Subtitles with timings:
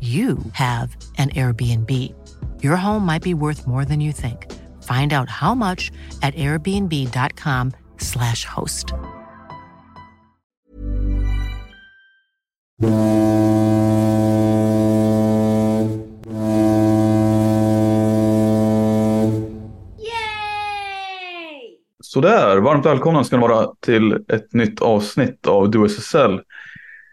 [0.00, 2.12] you have an Airbnb.
[2.62, 4.52] Your home might be worth more than you think.
[4.82, 5.90] Find out how much
[6.22, 8.92] at airbnb.com/slash host.
[22.16, 26.40] Sådär, varmt välkomna ska ni vara till ett nytt avsnitt av Do SSL.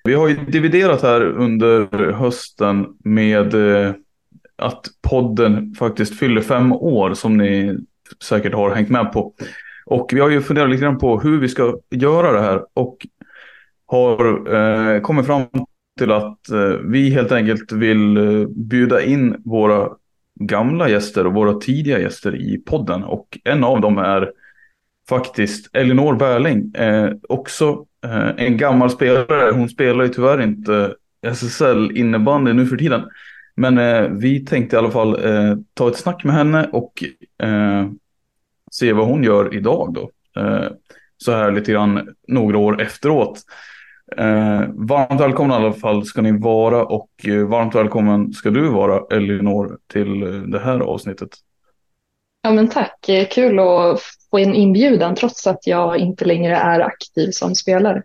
[0.04, 3.94] Vi har ju dividerat här under hösten med eh,
[4.56, 7.78] att podden faktiskt fyller fem år som ni
[8.24, 9.34] säkert har hängt med på.
[9.86, 13.08] Och vi har ju funderat lite grann på hur vi ska göra det här och
[13.86, 15.42] har eh, kommit fram
[16.00, 19.90] till att eh, vi helt enkelt vill eh, bjuda in våra
[20.40, 23.03] gamla gäster och våra tidiga gäster i podden.
[23.03, 24.31] Och en av dem är
[25.09, 26.75] faktiskt Elinor Bärling.
[26.75, 29.52] Eh, också eh, en gammal spelare.
[29.52, 33.02] Hon spelar ju tyvärr inte SSL innebandy nu för tiden.
[33.56, 37.03] Men eh, vi tänkte i alla fall eh, ta ett snack med henne och
[37.44, 37.88] eh,
[38.72, 40.12] se vad hon gör idag då.
[40.42, 40.68] Eh,
[41.18, 43.40] så här lite grann några år efteråt.
[44.18, 48.68] Eh, varmt välkomna i alla fall ska ni vara och eh, varmt välkommen ska du
[48.68, 51.30] vara Elinor till eh, det här avsnittet.
[52.46, 57.31] Ja men tack, kul att få en inbjudan trots att jag inte längre är aktiv
[57.31, 58.04] som spelare.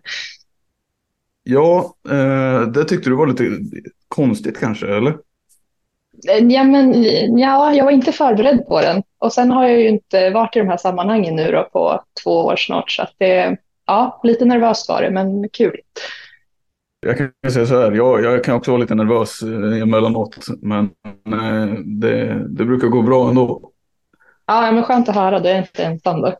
[1.43, 3.49] Ja, eh, det tyckte du var lite
[4.07, 5.17] konstigt kanske, eller?
[6.29, 7.03] Eh, Ja, men,
[7.37, 10.59] ja, jag var inte förberedd på den och sen har jag ju inte varit i
[10.59, 14.89] de här sammanhangen nu då på två år snart så att det, ja, lite nervöst
[14.89, 15.79] var det men kul.
[17.01, 20.89] Jag kan säga så här, jag, jag kan också vara lite nervös eh, emellanåt, men
[21.99, 23.71] det, det brukar gå bra ändå.
[24.49, 26.35] Ja, men skönt att höra, du är inte ensam då.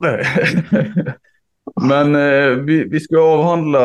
[0.00, 0.24] Nej.
[1.80, 3.80] Men eh, vi, vi ska avhandla,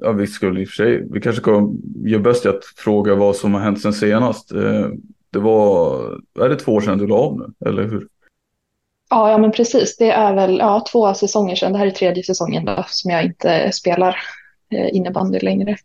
[0.00, 1.68] ja vi skulle i och för sig, vi kanske ska
[2.04, 4.52] göra bäst i att fråga vad som har hänt sen senast.
[4.52, 4.88] Eh,
[5.30, 6.00] det var,
[6.40, 8.08] är det två år sedan du la av nu, eller hur?
[9.10, 9.96] Ja, ja, men precis.
[9.96, 11.72] Det är väl ja, två säsonger sedan.
[11.72, 14.16] Det här är tredje säsongen då, som jag inte spelar
[14.70, 15.76] eh, innebandy längre.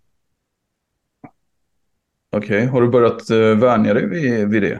[2.32, 4.80] Okej, har du börjat eh, vänja dig vid, vid det?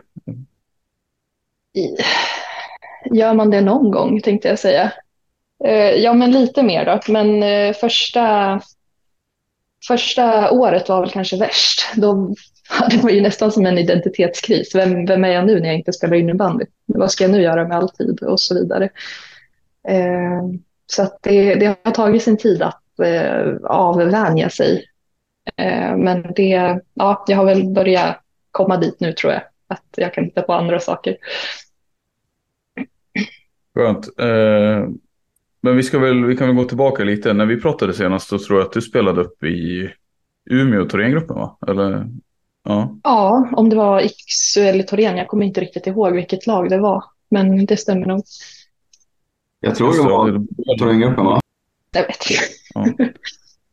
[3.12, 4.92] Gör man det någon gång, tänkte jag säga.
[5.64, 7.00] Eh, ja, men lite mer då.
[7.14, 8.62] Men eh, första,
[9.88, 11.86] första året var väl kanske värst.
[11.96, 12.36] Då,
[12.90, 14.76] det var ju nästan som en identitetskris.
[14.76, 16.66] Vem, vem är jag nu när jag inte spelar innebandy?
[16.86, 18.90] Vad ska jag nu göra med all tid och så vidare.
[19.88, 20.44] Eh,
[20.86, 24.86] så att det, det har tagit sin tid att eh, avvänja sig.
[25.56, 28.22] Eh, men det, ja, jag har väl börjat
[28.52, 29.42] komma dit nu tror jag.
[29.68, 31.18] Att jag kan hitta på andra saker.
[33.78, 34.20] Skönt.
[34.20, 34.90] Eh,
[35.62, 37.34] men vi, ska väl, vi kan väl gå tillbaka lite.
[37.34, 39.90] När vi pratade senast så tror jag att du spelade upp i
[40.50, 41.58] Umeå Thorengruppen va?
[41.68, 42.08] Eller?
[42.64, 42.98] Ja.
[43.04, 46.78] Ja, om det var Iksu eller Torén, jag kommer inte riktigt ihåg vilket lag det
[46.78, 47.04] var.
[47.30, 48.24] Men det stämmer nog.
[49.60, 51.40] Jag tror det var Thorengruppen va?
[51.92, 52.44] Jag vet inte.
[52.74, 53.08] Ja.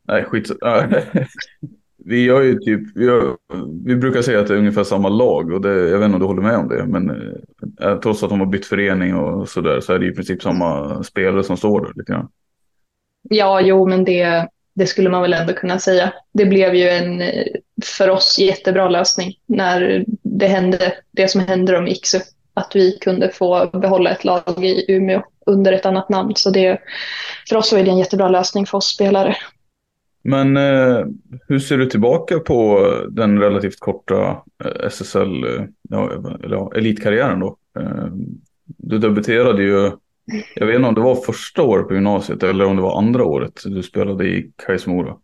[0.09, 0.51] Nej, skit.
[2.07, 3.37] Vi gör ju typ, vi, gör,
[3.85, 6.21] vi brukar säga att det är ungefär samma lag och det, jag vet inte om
[6.21, 6.87] du håller med om det.
[6.87, 7.11] Men
[7.81, 11.03] eh, trots att de har bytt förening och sådär så är det i princip samma
[11.03, 12.29] spelare som står där lite grann.
[13.31, 16.13] Ja, jo, men det, det skulle man väl ändå kunna säga.
[16.33, 17.23] Det blev ju en
[17.85, 22.21] för oss jättebra lösning när det hände, det som hände om Iksu.
[22.55, 26.33] Att vi kunde få behålla ett lag i Umeå under ett annat namn.
[26.37, 26.79] Så det,
[27.49, 29.37] för oss var det en jättebra lösning för oss spelare.
[30.25, 31.07] Men eh,
[31.49, 35.45] hur ser du tillbaka på den relativt korta eh, SSL,
[35.91, 36.11] ja,
[36.45, 37.57] eller ja, elitkarriären då?
[37.79, 38.07] Eh,
[38.67, 39.91] du debuterade ju,
[40.55, 43.25] jag vet inte om det var första året på gymnasiet eller om det var andra
[43.25, 45.17] året du spelade i Kais Mora.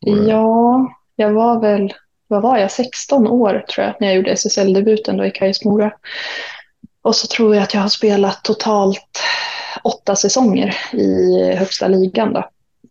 [0.00, 1.92] Ja, jag var väl,
[2.28, 5.92] vad var jag, 16 år tror jag när jag gjorde SSL-debuten då i Kais Mora.
[7.02, 9.20] Och så tror jag att jag har spelat totalt
[9.84, 12.48] åtta säsonger i högsta ligan då,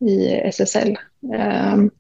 [0.08, 0.98] i SSL.
[1.36, 1.92] Ehm,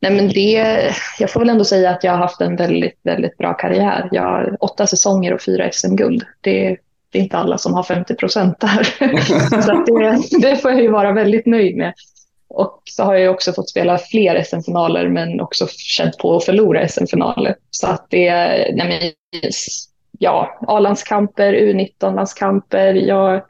[0.00, 3.38] nej men det, jag får väl ändå säga att jag har haft en väldigt, väldigt
[3.38, 4.08] bra karriär.
[4.12, 6.24] Jag har åtta säsonger och fyra SM-guld.
[6.40, 6.76] Det,
[7.10, 8.82] det, är inte alla som har 50 procent där.
[9.62, 11.94] så det, det, får jag ju vara väldigt nöjd med.
[12.48, 16.88] Och så har jag också fått spela fler SM-finaler men också känt på att förlora
[16.88, 17.54] SM-finaler.
[17.70, 18.30] Så att det,
[18.74, 19.50] nej men,
[20.18, 23.42] ja, A-landskamper, U19-landskamper, jag,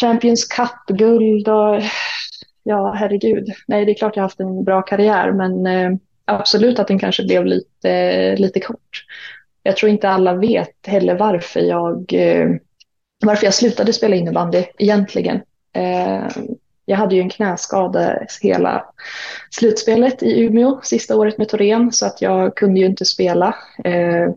[0.00, 1.82] Champions Cup-guld och
[2.62, 3.48] ja, herregud.
[3.66, 6.98] Nej, det är klart jag har haft en bra karriär, men eh, absolut att den
[6.98, 9.04] kanske blev lite, lite kort.
[9.62, 12.48] Jag tror inte alla vet heller varför jag, eh,
[13.24, 15.40] varför jag slutade spela innebandy egentligen.
[15.72, 16.28] Eh,
[16.84, 18.84] jag hade ju en knäskada hela
[19.50, 23.54] slutspelet i Umeå sista året med Torén så att jag kunde ju inte spela.
[23.84, 24.28] Eh,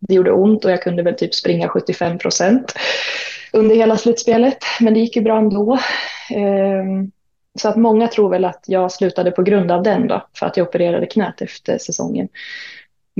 [0.00, 2.72] det gjorde ont och jag kunde väl typ springa 75 procent
[3.52, 4.58] under hela slutspelet.
[4.80, 5.78] Men det gick ju bra ändå.
[6.30, 7.10] Ehm,
[7.60, 10.56] så att många tror väl att jag slutade på grund av den då, för att
[10.56, 12.28] jag opererade knät efter säsongen.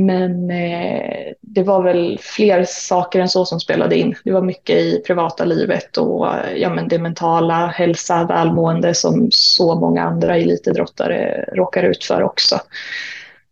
[0.00, 4.14] Men eh, det var väl fler saker än så som spelade in.
[4.24, 9.28] Det var mycket i privata livet och eh, ja, men det mentala, hälsa, välmående som
[9.30, 12.58] så många andra elitidrottare råkar ut för också.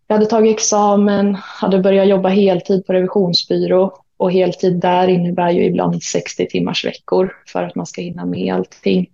[0.07, 5.65] Jag hade tagit examen, hade börjat jobba heltid på revisionsbyrå och heltid där innebär ju
[5.65, 9.11] ibland 60 timmars veckor för att man ska hinna med allting.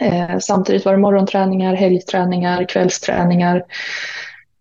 [0.00, 3.64] Eh, samtidigt var det morgonträningar, helgträningar, kvällsträningar,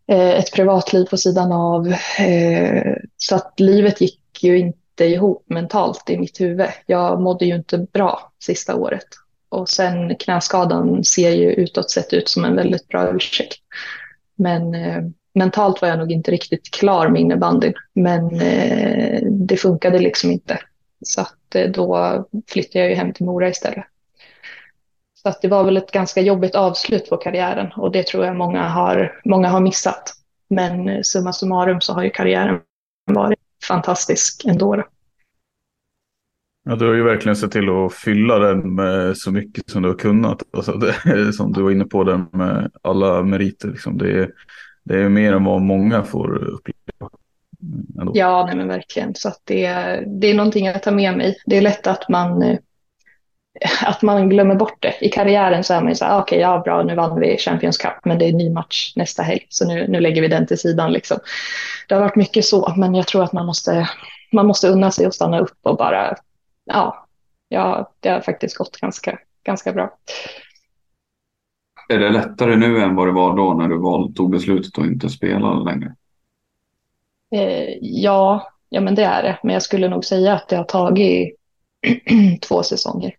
[0.07, 1.87] eh, ett privatliv på sidan av.
[2.19, 6.67] Eh, så att livet gick ju inte ihop mentalt i mitt huvud.
[6.85, 9.07] Jag mådde ju inte bra sista året.
[9.49, 13.59] Och sen knäskadan ser ju utåt sett ut som en väldigt bra ursäkt.
[14.35, 15.03] Men eh,
[15.33, 17.73] mentalt var jag nog inte riktigt klar med innebandyn.
[17.93, 20.59] Men eh, det funkade liksom inte.
[21.01, 23.85] Så att, eh, då flyttade jag ju hem till Mora istället.
[25.21, 28.35] Så att det var väl ett ganska jobbigt avslut på karriären och det tror jag
[28.35, 30.13] många har, många har missat.
[30.49, 32.59] Men eh, summa summarum så har ju karriären
[33.05, 34.83] varit fantastisk ändå.
[36.63, 39.89] Ja, du har ju verkligen sett till att fylla den med så mycket som du
[39.89, 40.43] har kunnat.
[40.53, 43.67] Alltså det, som du var inne på, den med alla meriter.
[43.67, 43.97] Liksom.
[43.97, 44.31] Det, är,
[44.83, 47.09] det är mer än vad många får uppleva.
[47.99, 48.11] Ändå.
[48.15, 49.15] Ja, nej men verkligen.
[49.15, 49.67] Så det,
[50.07, 51.37] det är någonting att ta med mig.
[51.45, 52.57] Det är lätt att man eh,
[53.85, 55.05] att man glömmer bort det.
[55.05, 57.37] I karriären så är man ju så här, okej, okay, ja bra, nu vann vi
[57.37, 60.27] Champions Cup, men det är en ny match nästa helg, så nu, nu lägger vi
[60.27, 60.91] den till sidan.
[60.91, 61.17] Liksom.
[61.87, 63.89] Det har varit mycket så, men jag tror att man måste,
[64.31, 66.15] man måste unna sig att stanna upp och bara,
[66.65, 67.07] ja,
[67.49, 69.97] ja det har faktiskt gått ganska, ganska bra.
[71.89, 74.85] Är det lättare nu än vad det var då när du val, tog beslutet att
[74.85, 75.95] inte spela längre?
[77.35, 79.39] Eh, ja, ja, men det är det.
[79.43, 81.40] Men jag skulle nog säga att det har tagit
[82.41, 83.15] två säsonger.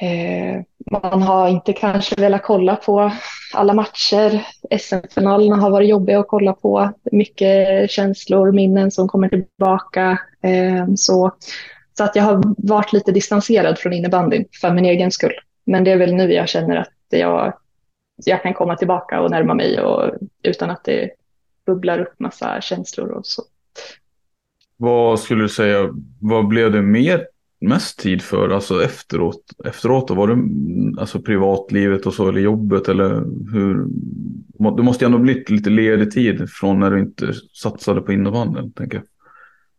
[0.00, 3.12] Eh, man har inte kanske velat kolla på
[3.54, 4.46] alla matcher.
[4.78, 6.92] SM-finalerna har varit jobbiga att kolla på.
[7.12, 10.18] Mycket känslor, minnen som kommer tillbaka.
[10.42, 11.32] Eh, så,
[11.98, 15.34] så att jag har varit lite distanserad från innebandyn för min egen skull.
[15.64, 17.52] Men det är väl nu jag känner att jag,
[18.24, 21.10] jag kan komma tillbaka och närma mig och, utan att det
[21.66, 23.42] bubblar upp massa känslor och så.
[24.76, 25.90] Vad skulle du säga,
[26.20, 27.26] vad blev det mer
[27.62, 28.48] mest tid för?
[28.48, 30.14] Alltså efteråt, efteråt då?
[30.14, 33.08] Var det alltså privatlivet och så eller jobbet eller
[33.52, 33.86] hur?
[34.76, 38.72] Det måste ju ändå blivit lite ledig tid från när du inte satsade på innebandyn,
[38.72, 39.04] tänker jag.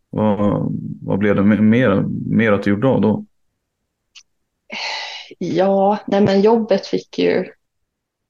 [0.10, 0.72] Vad,
[1.02, 3.26] vad blev det mer, mer att du gjorde av då?
[5.38, 7.46] Ja, nej men jobbet fick ju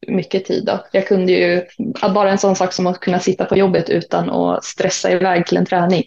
[0.08, 0.66] mycket tid.
[0.66, 0.86] Då.
[0.92, 1.66] Jag kunde ju,
[2.14, 5.58] bara en sån sak som att kunna sitta på jobbet utan att stressa iväg till
[5.58, 6.04] en träning.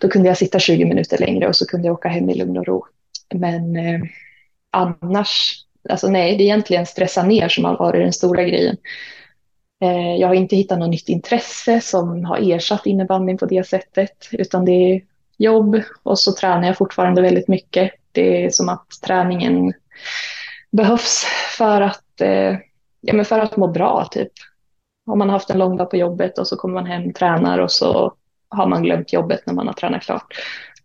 [0.00, 2.58] Då kunde jag sitta 20 minuter längre och så kunde jag åka hem i lugn
[2.58, 2.86] och ro.
[3.34, 4.00] Men eh,
[4.70, 8.76] annars, alltså nej, det är egentligen stressa ner som har varit den stora grejen.
[9.82, 14.28] Eh, jag har inte hittat något nytt intresse som har ersatt innebandyn på det sättet,
[14.32, 15.02] utan det är
[15.38, 17.92] jobb och så tränar jag fortfarande väldigt mycket.
[18.12, 19.72] Det är som att träningen
[20.72, 21.24] behövs
[21.56, 22.56] för att, eh,
[23.04, 24.08] ja, men för att må bra.
[24.10, 24.32] Typ.
[25.06, 27.58] Om man har haft en lång dag på jobbet och så kommer man hem, tränar
[27.58, 28.14] och så
[28.48, 30.34] har man glömt jobbet när man har tränat klart.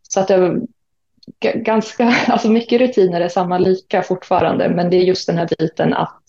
[0.10, 0.62] Så att det,
[1.56, 5.94] ganska, alltså mycket rutiner är samma lika fortfarande, men det är just den här biten
[5.94, 6.22] att,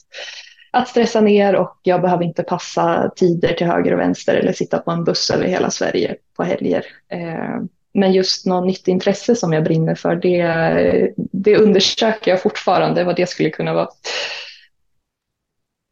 [0.71, 4.79] att stressa ner och jag behöver inte passa tider till höger och vänster eller sitta
[4.79, 6.85] på en buss över hela Sverige på helger.
[7.09, 7.63] Eh,
[7.95, 13.17] men just något nytt intresse som jag brinner för, det, det undersöker jag fortfarande vad
[13.17, 13.89] det skulle kunna vara.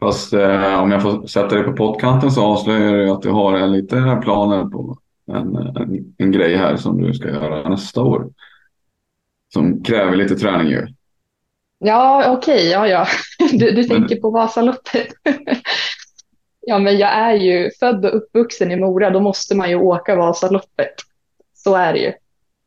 [0.00, 3.66] Fast eh, om jag får sätta dig på poddkanten så avslöjar du att du har
[3.66, 4.98] lite planer på
[5.32, 8.28] en, en, en grej här som du ska göra nästa år.
[9.52, 10.86] Som kräver lite träning ju.
[11.78, 13.06] Ja, okej, okay, ja, ja.
[13.52, 15.08] Du, du tänker på Vasaloppet.
[16.60, 20.16] ja, men jag är ju född och uppvuxen i Mora, då måste man ju åka
[20.16, 20.94] Vasaloppet.
[21.54, 22.12] Så är det ju.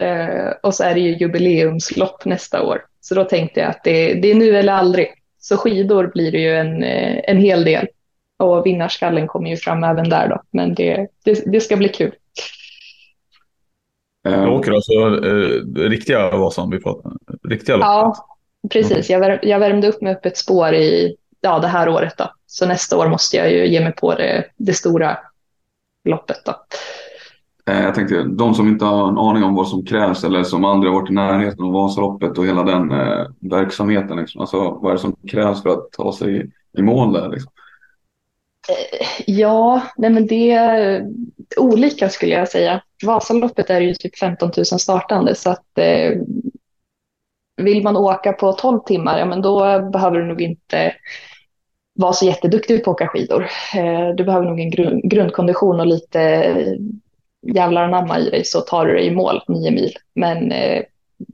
[0.07, 2.85] Eh, och så är det ju jubileumslopp nästa år.
[3.01, 5.07] Så då tänkte jag att det, det är nu eller aldrig.
[5.41, 7.87] Så skidor blir det ju en, eh, en hel del.
[8.39, 10.41] Och vinnarskallen kommer ju fram även där då.
[10.51, 12.15] Men det, det, det ska bli kul.
[14.23, 17.11] Du eh, åker alltså eh, riktiga Vasan vi pratar
[17.49, 17.87] Riktiga loppet?
[17.87, 18.27] Ja,
[18.69, 19.09] precis.
[19.09, 22.17] Jag, vär, jag värmde upp med öppet spår i ja, det här året.
[22.17, 22.33] Då.
[22.45, 25.17] Så nästa år måste jag ju ge mig på det, det stora
[26.09, 26.45] loppet.
[26.45, 26.55] Då.
[27.71, 30.65] Eh, jag tänkte, de som inte har en aning om vad som krävs eller som
[30.65, 34.17] aldrig har varit i närheten av Vasaloppet och hela den eh, verksamheten.
[34.17, 34.41] Liksom.
[34.41, 37.29] Alltså, vad är det som krävs för att ta sig i mål där?
[37.29, 37.51] Liksom?
[38.69, 41.05] Eh, ja, nej men det är eh,
[41.57, 42.81] olika skulle jag säga.
[43.05, 46.11] Vasaloppet är ju typ 15 000 startande så att eh,
[47.57, 50.93] vill man åka på 12 timmar, ja men då behöver du nog inte
[51.93, 53.47] vara så jätteduktig på att åka skidor.
[53.75, 56.53] Eh, du behöver nog en grund, grundkondition och lite
[57.41, 59.93] jävlar anamma i dig så tar du dig i mål nio mil.
[60.13, 60.83] Men eh,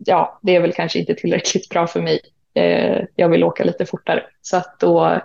[0.05, 2.19] ja, det är väl kanske inte tillräckligt bra för mig.
[2.53, 5.21] Eh, jag vill åka lite fortare så att då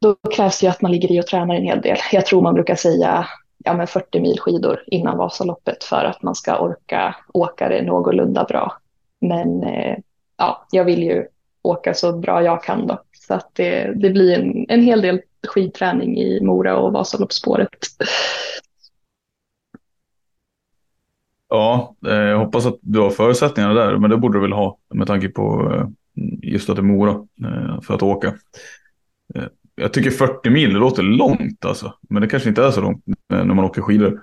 [0.00, 1.96] då krävs det ju att man ligger i och tränar en hel del.
[2.12, 3.26] Jag tror man brukar säga
[3.64, 8.44] ja, men 40 mil skidor innan Vasaloppet för att man ska orka åka det någorlunda
[8.44, 8.78] bra.
[9.20, 9.96] Men eh,
[10.38, 11.26] ja, jag vill ju
[11.62, 13.02] åka så bra jag kan då.
[13.12, 17.68] Så att det, det blir en, en hel del skidträning i Mora och Vasaloppsspåret.
[21.48, 24.78] Ja, eh, jag hoppas att du har förutsättningarna där, men det borde du väl ha
[24.94, 25.86] med tanke på eh,
[26.42, 27.10] just att det är Mora
[27.44, 28.34] eh, för att åka.
[29.74, 31.94] Jag tycker 40 mil, det låter långt alltså.
[32.08, 34.22] Men det kanske inte är så långt när man åker skidor.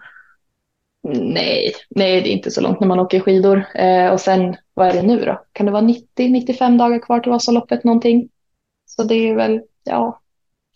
[1.08, 3.66] Nej, nej det är inte så långt när man åker skidor.
[4.12, 5.44] Och sen, vad är det nu då?
[5.52, 5.82] Kan det vara
[6.18, 8.30] 90-95 dagar kvar till Vasaloppet någonting?
[8.86, 10.22] Så det är väl, ja,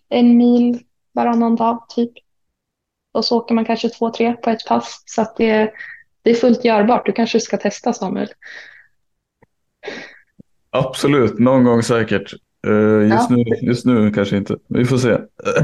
[0.10, 0.80] en mil
[1.12, 2.12] varannan dag typ.
[3.12, 5.04] Och så åker man kanske två, tre på ett pass.
[5.06, 5.72] Så att det,
[6.28, 7.06] det är fullt görbart.
[7.06, 8.28] Du kanske ska testa Samuel.
[10.70, 12.34] Absolut, någon gång säkert.
[12.68, 13.36] Uh, just, ja.
[13.36, 14.58] nu, just nu kanske inte.
[14.68, 15.18] Vi får se.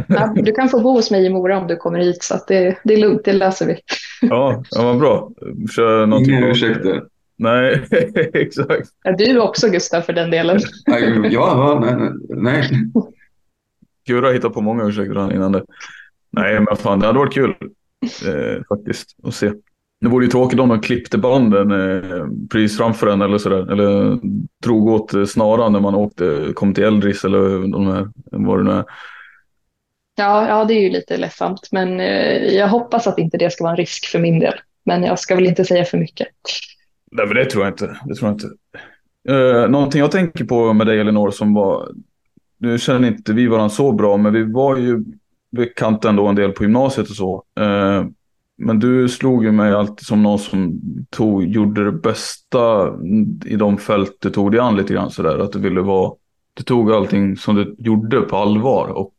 [0.07, 2.77] Ja, du kan få bo hos mig i Mora om du kommer hit så det,
[2.83, 3.77] det är lugnt, det löser vi.
[4.21, 5.31] Ja, ja vad bra.
[5.75, 7.03] Kör någonting Inga ursäkter.
[7.37, 7.85] Nej,
[8.33, 8.89] exakt.
[9.03, 10.59] Ja, du också Gustav för den delen.
[11.31, 12.11] ja, nej.
[12.29, 12.69] nej.
[14.07, 15.63] Gurra har hittat på många ursäkter innan det.
[16.31, 17.55] Nej, men fan det hade varit kul
[18.03, 19.51] eh, faktiskt att se.
[20.03, 23.71] Det vore ju tråkigt om de klippte banden eh, precis framför en eller sådär.
[23.71, 24.19] Eller
[24.63, 28.63] drog åt eh, snaran när man åkte, kom till Eldris eller de här, vad det
[28.63, 28.85] nu är.
[30.15, 31.69] Ja, ja, det är ju lite ledsamt.
[31.71, 34.53] Men eh, jag hoppas att inte det ska vara en risk för min del.
[34.85, 36.27] Men jag ska väl inte säga för mycket.
[37.11, 37.97] Nej, men det tror jag inte.
[38.05, 38.49] Det tror jag inte.
[39.29, 41.91] Eh, någonting jag tänker på med dig Elinor som var,
[42.57, 45.03] nu känner inte vi varandra så bra, men vi var ju
[45.51, 47.43] bekanta ändå en del på gymnasiet och så.
[47.59, 48.05] Eh,
[48.65, 52.93] men du slog ju mig alltid som någon som tog, gjorde det bästa
[53.45, 55.39] i de fält du tog dig an lite grann sådär.
[55.39, 56.13] Att du ville vara,
[56.53, 58.87] du tog allting som du gjorde på allvar.
[58.87, 59.13] Och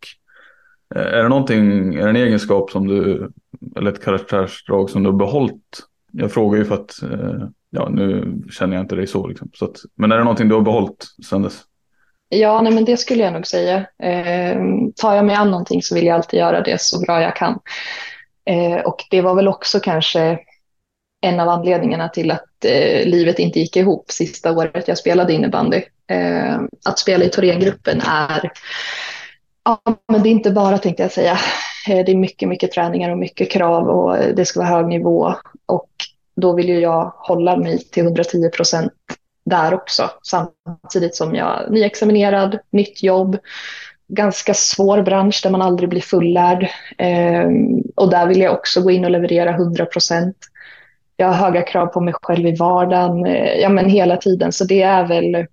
[0.95, 3.31] eh, är det någonting, är det en egenskap som du,
[3.77, 5.81] eller ett karaktärsdrag som du har behållit?
[6.13, 9.51] Jag frågar ju för att, eh, ja nu känner jag inte dig så liksom.
[9.55, 11.63] Så att, men är det någonting du har behållit sedan dess?
[12.29, 13.77] Ja, nej, men det skulle jag nog säga.
[14.03, 14.59] Eh,
[14.97, 17.59] tar jag mig an någonting så vill jag alltid göra det så bra jag kan.
[18.45, 20.39] Eh, och det var väl också kanske
[21.25, 25.83] en av anledningarna till att eh, livet inte gick ihop sista året jag spelade innebandy.
[26.07, 28.53] Eh, att spela i Thorengruppen är,
[29.65, 31.39] ja men det är inte bara tänkte jag säga,
[31.89, 35.35] eh, det är mycket, mycket träningar och mycket krav och det ska vara hög nivå.
[35.67, 35.91] Och
[36.37, 38.93] då vill ju jag hålla mig till 110 procent
[39.45, 40.11] där också.
[40.23, 43.39] Samtidigt som jag är nyexaminerad, nytt jobb,
[44.09, 46.69] ganska svår bransch där man aldrig blir fullärd.
[46.99, 47.49] Eh,
[47.95, 50.37] och där vill jag också gå in och leverera 100 procent.
[51.17, 54.53] Jag har höga krav på mig själv i vardagen, eh, ja men hela tiden.
[54.53, 55.47] Så det är väl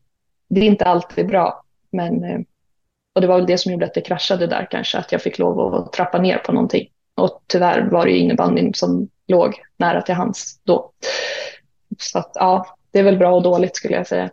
[0.51, 1.63] det är inte alltid bra.
[1.91, 2.39] Men, eh,
[3.15, 5.39] och det var väl det som gjorde att det kraschade där kanske, att jag fick
[5.39, 6.88] lov att trappa ner på någonting.
[7.15, 10.91] Och tyvärr var det ju innebandyn som låg nära till hands då.
[12.00, 14.29] Så att ja, det är väl bra och dåligt skulle jag säga.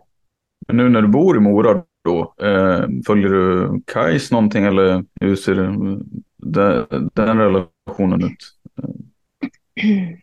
[0.67, 5.35] Men nu när du bor i Mora då, eh, följer du Kais någonting eller hur
[5.35, 5.73] ser eh,
[6.37, 8.37] det, den relationen ut?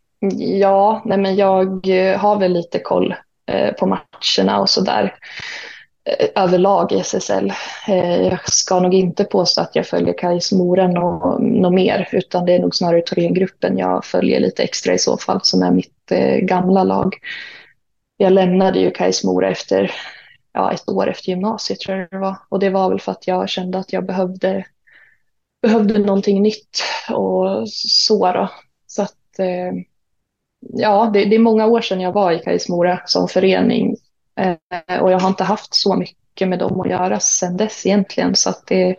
[0.61, 3.14] Ja, nej men jag eh, har väl lite koll
[3.50, 5.14] eh, på matcherna och sådär
[6.05, 7.52] eh, överlag i SSL.
[7.88, 12.47] Eh, jag ska nog inte påstå att jag följer Kais Mora något nå mer, utan
[12.47, 16.11] det är nog snarare Thorengruppen jag följer lite extra i så fall, som är mitt
[16.11, 17.14] eh, gamla lag.
[18.16, 19.93] Jag lämnade ju Kais Mora efter
[20.57, 22.37] ja, ett år efter gymnasiet tror jag det var.
[22.49, 24.65] Och det var väl för att jag kände att jag behövde,
[25.63, 28.51] behövde någonting nytt och så då.
[28.87, 29.73] Så att eh,
[30.61, 33.97] ja, det, det, är många år sedan jag var i Kajsmora som förening
[34.37, 38.35] eh, och jag har inte haft så mycket med dem att göra sedan dess egentligen.
[38.37, 38.97] Så att det,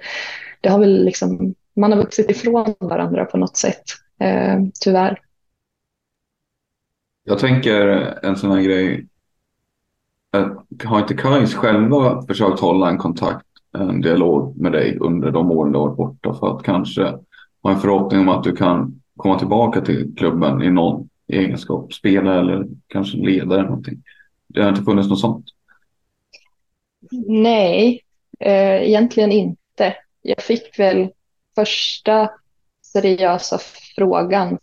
[0.62, 3.84] det har väl liksom, man har vuxit ifrån varandra på något sätt,
[4.20, 5.22] eh, tyvärr.
[7.24, 7.88] Jag tänker
[8.24, 9.08] en sån här grej
[10.38, 13.46] Eh, har inte Kais själva försökt hålla en kontakt,
[13.78, 17.04] en dialog med dig under de åren du har varit borta för att kanske
[17.64, 22.40] ha en förhoppning om att du kan komma tillbaka till klubben i någon egenskap, spela
[22.40, 24.04] eller kanske leda eller någonting?
[24.48, 25.46] Det har inte funnits något sånt?
[27.28, 28.02] Nej,
[28.40, 29.96] eh, egentligen inte.
[30.22, 31.10] Jag fick väl
[31.56, 32.30] första
[32.82, 33.58] seriösa
[33.96, 34.58] frågan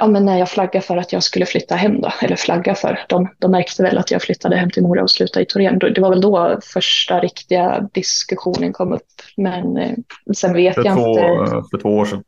[0.00, 3.04] ja, men när jag flaggade för att jag skulle flytta hem då, eller flagga för,
[3.08, 5.78] de, de märkte väl att jag flyttade hem till Mora och slutade i Torén.
[5.78, 9.22] Det var väl då första riktiga diskussionen kom upp.
[9.36, 9.94] Men eh,
[10.34, 11.22] sen vet för jag två, inte.
[11.22, 12.22] Eh, för två år sedan.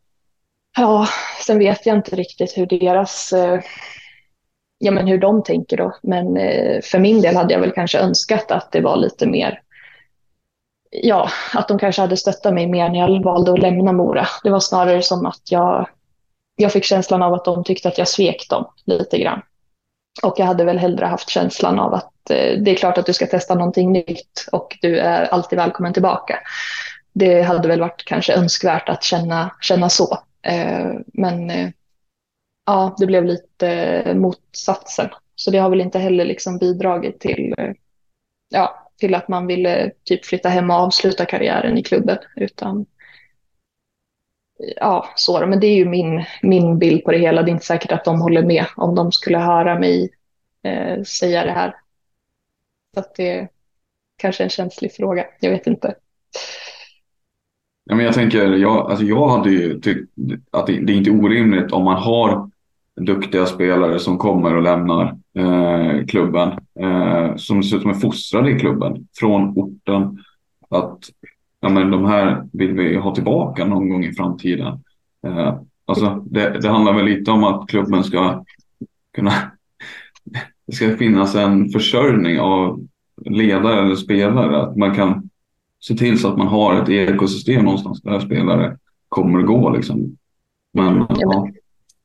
[0.77, 1.09] Ja,
[1.47, 3.61] sen vet jag inte riktigt hur deras, eh,
[4.79, 5.97] ja men hur de tänker då.
[6.03, 6.25] Men
[6.83, 9.61] för min del hade jag väl kanske önskat att det var lite mer
[10.91, 14.27] ja, att de kanske hade stöttat mig mer när jag valde att lämna Mora.
[14.45, 15.89] Det var snarare som att jag
[16.63, 19.43] jag fick känslan av att de tyckte att jag svek dem lite grann.
[20.23, 23.13] Och jag hade väl hellre haft känslan av att eh, det är klart att du
[23.13, 26.39] ska testa någonting nytt och du är alltid välkommen tillbaka.
[27.13, 30.19] Det hade väl varit kanske önskvärt att känna, känna så.
[30.43, 31.71] Eh, men eh,
[32.67, 35.09] ja, det blev lite motsatsen.
[35.35, 37.73] Så det har väl inte heller liksom bidragit till, eh,
[38.51, 42.19] ja, till att man ville typ flytta hem och avsluta karriären i klubben.
[42.37, 42.87] Utan
[44.77, 45.47] ja, så.
[45.47, 47.43] Men det är ju min, min bild på det hela.
[47.43, 50.11] Det är inte säkert att de håller med om de skulle höra mig
[50.65, 51.77] eh, säga det här.
[52.95, 53.49] Så att det är
[54.19, 55.27] kanske en känslig fråga.
[55.41, 55.95] Jag vet inte.
[57.85, 60.13] Ja, men jag tänker, jag, alltså jag hade ju tyckt
[60.51, 62.51] att det, det är inte orimligt om man har
[63.01, 66.49] duktiga spelare som kommer och lämnar eh, klubben.
[66.81, 70.19] Eh, som dessutom är fostrade i klubben från orten.
[70.71, 70.99] Att
[71.63, 74.85] ja, men de här vill vi ha tillbaka någon gång i framtiden.
[75.27, 78.45] Eh, alltså, det, det, handlar väl lite om att klubben ska
[79.15, 79.33] kunna...
[80.67, 82.87] Det ska finnas en försörjning av
[83.25, 84.63] ledare eller spelare.
[84.63, 85.31] Att man kan
[85.81, 89.77] se till så att man har ett ekosystem någonstans där spelare kommer och går.
[89.77, 90.17] Liksom.
[90.73, 91.49] Men, ja, ja.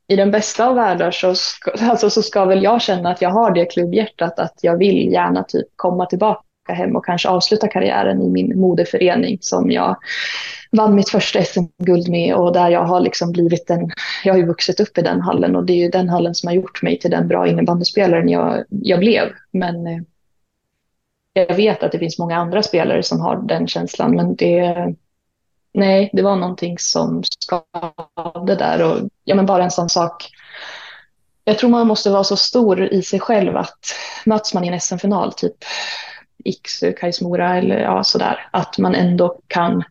[0.08, 3.30] I den bästa av världar så ska, alltså, så ska väl jag känna att jag
[3.30, 7.68] har det klubbhjärtat att jag vill gärna typ komma tillbaka åka hem och kanske avsluta
[7.68, 9.96] karriären i min modeförening som jag
[10.72, 13.92] vann mitt första SM-guld med och där jag har liksom blivit en,
[14.24, 16.48] jag har ju vuxit upp i den hallen och det är ju den hallen som
[16.48, 19.30] har gjort mig till den bra innebandyspelaren jag, jag blev.
[19.52, 20.02] Men eh,
[21.34, 24.76] jag vet att det finns många andra spelare som har den känslan men det,
[25.74, 30.30] nej, det var någonting som skavde där och ja men bara en sån sak
[31.44, 33.80] jag tror man måste vara så stor i sig själv att
[34.26, 35.56] möts man i en SM-final, typ
[36.48, 39.84] X, Kajsmora eller ja, sådär, att man ändå kan,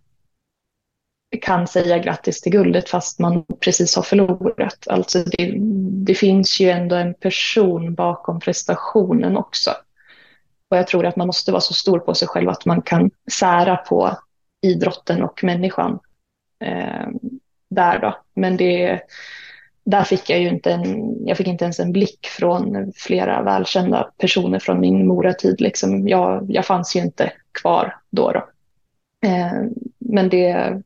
[1.40, 4.88] kan säga grattis till guldet fast man precis har förlorat.
[4.88, 5.54] Alltså det,
[6.06, 9.70] det finns ju ändå en person bakom prestationen också.
[10.68, 13.10] Och jag tror att man måste vara så stor på sig själv att man kan
[13.32, 14.18] sära på
[14.62, 15.98] idrotten och människan
[16.60, 17.08] eh,
[17.70, 18.18] där då.
[18.34, 19.00] Men det
[19.87, 24.11] där fick jag ju inte en, jag fick inte ens en blick från flera välkända
[24.18, 25.61] personer från min moratid.
[25.61, 26.09] Liksom.
[26.09, 28.33] Jag, jag fanns ju inte kvar då.
[28.33, 28.49] då.
[29.29, 29.62] Eh,
[29.99, 30.83] men det,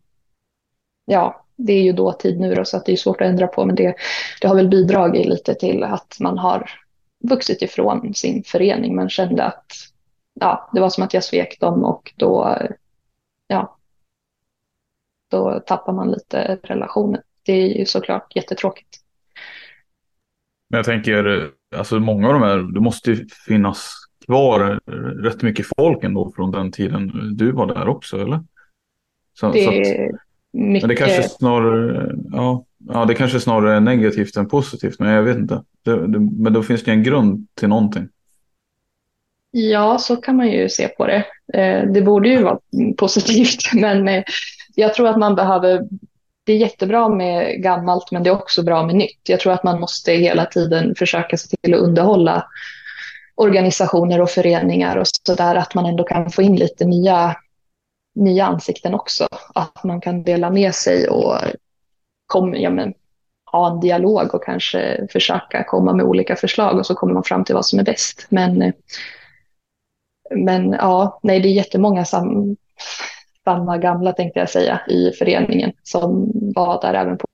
[1.04, 3.64] ja, det är ju dåtid nu då, så att det är svårt att ändra på.
[3.64, 3.94] Men det,
[4.40, 6.70] det har väl bidragit lite till att man har
[7.28, 8.96] vuxit ifrån sin förening.
[8.96, 9.72] Man kände att
[10.40, 12.58] ja, det var som att jag svek dem och då,
[13.46, 13.76] ja,
[15.30, 18.88] då tappar man lite relationen det är ju såklart jättetråkigt.
[20.70, 23.92] Men jag tänker, alltså många av de här, det måste ju finnas
[24.26, 24.80] kvar
[25.22, 28.40] rätt mycket folk ändå från den tiden du var där också, eller?
[29.34, 30.10] Så, Det så att, mycket...
[30.80, 35.22] men det kanske snarare, ja, ja, det kanske snarare är negativt än positivt, men jag
[35.22, 35.62] vet inte.
[35.84, 38.08] Det, det, men då finns det en grund till någonting.
[39.50, 41.24] Ja, så kan man ju se på det.
[41.54, 42.58] Eh, Det borde ju vara
[42.96, 44.24] positivt, men eh,
[44.74, 45.82] jag tror att man behöver...
[46.50, 49.28] Det är jättebra med gammalt, men det är också bra med nytt.
[49.28, 52.46] Jag tror att man måste hela tiden försöka se till att underhålla
[53.34, 55.54] organisationer och föreningar och sådär.
[55.54, 57.36] att man ändå kan få in lite nya,
[58.14, 59.28] nya ansikten också.
[59.54, 61.36] Att man kan dela med sig och
[62.26, 62.94] kom, ja, men,
[63.52, 67.44] ha en dialog och kanske försöka komma med olika förslag och så kommer man fram
[67.44, 68.26] till vad som är bäst.
[68.28, 68.72] Men eh,
[70.30, 72.56] men ja, nej, det är jättemånga sam,
[73.44, 77.26] samma gamla tänkte jag säga i föreningen som var där även på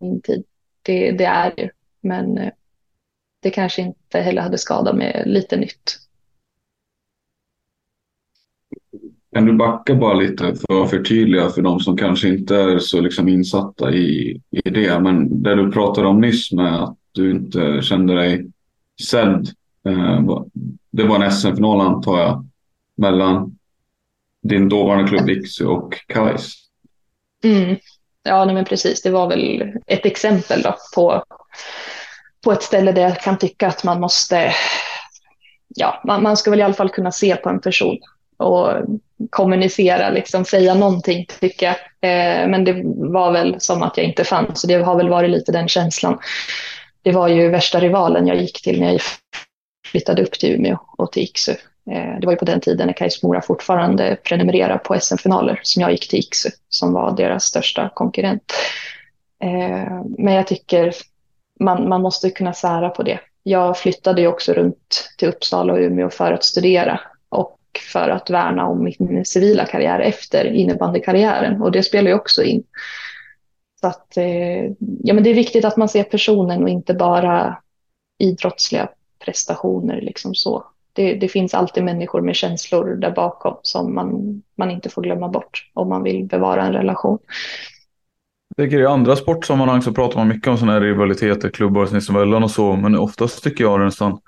[0.00, 0.44] min tid.
[0.82, 1.68] Det, det är ju,
[2.00, 2.52] men eh,
[3.42, 5.98] det kanske inte heller hade skadat med lite nytt.
[9.34, 13.00] Kan du backa bara lite för att förtydliga för de som kanske inte är så
[13.00, 15.00] liksom insatta i, i det.
[15.00, 18.46] Men det du pratade om nyss med att du inte kände dig
[19.10, 19.48] sedd.
[19.88, 20.42] Eh,
[20.90, 22.46] det var en SM-final antar jag.
[22.96, 23.58] Mellan
[24.44, 26.54] din dåvarande klubb Iksu och Kais.
[27.44, 27.76] Mm.
[28.22, 29.02] Ja, nej, men precis.
[29.02, 31.24] Det var väl ett exempel då på,
[32.44, 34.52] på ett ställe där jag kan tycka att man måste,
[35.68, 37.98] ja, man, man ska väl i alla fall kunna se på en person
[38.36, 38.72] och
[39.30, 41.76] kommunicera, liksom säga någonting tycker jag.
[42.10, 45.30] Eh, men det var väl som att jag inte fanns, så det har väl varit
[45.30, 46.18] lite den känslan.
[47.02, 49.00] Det var ju värsta rivalen jag gick till när jag
[49.86, 51.54] flyttade upp till Umeå och till Iksu.
[51.90, 55.82] Eh, det var ju på den tiden när Kais Mora fortfarande prenumererade på SM-finaler som
[55.82, 58.52] jag gick till Iksu som var deras största konkurrent.
[59.42, 60.92] Eh, men jag tycker
[61.60, 63.20] man, man måste kunna sära på det.
[63.42, 67.58] Jag flyttade ju också runt till Uppsala och Umeå för att studera och
[67.92, 72.64] för att värna om min civila karriär efter innebandykarriären och det spelar ju också in.
[73.80, 77.58] Så att, eh, ja, men det är viktigt att man ser personen och inte bara
[78.18, 78.88] idrottsliga
[79.24, 80.00] prestationer.
[80.00, 80.64] Liksom så.
[80.94, 85.28] Det, det finns alltid människor med känslor där bakom som man, man inte får glömma
[85.28, 87.18] bort om man vill bevara en relation.
[88.56, 92.44] Jag tycker i andra sportsammanhang så pratar man mycket om sådana här rivaliteter, klubbar sinsemellan
[92.44, 92.76] och så.
[92.76, 94.18] Men oftast tycker jag nästan,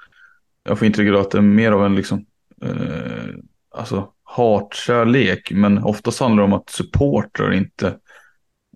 [0.65, 2.27] jag får intrycket att det är mer av en liksom,
[2.63, 3.35] eh,
[3.75, 5.53] alltså hatkärlek.
[5.55, 7.95] Men oftast handlar det om att supportrar inte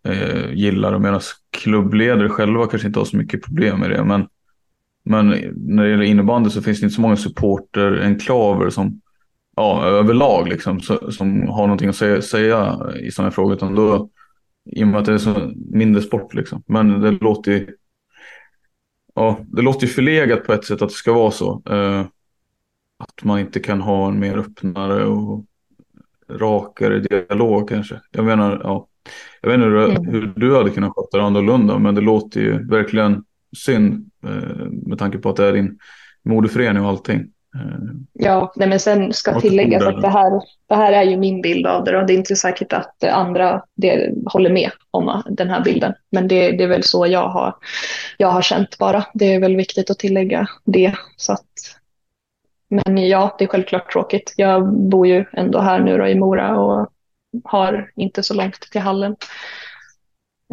[0.04, 0.98] eh, gillar det.
[0.98, 4.04] Medan klubbledare själva kanske inte har så mycket problem med det.
[4.04, 4.28] Men,
[5.04, 9.00] men när det gäller innebandy så finns det inte så många supporter-enklaver som
[9.56, 13.54] ja, överlag liksom, så, som har någonting att säga, säga i sådana här frågor.
[13.54, 14.10] Utan då,
[14.64, 16.62] i och med att det är så mindre sport liksom.
[16.66, 17.66] Men det låter ju,
[19.14, 21.62] ja, det låter ju förlegat på ett sätt att det ska vara så.
[21.70, 22.00] Eh,
[22.98, 25.44] att man inte kan ha en mer öppnare och
[26.30, 28.00] rakare dialog kanske.
[28.10, 28.86] Jag menar, ja.
[29.42, 30.06] Jag vet inte hur, Mm.
[30.06, 33.24] hur du hade kunnat sköta det annorlunda, men det låter ju verkligen
[33.56, 35.78] synd eh, med tanke på att det är din
[36.24, 37.20] moderförening och allting.
[37.54, 41.42] Eh, Ja, nej, men sen ska tilläggas att det här, det här är ju min
[41.42, 45.50] bild av det och det är inte säkert att andra det, håller med om den
[45.50, 45.94] här bilden.
[46.10, 47.54] Men det, det är väl så jag har,
[48.16, 49.04] jag har känt bara.
[49.14, 50.94] Det är väl viktigt att tillägga det.
[51.16, 51.48] Så att,
[52.68, 54.34] men ja, det är självklart tråkigt.
[54.36, 56.88] Jag bor ju ändå här nu då i Mora och
[57.44, 59.16] har inte så långt till hallen.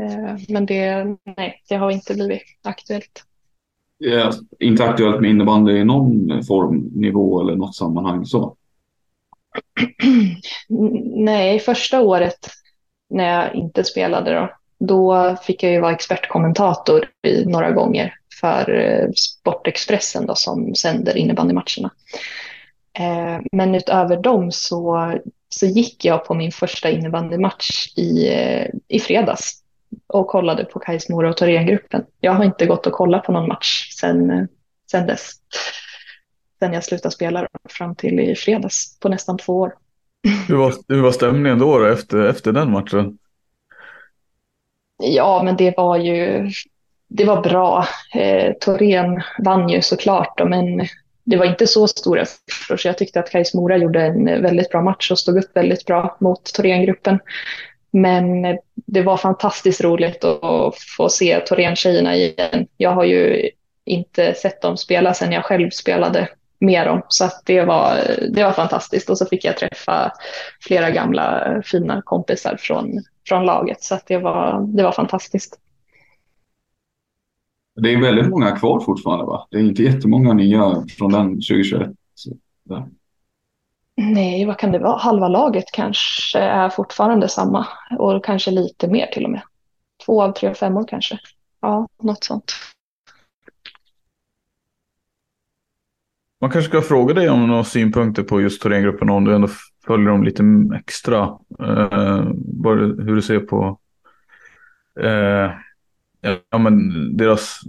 [0.01, 1.05] Eh, Men det,
[1.37, 3.23] nej, det har inte blivit aktuellt.
[3.97, 8.55] Ja, inte aktuellt med innebandy i någon form, nivå eller något sammanhang så.
[11.15, 12.49] Nej, första året
[13.09, 18.73] när jag inte spelade då, då fick jag ju vara expertkommentator i några gånger för
[18.73, 21.91] eh, Sportexpressen då, som sänder innebandymatcherna.
[22.99, 25.13] Eh, Men utöver dem så,
[25.49, 28.29] så gick jag på min första innebandymatch i,
[28.87, 29.63] i fredags
[30.07, 32.05] och kollade på Kais Mora och Thorengruppen.
[32.19, 34.45] Jag har inte gått och kollat på någon match sedan, eh,
[34.91, 35.31] sedan dess.
[36.59, 39.73] Sen jag slutade spela fram till i fredags på nästan två år.
[40.47, 43.17] hur, var, hur var stämningen då, då efter, efter den matchen?
[45.03, 46.49] Ja, men det var ju
[47.07, 47.87] det var bra.
[48.13, 50.87] Eh, Torén vann ju såklart, men
[51.23, 54.69] det var inte så stora siffror, så jag tyckte att Kais Mora gjorde en väldigt
[54.69, 57.19] bra match och stod upp väldigt bra mot Thorengruppen.
[58.01, 62.67] Men det var fantastiskt roligt att få se Torén-tjejerna igen.
[62.77, 63.49] Jag har ju
[63.85, 66.29] inte sett dem spela sedan jag själv spelade
[66.59, 67.97] med dem, så att det, var,
[68.29, 69.09] det var fantastiskt.
[69.09, 70.11] Och så fick jag träffa
[70.61, 72.91] flera gamla fina kompisar från,
[73.27, 75.59] från laget, så att det, var, det var fantastiskt.
[77.81, 79.47] Det är väldigt många kvar fortfarande va?
[79.51, 81.89] Det är inte jättemånga nya från den 2021
[82.63, 82.85] Där.
[83.97, 84.97] Nej, vad kan det vara?
[84.97, 87.67] Halva laget kanske är fortfarande samma
[87.99, 89.41] och kanske lite mer till och med.
[90.05, 91.19] Två av tre femmor kanske.
[91.61, 92.53] Ja, något sånt.
[96.41, 99.47] Man kanske ska fråga dig om några synpunkter på just Thorengruppen om du ändå
[99.85, 100.43] följer dem lite
[100.79, 101.23] extra.
[101.59, 102.23] Eh,
[102.97, 103.79] hur du ser på
[104.99, 105.51] eh,
[106.49, 107.59] ja, men deras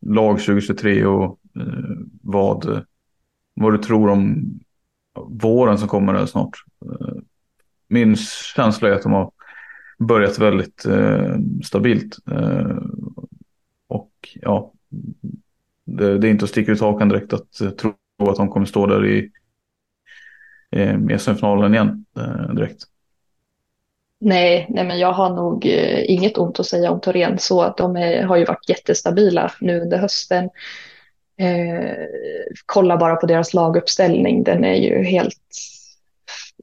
[0.00, 2.84] lag 2023 och eh, vad,
[3.54, 4.44] vad du tror om
[5.14, 6.64] våren som kommer här snart.
[7.88, 8.16] Min
[8.54, 9.30] känsla är att de har
[9.98, 12.18] börjat väldigt eh, stabilt.
[12.30, 12.76] Eh,
[13.88, 14.72] och ja,
[15.84, 18.66] det, det, är inte att sticka ut hakan direkt att eh, tro att de kommer
[18.66, 19.30] stå där i
[20.70, 22.84] eh, SM-finalen igen eh, direkt.
[24.20, 27.74] Nej, nej, men jag har nog eh, inget ont att säga om Torén så.
[27.76, 30.50] De är, har ju varit jättestabila nu under hösten.
[31.36, 32.06] Eh,
[32.66, 35.38] kolla bara på deras laguppställning, den är ju helt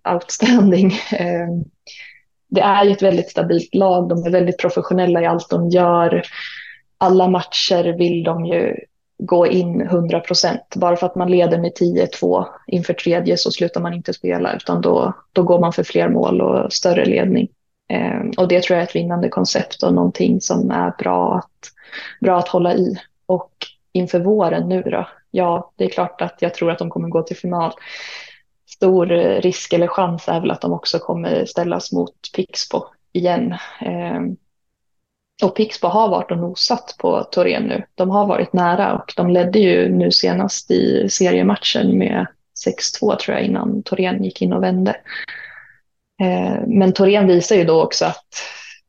[0.10, 0.92] outstanding.
[1.12, 1.48] Eh,
[2.50, 6.24] det är ju ett väldigt stabilt lag, de är väldigt professionella i allt de gör.
[6.98, 8.76] Alla matcher vill de ju
[9.24, 10.76] gå in 100 procent.
[10.76, 14.82] Bara för att man leder med 10-2 inför tredje så slutar man inte spela utan
[14.82, 17.48] då, då går man för fler mål och större ledning.
[17.90, 21.72] Eh, och det tror jag är ett vinnande koncept och någonting som är bra att,
[22.22, 22.96] bra att hålla i.
[23.26, 23.52] Och
[23.94, 27.24] inför våren nu då, ja det är klart att jag tror att de kommer gå
[27.24, 27.72] till final.
[28.70, 33.56] Stor eh, risk eller chans är väl att de också kommer ställas mot Pixbo igen.
[33.80, 34.38] Ehm,
[35.44, 37.84] och Pixbo har varit och nosat på Torén nu.
[37.96, 42.28] De har varit nära och de ledde ju nu senast i seriematchen med
[43.02, 44.96] 6-2 tror jag innan Torén gick in och vände.
[46.22, 48.28] Ehm, men Torén visar ju då också att,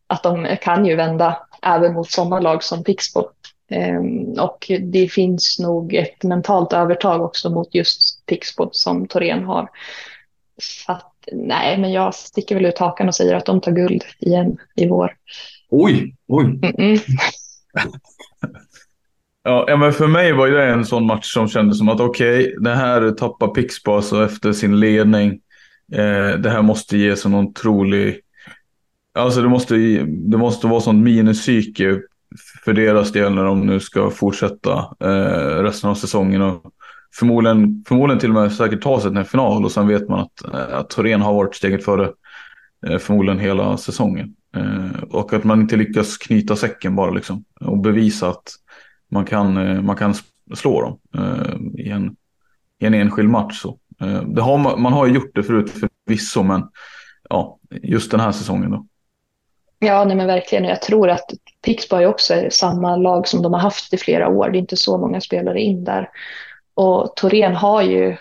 [0.07, 3.29] att de kan ju vända även mot sådana lag som Pixbo.
[3.73, 9.69] Ehm, och det finns nog ett mentalt övertag också mot just Pixbo som Torén har.
[10.61, 14.05] Så att, nej, men jag sticker väl ut hakan och säger att de tar guld
[14.19, 15.17] igen i vår.
[15.71, 16.45] Oj, oj.
[16.45, 17.01] Mm -mm.
[19.45, 22.55] ja, men för mig var det en sån match som kändes som att okej, okay,
[22.57, 25.41] det här tappar Pixbo alltså efter sin ledning.
[25.93, 28.21] Eh, det här måste ge sig någon trolig...
[29.15, 29.75] Alltså det måste,
[30.07, 32.01] det måste vara sånt minispsyke
[32.65, 36.43] för deras del när de nu ska fortsätta eh, resten av säsongen.
[36.43, 36.73] Och
[37.15, 40.21] förmodligen, förmodligen till och med säkert ta sig till en final och sen vet man
[40.21, 42.11] att, eh, att Torén har varit steget före
[42.87, 44.35] eh, förmodligen hela säsongen.
[44.57, 48.53] Eh, och att man inte lyckas knyta säcken bara liksom och bevisa att
[49.11, 50.15] man kan, eh, man kan
[50.55, 52.17] slå dem eh, i, en,
[52.79, 53.61] i en enskild match.
[53.61, 53.79] Så.
[54.01, 56.63] Eh, det har, man har ju gjort det förut förvisso men
[57.31, 58.87] ja, just den här säsongen då.
[59.85, 60.65] Ja, nej men verkligen.
[60.65, 61.31] Jag tror att
[61.65, 64.51] Pixbo är också samma lag som de har haft i flera år.
[64.51, 66.11] Det är inte så många spelare in där.
[66.75, 68.17] Och Torén har ju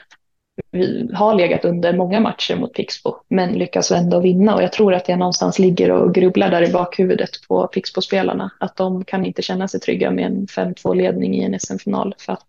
[1.14, 5.06] har legat under många matcher mot Pixbo men lyckas ändå vinna och jag tror att
[5.06, 9.68] det någonstans ligger och grubblar där i bakhuvudet på Pixbo-spelarna att de kan inte känna
[9.68, 12.48] sig trygga med en 5-2 ledning i en SM-final för att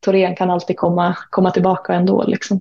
[0.00, 2.60] Torén kan alltid komma, komma tillbaka ändå liksom.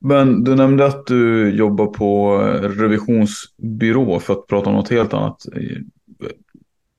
[0.00, 5.46] Men du nämnde att du jobbar på revisionsbyrå för att prata om något helt annat.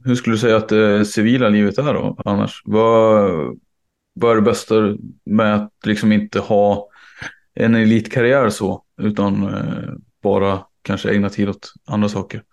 [0.05, 2.61] Hur skulle du säga att det civila livet är då annars?
[2.65, 3.31] Vad,
[4.13, 4.75] vad är det bästa
[5.25, 6.89] med att liksom inte ha
[7.53, 12.43] en elitkarriär så utan eh, bara kanske ägna tid åt andra saker?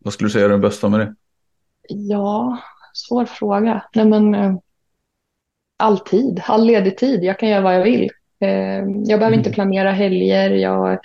[0.00, 1.14] Vad skulle du säga är det bästa med det?
[1.88, 2.58] Ja,
[2.92, 3.84] svår fråga.
[3.94, 4.54] Nej, men, eh,
[5.76, 7.24] all tid, all ledig tid.
[7.24, 8.10] Jag kan göra vad jag vill.
[8.42, 9.54] Eh, jag behöver inte mm.
[9.54, 10.50] planera helger.
[10.50, 10.98] Jag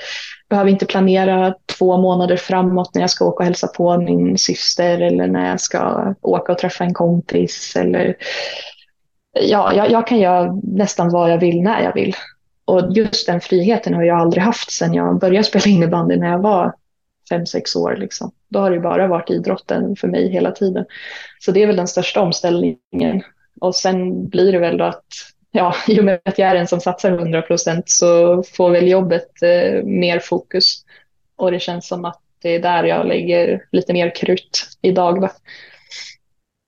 [0.49, 5.01] behöver inte planera två månader framåt när jag ska åka och hälsa på min syster
[5.01, 7.75] eller när jag ska åka och träffa en kompis.
[7.75, 8.15] Eller,
[9.41, 12.13] ja, jag, jag kan göra nästan vad jag vill när jag vill.
[12.65, 16.39] Och just den friheten har jag aldrig haft sedan jag började spela innebandy när jag
[16.39, 16.73] var
[17.29, 17.95] fem, sex år.
[17.97, 18.31] Liksom.
[18.49, 20.85] Då har det bara varit idrotten för mig hela tiden.
[21.39, 23.23] Så det är väl den största omställningen.
[23.61, 25.05] Och sen blir det väl då att
[25.57, 28.87] ja, i och med att jag är den som satsar 100 procent så får väl
[28.87, 30.85] jobbet eh, mer fokus.
[31.35, 35.21] Och det känns som att det är där jag lägger lite mer krut idag.
[35.21, 35.29] Va?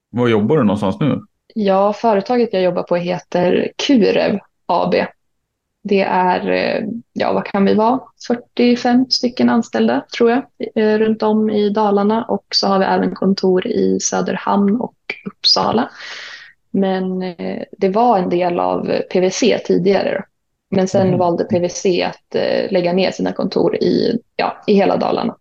[0.09, 1.21] Var jobbar du någonstans nu?
[1.55, 4.95] Ja, företaget jag jobbar på heter Kurev AB.
[5.83, 10.43] Det är, eh, ja vad kan vi vara, 45 stycken anställda tror jag,
[10.75, 15.89] eh, runt om i Dalarna och så har vi även kontor i Söderhamn och Uppsala.
[16.71, 20.23] Men eh, det var en del av PVC tidigare.
[20.71, 21.19] Men sen mm.
[21.19, 25.35] valde PVC att eh, lägga ner sina kontor i, ja, i hela Dalarna.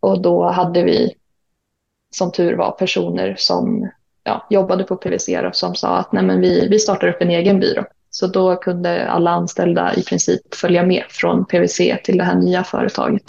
[0.00, 1.14] Och då hade vi,
[2.14, 3.90] som tur var, personer som
[4.24, 7.30] ja, jobbade på PVC och som sa att Nej, men vi, vi startar upp en
[7.30, 7.84] egen byrå.
[8.10, 12.64] Så då kunde alla anställda i princip följa med från PWC till det här nya
[12.64, 13.22] företaget.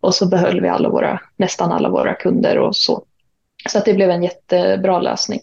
[0.00, 3.04] Och så behöll vi alla våra, nästan alla våra kunder och så.
[3.68, 5.40] Så att det blev en jättebra lösning.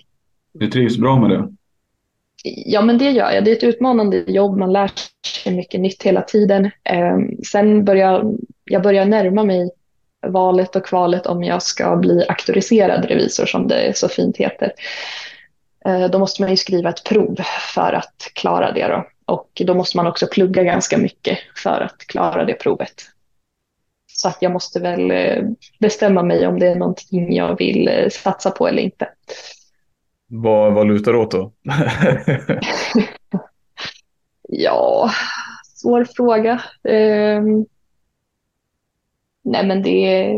[0.60, 1.50] Du trivs bra med det?
[2.44, 3.46] Ja, men det gör jag.
[3.46, 4.58] Det är ett utmanande jobb.
[4.58, 4.92] Man lär
[5.44, 6.72] sig mycket nytt hela tiden.
[6.84, 8.24] Ehm, sen börjar
[8.64, 9.72] jag börjar närma mig
[10.28, 14.72] valet och kvalet om jag ska bli auktoriserad revisor som det så fint heter.
[15.86, 17.36] Ehm, då måste man ju skriva ett prov
[17.74, 18.88] för att klara det.
[18.88, 19.06] Då.
[19.26, 22.94] Och då måste man också plugga ganska mycket för att klara det provet.
[24.08, 25.44] Så att jag måste väl eh,
[25.80, 29.10] bestämma mig om det är någonting jag vill eh, satsa på eller inte.
[30.32, 31.52] Vad, vad lutar åt då?
[34.48, 35.10] ja,
[35.64, 36.62] svår fråga.
[36.84, 37.66] Um,
[39.44, 40.34] nej men det,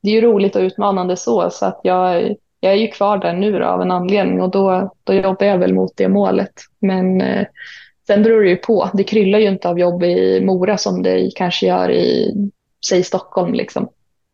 [0.00, 3.32] det är ju roligt och utmanande så, så att jag, jag är ju kvar där
[3.32, 6.52] nu då, av en anledning och då, då jobbar jag väl mot det målet.
[6.78, 7.46] Men eh,
[8.06, 8.90] sen beror det ju på.
[8.94, 12.34] Det kryllar ju inte av jobb i Mora som det kanske gör i,
[12.88, 13.88] säg Stockholm liksom.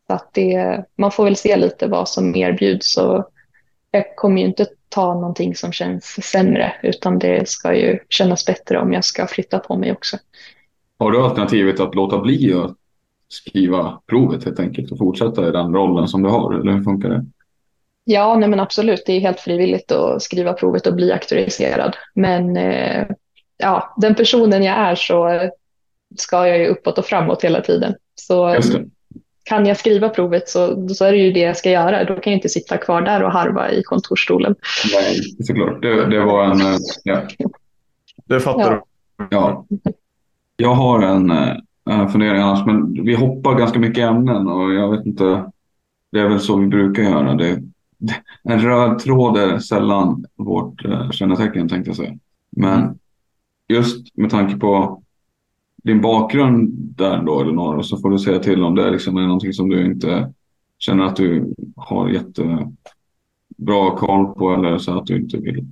[0.07, 3.29] Så att det, man får väl se lite vad som erbjuds och
[3.95, 8.79] jag kommer ju inte ta någonting som känns sämre utan det ska ju kännas bättre
[8.79, 10.17] om jag ska flytta på mig också.
[10.99, 12.75] Har du alternativet att låta bli att
[13.27, 17.09] skriva provet helt enkelt och fortsätta i den rollen som du har eller hur funkar
[17.09, 17.25] det?
[18.03, 19.03] Ja, nej men absolut.
[19.05, 21.95] Det är helt frivilligt att skriva provet och bli auktoriserad.
[22.13, 23.07] Men eh,
[23.57, 25.49] ja, den personen jag är så
[26.17, 27.95] ska jag ju uppåt och framåt hela tiden.
[28.15, 28.47] Så
[29.45, 32.03] kan jag skriva provet så, så är det ju det jag ska göra.
[32.03, 34.55] Då kan jag inte sitta kvar där och harva i kontorsstolen.
[34.93, 35.81] Nej, såklart.
[35.81, 36.61] Det, det var en...
[36.61, 37.21] Eh, ja.
[38.25, 38.81] Det fattar du.
[39.29, 39.65] Ja.
[40.57, 45.05] Jag har en äh, fundering annars, men vi hoppar ganska mycket ämnen och jag vet
[45.05, 45.51] inte.
[46.11, 47.33] Det är väl så vi brukar göra.
[47.33, 47.61] Det,
[48.43, 52.17] en röd tråd är sällan vårt äh, kännetecken tänkte jag säga.
[52.49, 52.97] Men mm.
[53.69, 55.01] just med tanke på
[55.85, 59.21] din bakgrund där då Elinor och så får du säga till om det liksom är
[59.21, 60.33] någonting som du inte
[60.77, 65.65] känner att du har jättebra koll på eller så att du inte vill.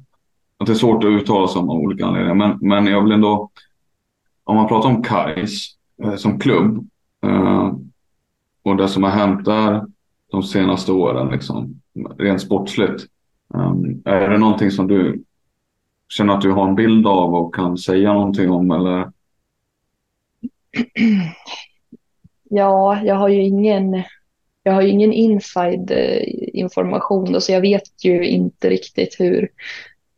[0.57, 2.35] Att det är svårt att uttala sig om av olika anledningar.
[2.35, 3.49] Men, men jag vill ändå,
[4.43, 5.67] om man pratar om Kais
[6.03, 6.87] eh, som klubb
[7.25, 7.73] eh,
[8.63, 9.85] och det som har hänt där
[10.31, 11.81] de senaste åren, liksom,
[12.17, 13.05] rent sportsligt.
[13.53, 13.73] Eh,
[14.13, 15.23] är det någonting som du
[16.09, 19.11] känner att du har en bild av och kan säga någonting om eller
[22.55, 24.03] Ja, jag har ju ingen,
[24.63, 26.21] jag har ingen inside eh,
[26.53, 29.49] information så jag vet ju inte riktigt hur,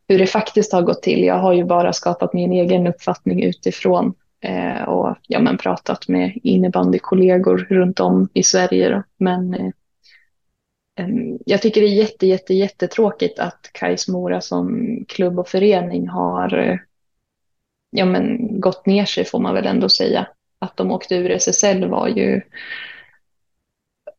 [0.08, 1.24] hur det faktiskt har gått till.
[1.24, 6.38] Jag har ju bara skapat min egen uppfattning utifrån eh, och ja, men pratat med
[6.42, 8.88] innebandykollegor runt om i Sverige.
[8.90, 9.02] Då.
[9.16, 9.70] Men eh,
[11.46, 16.58] jag tycker det är jätte, jätte, jättetråkigt att Kais Mora som klubb och förening har
[16.58, 16.76] eh,
[17.90, 20.26] ja, men gått ner sig får man väl ändå säga
[20.66, 22.40] att de åkte ur SSL var ju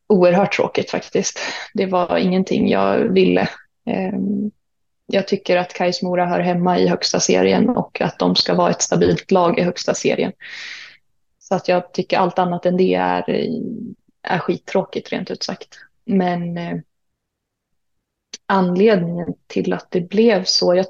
[0.06, 1.40] oerhört tråkigt faktiskt.
[1.74, 3.48] Det var ingenting jag ville.
[3.86, 4.50] Ehm,
[5.06, 8.70] jag tycker att Kais Mora hör hemma i högsta serien och att de ska vara
[8.70, 10.32] ett stabilt lag i högsta serien.
[11.38, 13.30] Så att jag tycker allt annat än det är,
[14.22, 15.78] är skittråkigt rent ut sagt.
[16.04, 16.78] Men eh,
[18.46, 20.86] anledningen till att det blev så, jag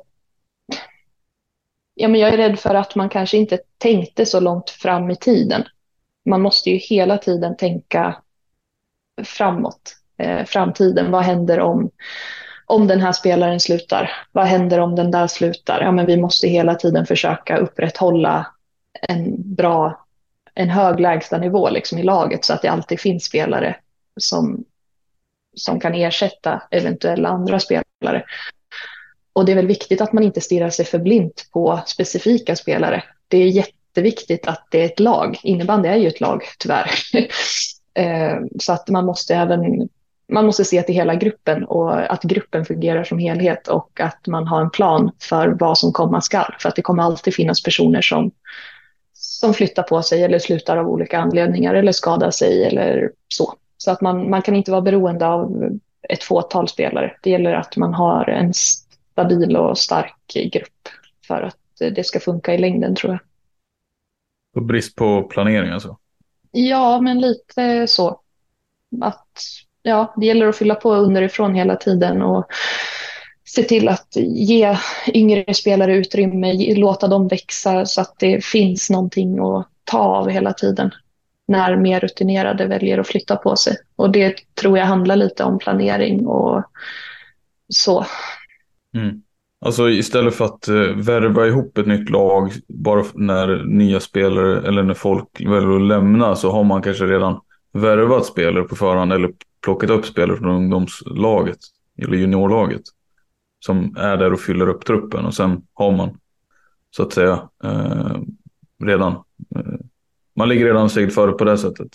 [1.98, 5.16] ja, men jag är rädd för att man kanske inte tänkte så långt fram i
[5.16, 5.64] tiden.
[6.24, 8.22] Man måste ju hela tiden tänka
[9.24, 11.10] framåt, eh, framtiden.
[11.10, 11.90] Vad händer om,
[12.66, 14.10] om den här spelaren slutar?
[14.32, 15.80] Vad händer om den där slutar?
[15.80, 18.46] Ja, men vi måste hela tiden försöka upprätthålla
[19.08, 20.06] en bra,
[20.54, 23.76] en hög lägstanivå liksom i laget så att det alltid finns spelare
[24.16, 24.64] som,
[25.54, 28.24] som kan ersätta eventuella andra spelare.
[29.38, 33.04] Och det är väl viktigt att man inte stirrar sig för blint på specifika spelare.
[33.28, 35.38] Det är jätteviktigt att det är ett lag.
[35.42, 36.90] Innebandy är ju ett lag, tyvärr.
[37.94, 39.88] Eh, så att man måste även
[40.32, 44.46] man måste se till hela gruppen och att gruppen fungerar som helhet och att man
[44.46, 46.54] har en plan för vad som komma skall.
[46.58, 48.30] För att det kommer alltid finnas personer som,
[49.12, 53.54] som flyttar på sig eller slutar av olika anledningar eller skadar sig eller så.
[53.76, 55.70] Så att man, man kan inte vara beroende av
[56.08, 57.12] ett fåtal spelare.
[57.22, 58.54] Det gäller att man har en
[59.18, 60.88] stabil och stark grupp
[61.26, 61.56] för att
[61.94, 63.20] det ska funka i längden tror jag.
[64.56, 65.98] Och brist på planering alltså?
[66.50, 68.20] Ja, men lite så.
[69.00, 69.40] Att
[69.82, 72.46] ja, det gäller att fylla på underifrån hela tiden och
[73.44, 74.76] se till att ge
[75.14, 80.52] yngre spelare utrymme, låta dem växa så att det finns någonting att ta av hela
[80.52, 80.90] tiden
[81.48, 83.76] när mer rutinerade väljer att flytta på sig.
[83.96, 86.64] Och det tror jag handlar lite om planering och
[87.68, 88.06] så.
[88.98, 89.22] Mm.
[89.60, 94.82] Alltså istället för att uh, värva ihop ett nytt lag bara när nya spelare eller
[94.82, 97.40] när folk väljer att lämna så har man kanske redan
[97.72, 101.58] värvat spelare på förhand eller plockat upp spelare från ungdomslaget
[101.98, 102.82] eller juniorlaget
[103.60, 106.18] som är där och fyller upp truppen och sen har man
[106.90, 108.16] så att säga uh,
[108.84, 109.12] redan
[109.56, 109.78] uh,
[110.36, 111.88] man ligger redan seglat före på det sättet.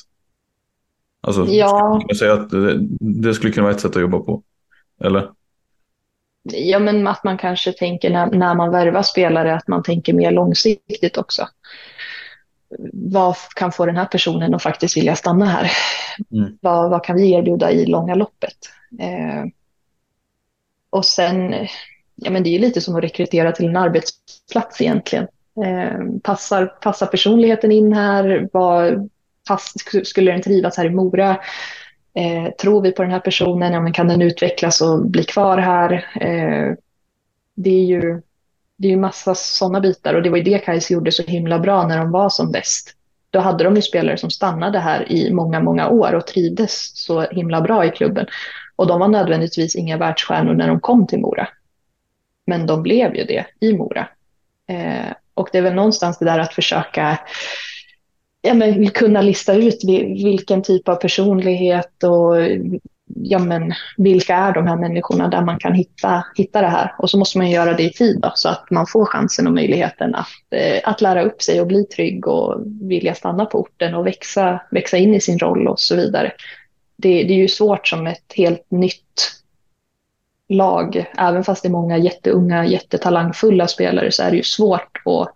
[1.22, 2.01] Alltså, Ja.
[2.08, 4.43] jag säga att det, det skulle kunna vara ett sätt att jobba på.
[5.01, 5.30] Eller?
[6.44, 10.32] Ja, men att man kanske tänker när, när man värvar spelare att man tänker mer
[10.32, 11.48] långsiktigt också.
[12.94, 15.72] Vad kan få den här personen att faktiskt vilja stanna här?
[16.32, 16.58] Mm.
[16.62, 18.58] Vad, vad kan vi erbjuda i långa loppet?
[19.00, 19.46] Eh,
[20.89, 21.68] och sen,
[22.16, 25.28] ja men det är ju lite som att rekrytera till en arbetsplats egentligen.
[25.66, 28.50] Eh, passar, passar personligheten in här?
[28.54, 29.10] Vad,
[29.48, 29.74] pass,
[30.04, 31.38] skulle den trivas här i Mora?
[32.16, 33.74] Eh, tror vi på den här personen?
[33.74, 35.93] Ja, men kan den utvecklas och bli kvar här?
[36.22, 36.76] Eh,
[37.55, 38.22] det är ju
[38.78, 41.59] det är ju massa sådana bitar och det var ju det Kais gjorde så himla
[41.59, 42.95] bra när de var som bäst.
[43.30, 47.22] Då hade de ju spelare som stannade här i många, många år och trivdes så
[47.22, 48.28] himla bra i klubben.
[48.76, 51.47] Och de var nödvändigtvis inga världsstjärnor när de kom till Mora.
[52.45, 54.07] Men de blev ju det i Mora.
[54.68, 57.20] Eh, och det är väl någonstans det där att försöka
[58.44, 59.84] ja, men, kunna lista ut
[60.24, 62.36] vilken typ av personlighet och
[63.16, 66.96] ja, men, vilka är de här människorna där man kan hitta, hitta det här.
[66.98, 69.54] Och så måste man göra det i tid då, så att man får chansen och
[69.54, 73.96] möjligheten att, eh, att lära upp sig och bli trygg och vilja stanna på orten
[73.96, 76.32] och växa, växa in i sin roll och så vidare.
[76.98, 79.32] Det, det är ju svårt som ett helt nytt
[80.50, 85.34] lag, även fast det är många jätteunga, jättetalangfulla spelare så är det ju svårt att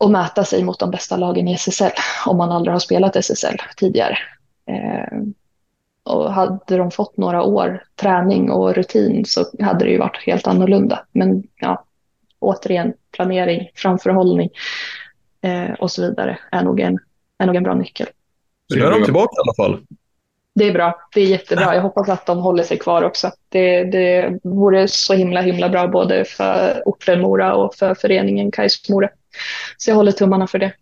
[0.00, 1.90] och mäta sig mot de bästa lagen i SSL
[2.26, 4.18] om man aldrig har spelat SSL tidigare.
[4.66, 5.18] Eh,
[6.02, 10.46] och hade de fått några år träning och rutin så hade det ju varit helt
[10.46, 11.04] annorlunda.
[11.12, 11.84] Men ja,
[12.38, 14.50] återigen, planering, framförhållning
[15.42, 16.98] eh, och så vidare är nog en,
[17.38, 18.06] är nog en bra nyckel.
[18.74, 19.86] Nu är de tillbaka i alla fall.
[20.54, 20.98] Det är bra.
[21.14, 21.74] Det är jättebra.
[21.74, 23.30] Jag hoppas att de håller sig kvar också.
[23.48, 28.88] Det, det vore så himla, himla bra både för orten Mora och för föreningen Kais
[28.88, 29.08] Mora.
[29.76, 30.72] Så jag håller tummarna för det.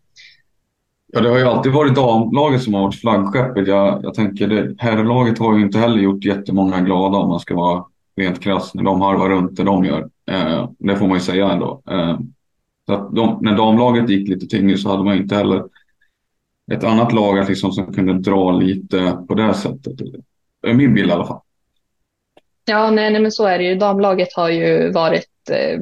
[1.12, 3.68] Ja, det har ju alltid varit damlaget som har varit flaggskeppet.
[3.68, 7.54] Jag, jag tänker det, herrlaget har ju inte heller gjort jättemånga glada om man ska
[7.54, 7.84] vara
[8.16, 10.08] rent krass när de harvar runt det de gör.
[10.30, 11.82] Eh, det får man ju säga ändå.
[11.90, 12.18] Eh,
[12.86, 15.64] så de, när damlaget gick lite tyngre så hade man inte heller
[16.72, 19.92] ett annat lag liksom, som kunde dra lite på det sättet.
[20.62, 21.40] Det är min bild i alla fall.
[22.64, 23.74] Ja, nej, nej men så är det ju.
[23.74, 25.80] Damlaget har ju varit eh,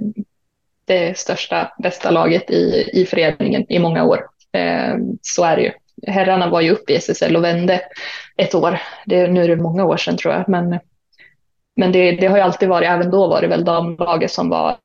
[0.87, 4.21] det största, bästa laget i, i föreningen i många år.
[4.53, 5.73] Eh, så är det ju.
[6.07, 7.81] Herrarna var ju uppe i SSL och vände
[8.37, 8.83] ett år.
[9.07, 10.49] Det, nu är det många år sedan tror jag.
[10.49, 10.79] Men,
[11.77, 14.77] men det, det har ju alltid varit, även då var det väl damlaget som var,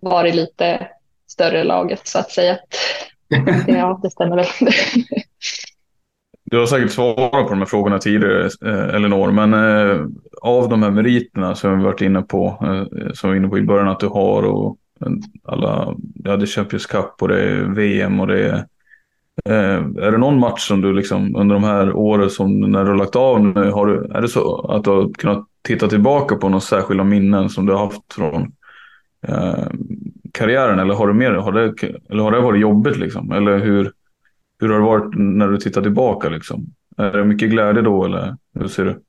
[0.00, 0.88] var det lite
[1.28, 2.58] större laget så att säga.
[3.66, 4.46] Ja, det stämmer väl.
[6.50, 10.06] Du har säkert svarat på de här frågorna tidigare, eh, Elinor, men eh,
[10.42, 13.58] av de här meriterna som vi varit inne på, eh, som vi var inne på
[13.58, 15.12] i början att du har och eh,
[15.44, 18.54] alla, ja det är Champions Cup och det är VM och det är
[19.44, 22.90] eh, är det någon match som du liksom under de här åren som när du
[22.90, 26.36] har lagt av nu, har du, är det så att du har kunnat titta tillbaka
[26.36, 28.52] på några särskilda minnen som du har haft från
[29.28, 29.66] eh,
[30.32, 31.74] karriären eller har, du mer, har, det,
[32.10, 33.32] eller har det varit jobbigt liksom?
[33.32, 33.92] Eller hur,
[34.60, 36.66] hur har det varit när du tittar tillbaka liksom?
[36.96, 39.02] Är det mycket glädje då eller hur ser du?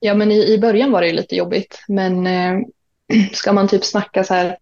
[0.00, 2.58] Ja, men i, i början var det ju lite jobbigt, men eh,
[3.32, 4.56] ska man typ snacka så här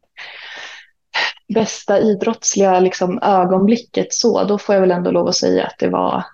[1.54, 5.88] bästa idrottsliga liksom, ögonblicket så, då får jag väl ändå lov att säga att det
[5.88, 6.24] var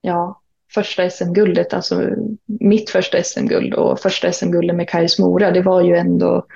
[0.00, 0.40] ja,
[0.74, 2.10] första SM-guldet, alltså
[2.46, 6.46] mitt första SM-guld och första SM-guldet med Kais Mora, det var ju ändå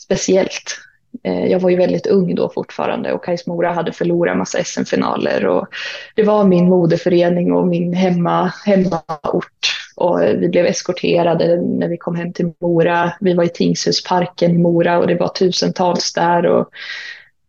[0.00, 0.76] speciellt.
[1.22, 5.46] Eh, jag var ju väldigt ung då fortfarande och Kais Mora hade förlorat massa SM-finaler
[5.46, 5.66] och
[6.14, 12.16] det var min modeförening och min hemma, hemmaort och vi blev eskorterade när vi kom
[12.16, 13.12] hem till Mora.
[13.20, 16.70] Vi var i Tingshusparken i Mora och det var tusentals där och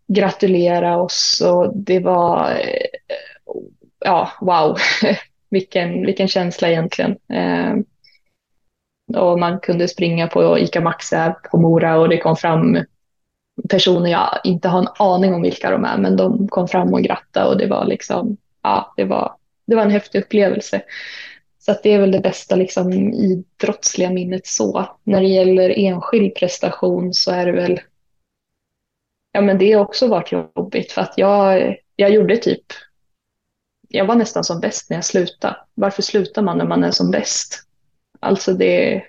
[0.08, 2.86] gratulera oss och det var, eh,
[4.06, 4.78] ja, wow,
[5.50, 7.12] vilken, vilken känsla egentligen.
[7.34, 7.76] Eh,
[9.22, 11.16] och man kunde springa på ICA Maxi
[11.52, 12.78] på Mora och det kom fram
[13.70, 17.02] personer jag inte har en aning om vilka de är, men de kom fram och
[17.02, 19.36] grattade och det var liksom, ja, det var,
[19.68, 20.82] det var en häftig upplevelse.
[21.60, 24.98] Så att det är väl det bästa liksom, idrottsliga minnet så.
[25.04, 27.80] När det gäller enskild prestation så är det väl,
[29.32, 32.64] ja men det har också varit jobbigt för att jag, jag gjorde typ,
[33.90, 35.58] jag var nästan som bäst när jag slutade.
[35.74, 37.64] Varför slutar man när man är som bäst?
[38.20, 39.04] Alltså det,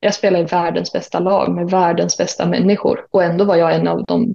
[0.00, 3.88] jag spelade i världens bästa lag med världens bästa människor och ändå var jag en
[3.88, 4.34] av de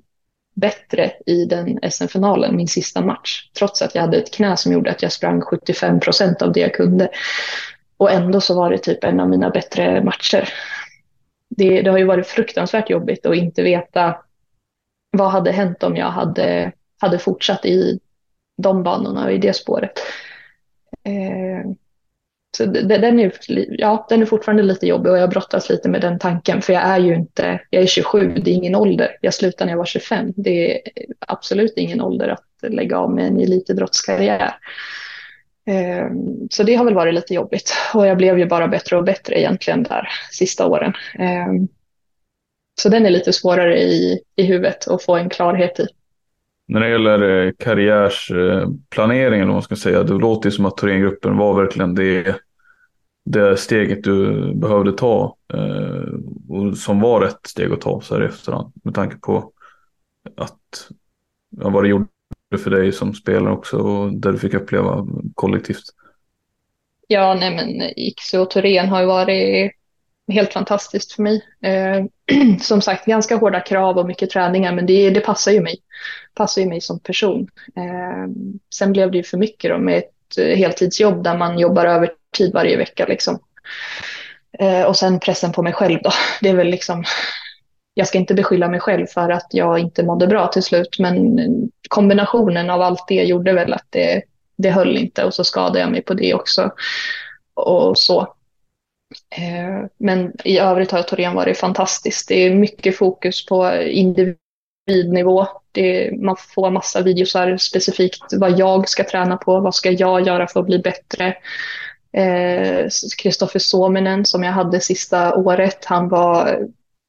[0.56, 3.50] bättre i den SM-finalen, min sista match.
[3.58, 6.60] Trots att jag hade ett knä som gjorde att jag sprang 75 procent av det
[6.60, 7.10] jag kunde.
[7.98, 10.50] Och ändå så var det typ en av mina bättre matcher.
[11.50, 14.18] Det, det har ju varit fruktansvärt jobbigt att inte veta
[15.12, 18.00] vad hade hänt om jag hade, hade fortsatt i
[18.58, 20.00] de banorna och i det spåret.
[21.04, 21.72] Eh,
[22.56, 23.32] så den, är,
[23.70, 26.62] ja, den är fortfarande lite jobbig och jag brottas lite med den tanken.
[26.62, 29.18] För jag är ju inte, jag är 27, det är ingen ålder.
[29.22, 30.34] Jag slutade när jag var 25.
[30.36, 30.82] Det är
[31.20, 34.56] absolut ingen ålder att lägga av med en elitidrottskarriär.
[35.66, 37.74] Ehm, så det har väl varit lite jobbigt.
[37.94, 40.94] Och jag blev ju bara bättre och bättre egentligen där sista åren.
[41.20, 41.68] Ehm,
[42.82, 45.88] så den är lite svårare i, i huvudet att få en klarhet i.
[46.68, 51.38] När det gäller eh, karriärsplaneringen, om man ska säga, det låter ju som att Thorengruppen
[51.38, 52.36] var verkligen det
[53.26, 56.14] det steget du behövde ta eh,
[56.50, 59.52] och som var rätt steg att ta så här i efterhand med tanke på
[60.38, 60.90] att
[61.50, 62.08] ja, vad det gjorde
[62.64, 65.84] för dig som spelare också och det du fick uppleva kollektivt.
[67.08, 69.72] Ja, nej men Iksu och Torén har ju varit
[70.28, 71.46] helt fantastiskt för mig.
[71.62, 72.06] Eh,
[72.62, 75.78] som sagt, ganska hårda krav och mycket träningar, men det, det passar ju mig.
[76.36, 77.48] Passar ju mig som person.
[77.76, 78.32] Eh,
[78.76, 82.54] sen blev det ju för mycket då med ett heltidsjobb där man jobbar över tid
[82.54, 83.06] varje vecka.
[83.06, 83.40] Liksom.
[84.60, 86.10] Eh, och sen pressen på mig själv då.
[86.42, 87.04] Det är väl liksom,
[87.94, 91.40] jag ska inte beskylla mig själv för att jag inte mådde bra till slut, men
[91.90, 94.22] kombinationen av allt det gjorde väl att det,
[94.58, 96.72] det höll inte och så skadade jag mig på det också.
[97.54, 98.22] Och så.
[99.38, 102.28] Eh, men i övrigt har Torén varit fantastiskt.
[102.28, 105.48] Det är mycket fokus på individnivå.
[105.72, 110.48] Det, man får massa videosar specifikt vad jag ska träna på, vad ska jag göra
[110.48, 111.36] för att bli bättre.
[112.18, 112.88] Eh,
[113.18, 115.86] Kristoffer eh, Suominen som jag hade sista året.
[115.86, 116.60] Han var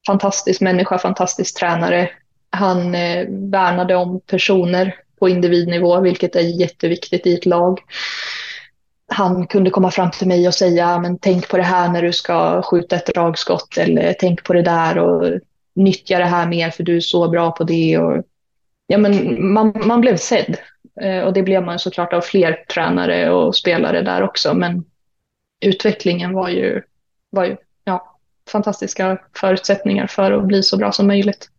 [0.07, 2.09] fantastisk människa, fantastisk tränare.
[2.49, 7.79] Han eh, värnade om personer på individnivå, vilket är jätteviktigt i ett lag.
[9.07, 12.13] Han kunde komma fram till mig och säga, men tänk på det här när du
[12.13, 15.39] ska skjuta ett dragskott eller tänk på det där och
[15.75, 17.97] nyttja det här mer för du är så bra på det.
[17.97, 18.23] Och,
[18.87, 20.57] ja, men man, man blev sedd
[21.01, 24.53] eh, och det blev man såklart av fler tränare och spelare där också.
[24.53, 24.83] Men
[25.61, 26.81] utvecklingen var ju,
[27.29, 28.19] var ju ja,
[28.51, 31.49] fantastiska förutsättningar för att bli så bra som möjligt.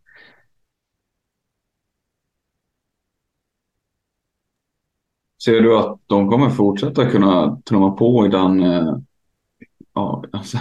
[5.45, 8.97] Ser du att de kommer fortsätta kunna trumma på i den, eh,
[9.95, 10.59] ja, alltså,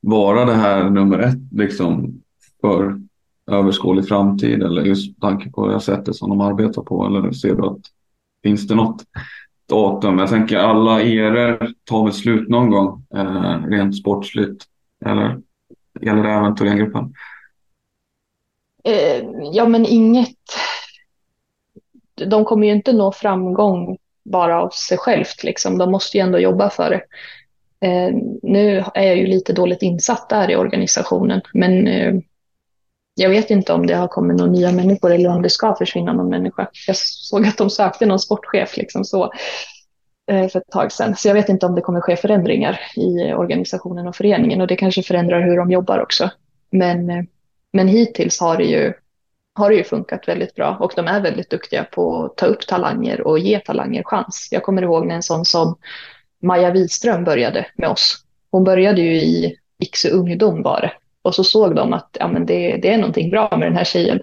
[0.00, 2.22] vara det här nummer ett liksom
[2.60, 3.00] för
[3.50, 7.06] överskådlig framtid eller just tanke på det sättet som de arbetar på?
[7.06, 7.80] Eller ser du att
[8.42, 9.04] finns det något
[9.68, 10.18] datum.
[10.18, 14.64] Jag tänker alla eror tar väl slut någon gång eh, rent sportsligt.
[15.04, 15.40] Eller
[16.00, 17.14] gäller det även Thorengruppen?
[18.84, 20.36] Eh, ja, men inget.
[22.26, 25.44] De kommer ju inte nå framgång bara av sig självt.
[25.44, 25.78] Liksom.
[25.78, 27.02] De måste ju ändå jobba för det.
[27.86, 32.14] Eh, nu är jag ju lite dåligt insatt där i organisationen, men eh,
[33.18, 36.12] jag vet inte om det har kommit några nya människor eller om det ska försvinna
[36.12, 36.68] någon människa.
[36.86, 39.32] Jag såg att de sökte någon sportchef liksom så,
[40.30, 41.16] eh, för ett tag sedan.
[41.16, 44.76] Så jag vet inte om det kommer ske förändringar i organisationen och föreningen och det
[44.76, 46.30] kanske förändrar hur de jobbar också.
[46.70, 47.22] Men, eh,
[47.72, 48.92] men hittills har det, ju,
[49.54, 52.66] har det ju funkat väldigt bra och de är väldigt duktiga på att ta upp
[52.66, 54.48] talanger och ge talanger chans.
[54.50, 55.76] Jag kommer ihåg när en sån som
[56.42, 58.24] Maja Wiström började med oss.
[58.50, 60.92] Hon började ju i Iksu ungdom var det
[61.26, 63.84] och så såg de att ja, men det, det är någonting bra med den här
[63.84, 64.20] tjejen.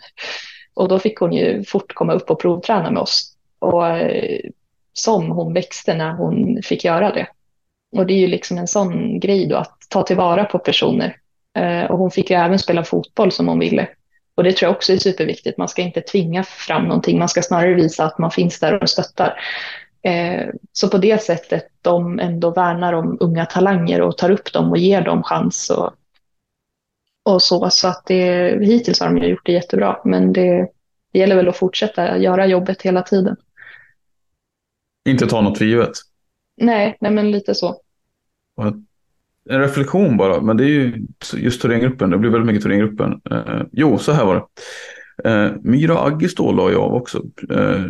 [0.73, 3.35] Och då fick hon ju fort komma upp och provträna med oss.
[3.59, 4.39] Och eh,
[4.93, 7.27] som hon växte när hon fick göra det.
[7.95, 11.15] Och det är ju liksom en sån grej då att ta tillvara på personer.
[11.57, 13.87] Eh, och hon fick ju även spela fotboll som hon ville.
[14.35, 15.57] Och det tror jag också är superviktigt.
[15.57, 17.19] Man ska inte tvinga fram någonting.
[17.19, 19.33] Man ska snarare visa att man finns där och stöttar.
[20.03, 24.71] Eh, så på det sättet de ändå värnar om unga talanger och tar upp dem
[24.71, 25.93] och ger dem chans och
[27.23, 27.69] och så.
[27.69, 29.97] Så att det, hittills har de gjort det jättebra.
[30.05, 30.67] Men det,
[31.11, 33.35] det gäller väl att fortsätta göra jobbet hela tiden.
[35.09, 35.91] Inte ta något för givet?
[36.57, 37.81] Nej, nej men lite så.
[39.49, 42.09] En reflektion bara, men det är ju just Thorengruppen.
[42.09, 43.21] Det blir väldigt mycket Thorengruppen.
[43.31, 44.45] Eh, jo, så här var det.
[45.29, 47.23] Eh, Myra Aggestå la jag av också.
[47.49, 47.85] Eh,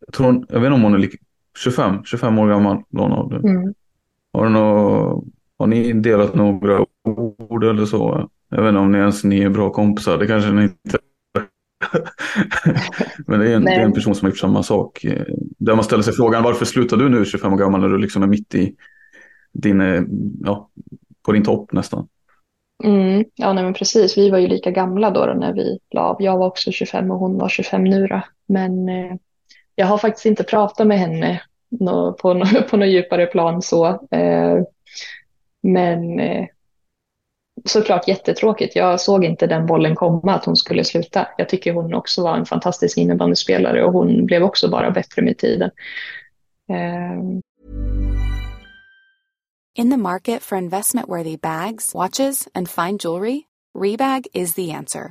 [0.00, 1.18] jag, tror hon, jag vet inte om hon är lika,
[1.58, 2.82] 25, 25 år gammal.
[3.44, 3.74] Mm.
[4.32, 5.24] Har, du något,
[5.58, 8.30] har ni delat några ord eller så.
[8.48, 10.18] Jag vet inte om ni ens ni är bra kompisar.
[10.18, 10.98] Det kanske ni inte
[13.26, 15.06] Men det är, en, det är, en, person som har gjort samma sak.
[15.58, 18.22] Där man ställer sig frågan varför slutar du nu 25 år gammal när du liksom
[18.22, 18.74] är mitt i
[19.52, 19.80] din,
[20.44, 20.70] ja,
[21.22, 22.08] på din topp nästan.
[22.84, 24.18] Mm, ja, nej, men precis.
[24.18, 26.16] Vi var ju lika gamla då, då när vi la av.
[26.22, 28.06] Jag var också 25 och hon var 25 nu.
[28.06, 28.20] Då.
[28.46, 29.14] Men eh,
[29.74, 33.86] jag har faktiskt inte pratat med henne no, på, no, på något djupare plan så.
[34.10, 34.62] Eh,
[35.72, 36.46] men eh,
[37.64, 38.76] såklart jättetråkigt.
[38.76, 41.28] Jag såg inte den bollen komma att hon skulle sluta.
[41.38, 45.38] Jag tycker hon också var en fantastisk innebandyspelare och hon blev också bara bättre med
[45.38, 45.70] tiden.
[46.68, 47.40] Eh,
[49.78, 53.42] In the market for investment worthy bags, watches, and fine jewelry,
[53.74, 55.10] Rebag is the answer.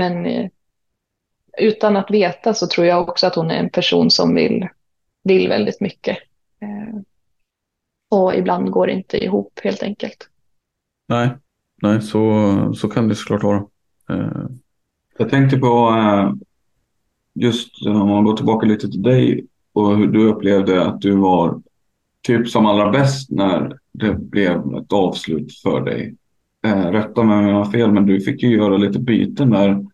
[0.00, 0.48] Men eh,
[1.58, 4.68] utan att veta så tror jag också att hon är en person som vill,
[5.24, 6.18] vill väldigt mycket.
[6.62, 7.00] Eh,
[8.08, 10.28] och ibland går det inte ihop helt enkelt.
[11.08, 11.30] Nej,
[11.82, 13.66] nej så, så kan det såklart vara.
[14.10, 14.46] Eh,
[15.18, 15.94] Jag tänkte på
[17.34, 21.62] just om man går tillbaka lite till dig och hur du upplevde att du var
[22.22, 26.16] typ som allra bäst när det blev ett avslut för dig.
[26.92, 29.86] Rätta mig om jag har fel, men du fick ju göra lite byten där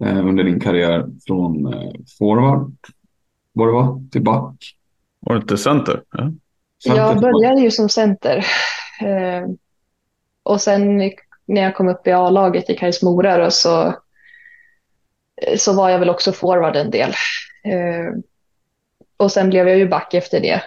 [0.00, 2.72] under din karriär från eh, forward,
[3.52, 4.76] vad det var, till back.
[5.20, 6.02] var det inte center?
[6.10, 6.32] Ja.
[6.84, 8.46] Center Jag började ju som center.
[9.00, 9.48] Eh,
[10.42, 10.98] och sen
[11.46, 13.86] när jag kom upp i A-laget i Kais Mora så,
[15.42, 17.10] eh, så var jag väl också forward en del.
[17.64, 18.14] Eh,
[19.16, 20.62] och sen blev jag ju back efter det.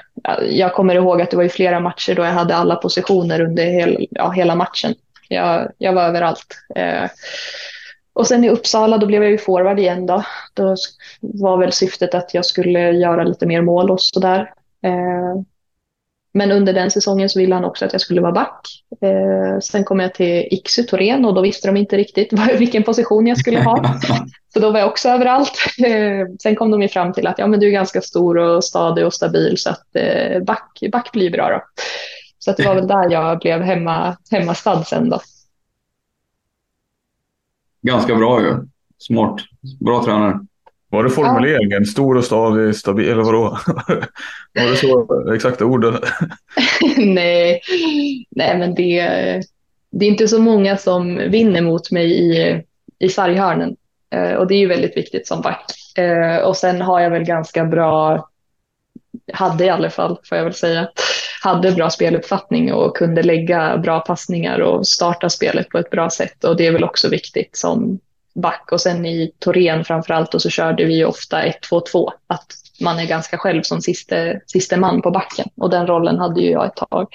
[0.50, 3.66] Jag kommer ihåg att det var ju flera matcher då jag hade alla positioner under
[3.66, 4.96] hel, ja, hela matchen.
[5.30, 6.58] Jag, jag var överallt.
[8.14, 10.24] Och sen i Uppsala då blev jag ju forward igen då.
[10.54, 10.76] Då
[11.22, 14.54] var väl syftet att jag skulle göra lite mer mål och sådär.
[14.84, 15.42] Eh,
[16.34, 18.68] men under den säsongen så ville han också att jag skulle vara back.
[19.02, 22.84] Eh, sen kom jag till Iksu Torén och då visste de inte riktigt vad, vilken
[22.84, 24.00] position jag skulle ha.
[24.54, 25.54] Så då var jag också överallt.
[25.86, 28.64] Eh, sen kom de ju fram till att ja, men du är ganska stor och
[28.64, 31.62] stadig och stabil så att eh, back, back blir bra då.
[32.40, 35.20] Så att det var väl där jag blev hemma, hemmastad sen då.
[37.82, 38.56] Ganska bra ju.
[38.98, 39.42] Smart.
[39.80, 40.40] Bra tränare.
[40.90, 41.86] Var det formuleringen?
[41.86, 43.40] Stor och stadig, stabil, eller vadå?
[44.54, 45.98] var det så exakta orden?
[46.98, 47.62] nej,
[48.30, 49.02] nej, men det,
[49.92, 52.62] det är inte så många som vinner mot mig i,
[53.00, 53.76] i sarghörnen.
[54.14, 55.66] Eh, och det är ju väldigt viktigt som back.
[55.98, 58.30] Eh, och sen har jag väl ganska bra,
[59.34, 60.90] hade i alla fall får jag väl säga,
[61.42, 66.44] hade bra speluppfattning och kunde lägga bra passningar och starta spelet på ett bra sätt.
[66.44, 68.00] Och det är väl också viktigt som
[68.36, 68.70] back.
[68.72, 72.10] Och sen i Torén framförallt och så körde vi ju ofta 1-2-2.
[72.28, 72.46] Att
[72.82, 75.50] man är ganska själv som siste, siste man på backen.
[75.56, 77.08] Och den rollen hade ju jag ett tag.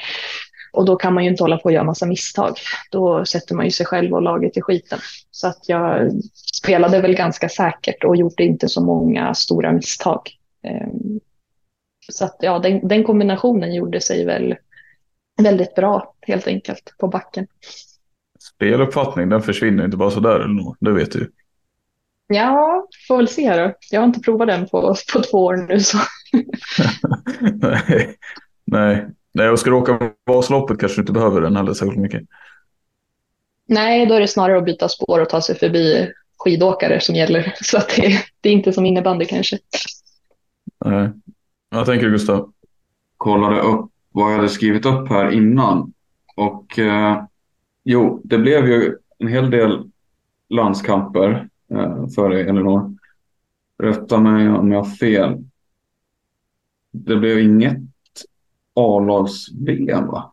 [0.73, 2.57] Och då kan man ju inte hålla på och göra massa misstag.
[2.91, 4.99] Då sätter man ju sig själv och laget i skiten.
[5.31, 6.13] Så att jag
[6.55, 10.21] spelade väl ganska säkert och gjorde inte så många stora misstag.
[10.63, 11.21] Ehm,
[12.09, 14.57] så att ja, den, den kombinationen gjorde sig väl
[15.43, 17.47] väldigt bra helt enkelt på backen.
[18.39, 20.41] Speluppfattning, den försvinner inte bara sådär.
[20.41, 21.31] eller något, Det vet du.
[22.27, 23.73] Ja, får väl se då.
[23.91, 25.99] Jag har inte provat den på, på två år nu så.
[27.53, 28.17] nej,
[28.65, 29.07] nej.
[29.33, 32.23] Nej, och ska du åka Vasaloppet kanske du inte behöver den heller särskilt mycket.
[33.67, 37.55] Nej, då är det snarare att byta spår och ta sig förbi skidåkare som gäller.
[37.63, 39.59] Så att det, det är inte som innebandy kanske.
[40.85, 41.11] Nej.
[41.69, 42.53] Vad tänker du Gustav?
[43.17, 45.93] kollade upp vad jag hade skrivit upp här innan.
[46.37, 47.25] Och eh,
[47.85, 49.91] jo, det blev ju en hel del
[50.49, 52.95] landskamper eh, för dig, Elinor.
[53.79, 55.45] Rätta mig om jag har fel.
[56.93, 57.83] Det blev inget
[58.75, 60.33] A-lags-VM va?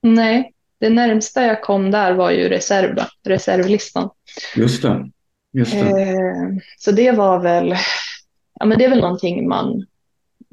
[0.00, 4.10] Nej, det närmsta jag kom där var ju reserv då, reservlistan.
[4.56, 5.10] Just det.
[5.52, 6.02] Just det.
[6.02, 7.74] Eh, så det var väl,
[8.60, 9.86] ja men det är väl någonting man,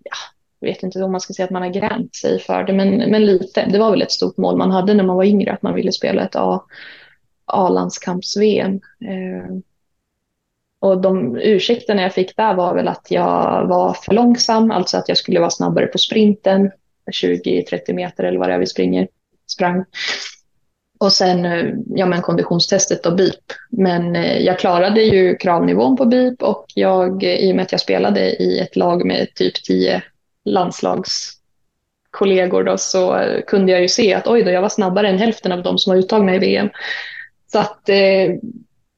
[0.04, 0.16] ja,
[0.60, 2.98] jag vet inte om man ska säga att man har grämt sig för det, men,
[2.98, 3.66] men lite.
[3.66, 5.92] Det var väl ett stort mål man hade när man var yngre, att man ville
[5.92, 6.64] spela ett A,
[7.46, 8.74] A-landskamps-VM.
[9.02, 9.56] Eh,
[10.80, 15.10] och de ursäkterna jag fick där var väl att jag var för långsam, alltså att
[15.10, 16.72] jag skulle vara snabbare på sprinten,
[17.12, 19.08] 20-30 meter eller vad det är vi springer,
[19.48, 19.86] sprang.
[21.04, 23.44] Och sen eh, ja, men konditionstestet och BIP.
[23.70, 27.72] Men eh, jag klarade ju kravnivån på BIP och jag, eh, i och med att
[27.72, 30.04] jag spelade i ett lag med typ 10
[30.46, 35.18] landslagskollegor då, så eh, kunde jag ju se att oj då, jag var snabbare än
[35.18, 36.70] hälften av de som var uttagna i VM.
[37.52, 37.90] Så att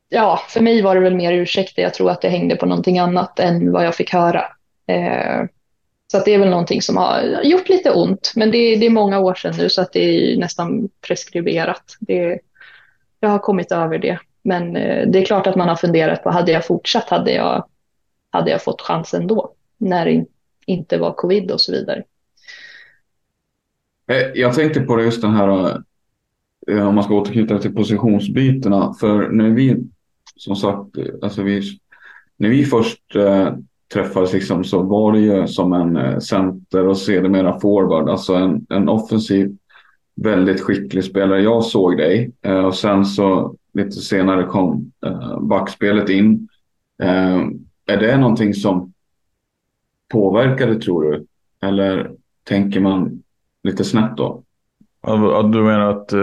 [0.10, 1.82] ja, för mig var det väl mer ursäkter.
[1.82, 4.43] Jag tror att det hängde på någonting annat än vad jag fick höra.
[6.08, 8.89] Så att det är väl någonting som har gjort lite ont, men det, det är
[8.89, 11.97] många år sedan nu så att det är nästan preskriberat.
[11.99, 12.39] Det,
[13.20, 16.30] jag har kommit över det, men eh, det är klart att man har funderat på,
[16.30, 17.10] hade jag fortsatt?
[17.10, 17.66] Hade jag,
[18.30, 20.26] hade jag fått chansen då, när det
[20.66, 22.03] inte var covid och så vidare.
[24.08, 25.82] Eh, jag tänkte på det just den här,
[26.68, 29.84] eh, om man ska återknyta till positionsbytena, för när vi,
[30.36, 31.80] som sagt, alltså vi,
[32.38, 33.16] när vi först
[33.94, 38.10] träffades liksom så var det ju som en eh, center och sedermera forward.
[38.10, 39.58] Alltså en, en offensiv
[40.16, 41.42] väldigt skicklig spelare.
[41.42, 46.48] Jag såg dig eh, och sen så lite senare kom eh, backspelet in.
[47.88, 48.94] Är det någonting som
[50.12, 51.26] påverkade tror du?
[51.68, 52.12] Eller
[52.44, 53.24] tänker man
[53.64, 54.44] lite snett då?
[55.54, 56.14] Du menar att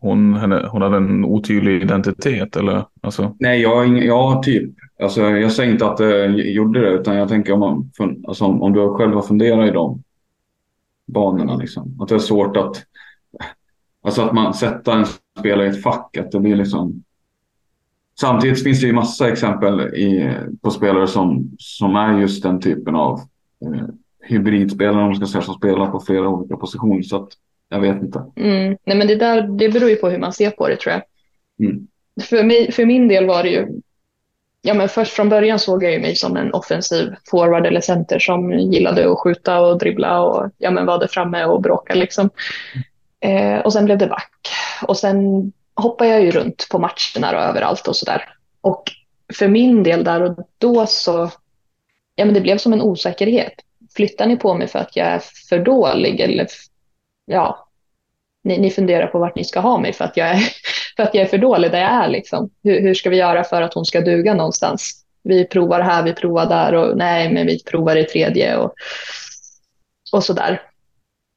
[0.00, 2.56] hon, henne, hon hade en otydlig identitet?
[2.56, 2.84] Eller?
[3.00, 3.36] Alltså...
[3.38, 4.74] Nej, jag, ja, typ.
[4.98, 8.72] Alltså, jag säger inte att det gjorde det, utan jag tänker om, man, alltså, om,
[8.72, 10.02] du själv har funderat i de
[11.06, 11.56] banorna.
[11.56, 11.98] Liksom.
[12.00, 12.84] Att det är svårt att,
[14.02, 15.06] alltså att man sätter en
[15.38, 16.16] spelare i ett fack.
[16.16, 17.02] Att det blir liksom...
[18.20, 22.94] Samtidigt finns det ju massa exempel i, på spelare som, som är just den typen
[22.94, 23.20] av
[23.64, 23.86] eh,
[24.20, 27.02] hybridspelare, om man ska säga, som spelar på flera olika positioner.
[27.02, 27.28] Så att,
[27.68, 28.24] jag vet inte.
[28.36, 28.76] Mm.
[28.84, 31.02] Nej, men det, där, det beror ju på hur man ser på det tror jag.
[31.68, 31.86] Mm.
[32.22, 33.80] För, mig, för min del var det ju
[34.66, 38.52] ja, men först från början såg jag mig som en offensiv forward eller center som
[38.52, 41.94] gillade att skjuta och dribbla och ja, men var där framme och bråka.
[41.94, 42.30] Liksom.
[43.20, 44.32] Eh, och sen blev det back.
[44.86, 48.28] Och sen hoppade jag ju runt på matcherna och överallt och sådär.
[48.60, 48.82] Och
[49.34, 51.30] för min del där och då så,
[52.14, 53.54] ja men det blev som en osäkerhet.
[53.96, 56.46] Flyttar ni på mig för att jag är för dålig eller
[57.24, 57.65] ja,
[58.46, 60.40] ni, ni funderar på vart ni ska ha mig för att jag är,
[60.96, 62.08] för, att jag är för dålig där jag är.
[62.08, 62.50] Liksom.
[62.62, 65.02] Hur, hur ska vi göra för att hon ska duga någonstans?
[65.22, 68.74] Vi provar här, vi provar där och nej, men vi provar i tredje och,
[70.12, 70.62] och så där.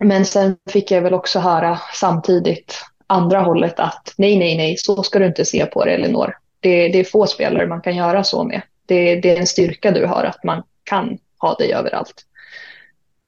[0.03, 5.03] Men sen fick jag väl också höra samtidigt andra hållet att nej, nej, nej, så
[5.03, 6.37] ska du inte se på det, Elinor.
[6.59, 8.61] Det, det är få spelare man kan göra så med.
[8.85, 12.25] Det, det är en styrka du har, att man kan ha dig överallt.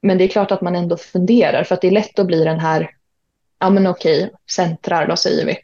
[0.02, 2.44] Men det är klart att man ändå funderar, för att det är lätt att bli
[2.44, 2.90] den här
[3.62, 5.58] ja men okej, centrar då säger vi.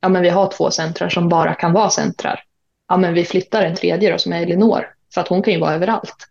[0.00, 2.44] Ja men vi har två centrar som bara kan vara centrar.
[2.88, 5.60] Ja men vi flyttar en tredje då som är Elinor, för att hon kan ju
[5.60, 6.28] vara överallt.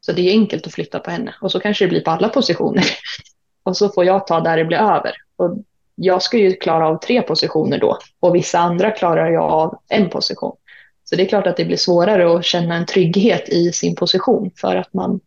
[0.00, 2.28] Så det är enkelt att flytta på henne och så kanske det blir på alla
[2.28, 2.84] positioner.
[3.62, 5.12] Och så får jag ta där det blir över.
[5.36, 5.58] Och
[5.94, 10.10] jag ska ju klara av tre positioner då och vissa andra klarar jag av en
[10.10, 10.56] position.
[11.04, 14.50] Så det är klart att det blir svårare att känna en trygghet i sin position
[14.56, 15.20] för att man,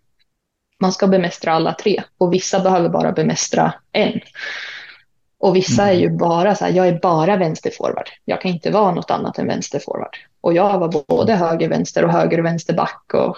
[0.80, 4.22] man ska bemästra alla tre och vissa behöver bara bemästra en.
[5.46, 8.10] Och vissa är ju bara så här, jag är bara vänsterforward.
[8.26, 10.16] Jag kan inte vara något annat än vänsterforward.
[10.41, 12.39] Och jag var både höger, vänster och höger
[13.14, 13.38] och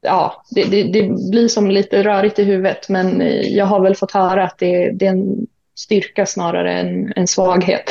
[0.00, 4.12] ja, det, det, det, blir som lite rörigt i huvudet, men jag har väl fått
[4.12, 7.90] höra att det, det är en styrka snarare än en svaghet.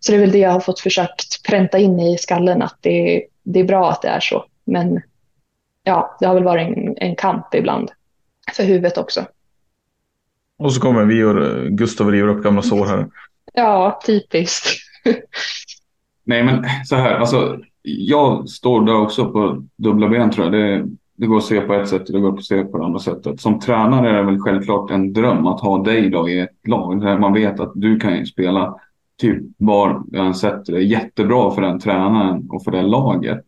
[0.00, 3.24] Så det är väl det jag har fått försökt pränta in i skallen, att det,
[3.42, 4.44] det är bra att det är så.
[4.64, 5.02] Men
[5.82, 7.90] ja, det har väl varit en, en kamp ibland
[8.52, 9.26] för huvudet också.
[10.58, 13.08] Och så kommer vi och Gustav och river upp gamla sår här.
[13.52, 14.66] Ja, typiskt.
[16.24, 20.52] Nej, men så här, alltså jag står där också på dubbla ben tror jag.
[20.52, 20.86] Det,
[21.16, 22.98] det går att se på ett sätt och det går att se på det andra
[22.98, 23.40] sättet.
[23.40, 27.00] Som tränare är det väl självklart en dröm att ha dig då i ett lag
[27.00, 28.74] där man vet att du kan spela
[29.20, 33.44] typ var jag än sätter det jättebra för den tränaren och för det laget.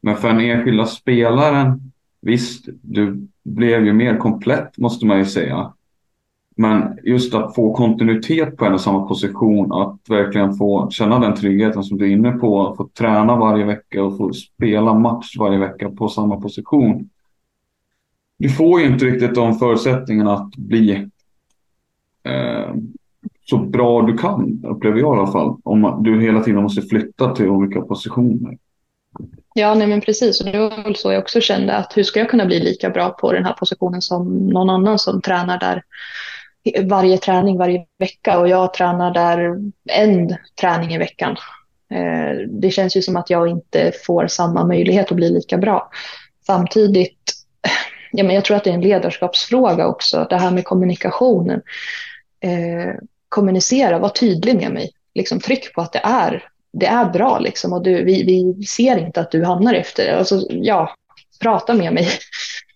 [0.00, 1.92] Men för den enskilda spelaren,
[2.22, 5.72] visst, du blev ju mer komplett måste man ju säga.
[6.60, 11.34] Men just att få kontinuitet på en och samma position, att verkligen få känna den
[11.34, 15.36] tryggheten som du är inne på, att få träna varje vecka och få spela match
[15.38, 17.10] varje vecka på samma position.
[18.38, 21.08] Du får ju inte riktigt de förutsättningarna att bli
[22.24, 22.74] eh,
[23.44, 25.56] så bra du kan, upplever jag i alla fall.
[25.64, 28.58] Om du hela tiden måste flytta till olika positioner.
[29.54, 30.40] Ja, nej men precis.
[30.40, 32.90] Och det var väl så jag också kände att hur ska jag kunna bli lika
[32.90, 35.82] bra på den här positionen som någon annan som tränar där
[36.82, 39.56] varje träning varje vecka och jag tränar där
[39.90, 41.36] en träning i veckan.
[41.90, 45.90] Eh, det känns ju som att jag inte får samma möjlighet att bli lika bra.
[46.46, 47.32] Samtidigt,
[48.12, 51.62] ja, men jag tror att det är en ledarskapsfråga också, det här med kommunikationen.
[52.40, 52.94] Eh,
[53.28, 54.90] kommunicera, var tydlig med mig.
[55.14, 58.98] Liksom, tryck på att det är, det är bra liksom, och du, vi, vi ser
[58.98, 60.12] inte att du hamnar efter.
[60.12, 60.94] Alltså, ja,
[61.40, 62.08] prata med mig.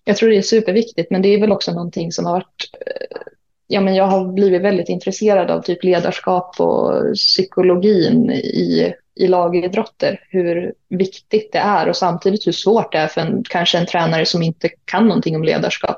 [0.07, 3.17] Jag tror det är superviktigt, men det är väl också någonting som har varit eh,
[3.67, 10.19] ja, men jag har blivit väldigt intresserad av typ ledarskap och psykologin i, i lagidrotter.
[10.29, 14.25] Hur viktigt det är och samtidigt hur svårt det är för en, kanske en tränare
[14.25, 15.97] som inte kan någonting om ledarskap.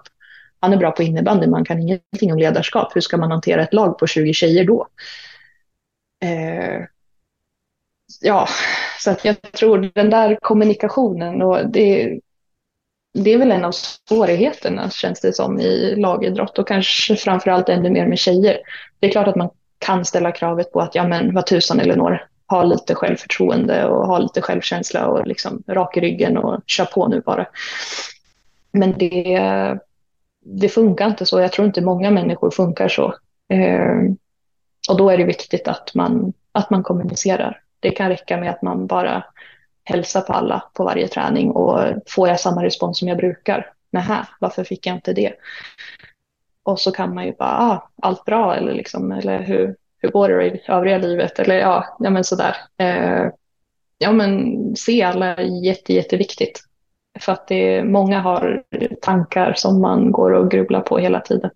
[0.59, 2.95] Han är bra på innebandy, man kan ingenting om ledarskap.
[2.95, 4.88] Hur ska man hantera ett lag på 20 tjejer då?
[6.24, 6.84] Eh,
[8.22, 8.47] ja,
[8.99, 12.20] så att jag tror den där kommunikationen och det,
[13.24, 17.89] det är väl en av svårigheterna känns det som i lagidrott och kanske framförallt ännu
[17.89, 18.59] mer med tjejer.
[18.99, 19.49] Det är klart att man
[19.80, 24.20] kan ställa kravet på att ja men vad tusan Elinor, ha lite självförtroende och ha
[24.20, 27.45] lite självkänsla och liksom rak i ryggen och kör på nu bara.
[28.72, 29.80] Men det,
[30.45, 31.39] det funkar inte så.
[31.39, 33.15] Jag tror inte många människor funkar så.
[33.49, 34.18] Ehm,
[34.89, 37.61] och då är det viktigt att man, att man kommunicerar.
[37.80, 39.24] Det kan räcka med att man bara
[39.88, 43.72] hälsa på alla på varje träning och får jag samma respons som jag brukar?
[43.92, 45.34] Nähä, varför fick jag inte det?
[46.64, 50.30] Och så kan man ju bara, ah, allt bra eller liksom, eller hur, hur går
[50.30, 51.40] det i övriga livet?
[51.40, 52.56] Eller ja, ja men sådär.
[52.78, 53.30] Eh,
[53.98, 56.64] ja men se alla är jätte, jätteviktigt.
[57.20, 58.64] För att det, många har
[59.02, 61.50] tankar som man går och grubblar på hela tiden.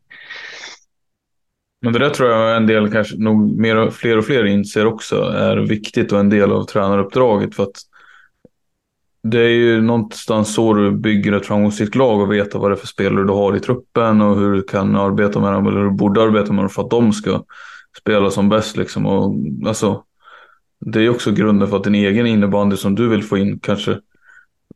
[1.82, 5.16] Men det där tror jag en del, kanske nog mer, fler och fler inser också
[5.22, 7.56] är viktigt och en del av tränaruppdraget.
[7.56, 7.91] För att
[9.24, 12.80] det är ju någonstans så du bygger ett framgångsrikt lag och veta vad det är
[12.80, 15.86] för spelare du har i truppen och hur du kan arbeta med dem eller hur
[15.86, 17.44] du borde arbeta med dem för att de ska
[17.98, 18.78] spela som bäst.
[18.78, 19.06] Liksom.
[19.06, 19.36] Och,
[19.68, 20.04] alltså,
[20.80, 24.00] det är också grunden för att din egen innebandy som du vill få in kanske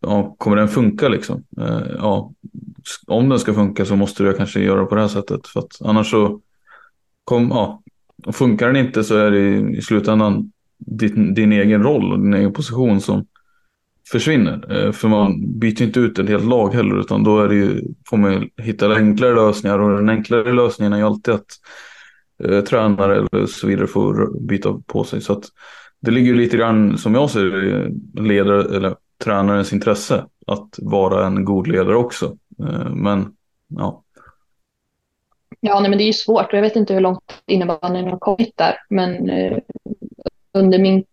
[0.01, 1.43] ja, kommer den funka liksom?
[1.57, 2.31] Eh, ja,
[3.07, 5.81] om den ska funka så måste du kanske göra på det här sättet för att
[5.81, 6.41] annars så
[7.23, 7.81] kom, ja,
[8.33, 12.33] funkar den inte så är det i, i slutändan din, din egen roll och din
[12.33, 13.25] egen position som
[14.11, 14.85] försvinner.
[14.85, 17.81] Eh, för man byter inte ut ett helt lag heller utan då är det ju,
[18.09, 21.47] får man hitta enklare lösningar och den enklare lösningen är ju alltid att
[22.43, 25.21] eh, tränare eller så vidare får byta på sig.
[25.21, 25.45] Så att
[25.99, 27.91] det ligger ju lite grann som jag ser det,
[28.21, 32.37] ledare eller tränarens intresse att vara en god ledare också.
[32.59, 33.33] Eh, men
[33.67, 34.01] ja.
[35.59, 38.19] Ja, nej, men det är ju svårt och jag vet inte hur långt innebandyn har
[38.19, 38.75] kommit där.
[38.89, 39.57] Men eh,
[40.53, 41.03] under min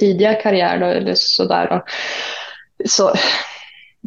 [0.00, 1.68] tidiga karriär då, eller sådär.
[1.70, 1.84] Då.
[2.88, 3.12] Så,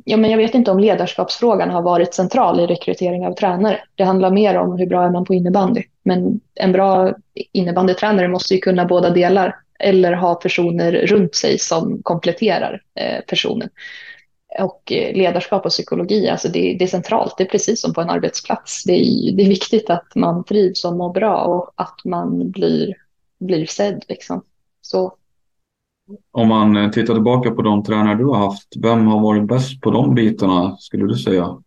[0.06, 3.84] ja, men jag vet inte om ledarskapsfrågan har varit central i rekrytering av tränare.
[3.96, 5.84] Det handlar mer om hur bra är man på innebandy.
[6.04, 7.14] Men en bra
[7.52, 13.70] innebandytränare måste ju kunna båda delar eller ha personer runt sig som kompletterar eh, personen.
[14.60, 17.38] Och eh, ledarskap och psykologi, alltså det, det, är centralt.
[17.38, 18.84] Det är precis som på en arbetsplats.
[18.84, 22.94] Det är, det är viktigt att man trivs och mår bra och att man blir,
[23.40, 24.04] blir sedd.
[24.08, 24.42] Liksom.
[24.82, 25.14] Så
[26.32, 29.82] om man eh, tittar tillbaka på de tränare du har haft, vem har varit bäst
[29.82, 31.62] på de bitarna skulle du säga?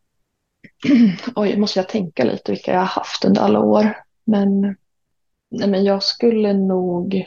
[1.34, 3.97] Oj, måste jag tänka lite vilka jag har haft under alla år.
[4.24, 4.61] Men,
[5.51, 7.26] nej, men jag skulle nog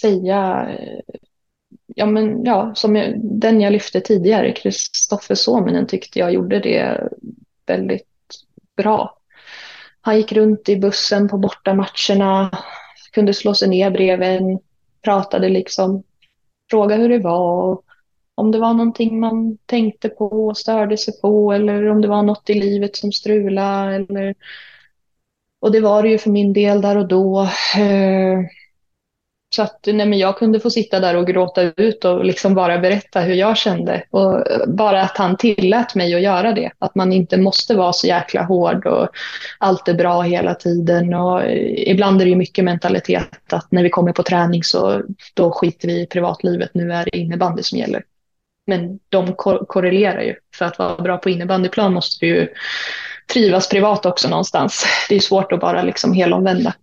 [0.00, 1.00] säga, eh,
[1.86, 7.08] ja men ja, som jag, den jag lyfte tidigare, Kristoffer Suominen tyckte jag gjorde det
[7.66, 8.06] väldigt
[8.76, 9.18] bra.
[10.00, 12.50] Han gick runt i bussen på bortamatcherna,
[13.12, 14.58] kunde slå sig ner bredvid en
[15.02, 16.02] pratade liksom,
[16.70, 17.84] frågade hur det var, och
[18.34, 22.22] om det var någonting man tänkte på och störde sig på eller om det var
[22.22, 23.94] något i livet som strulade.
[23.94, 24.34] Eller...
[25.60, 27.40] Och det var det ju för min del där och då.
[27.78, 28.38] Eh,
[29.50, 32.78] så att nej, men jag kunde få sitta där och gråta ut och liksom bara
[32.78, 34.02] berätta hur jag kände.
[34.10, 36.70] Och bara att han tillät mig att göra det.
[36.78, 39.08] Att man inte måste vara så jäkla hård och
[39.58, 41.14] allt är bra hela tiden.
[41.14, 41.42] Och
[41.76, 45.02] ibland är det mycket mentalitet att när vi kommer på träning så
[45.34, 46.70] då skiter vi i privatlivet.
[46.74, 48.02] Nu är det innebandy som gäller.
[48.66, 50.34] Men de kor korrelerar ju.
[50.54, 52.48] För att vara bra på innebandyplan måste du ju
[53.32, 54.86] trivas privat också någonstans.
[55.08, 56.74] Det är svårt att bara liksom helomvända.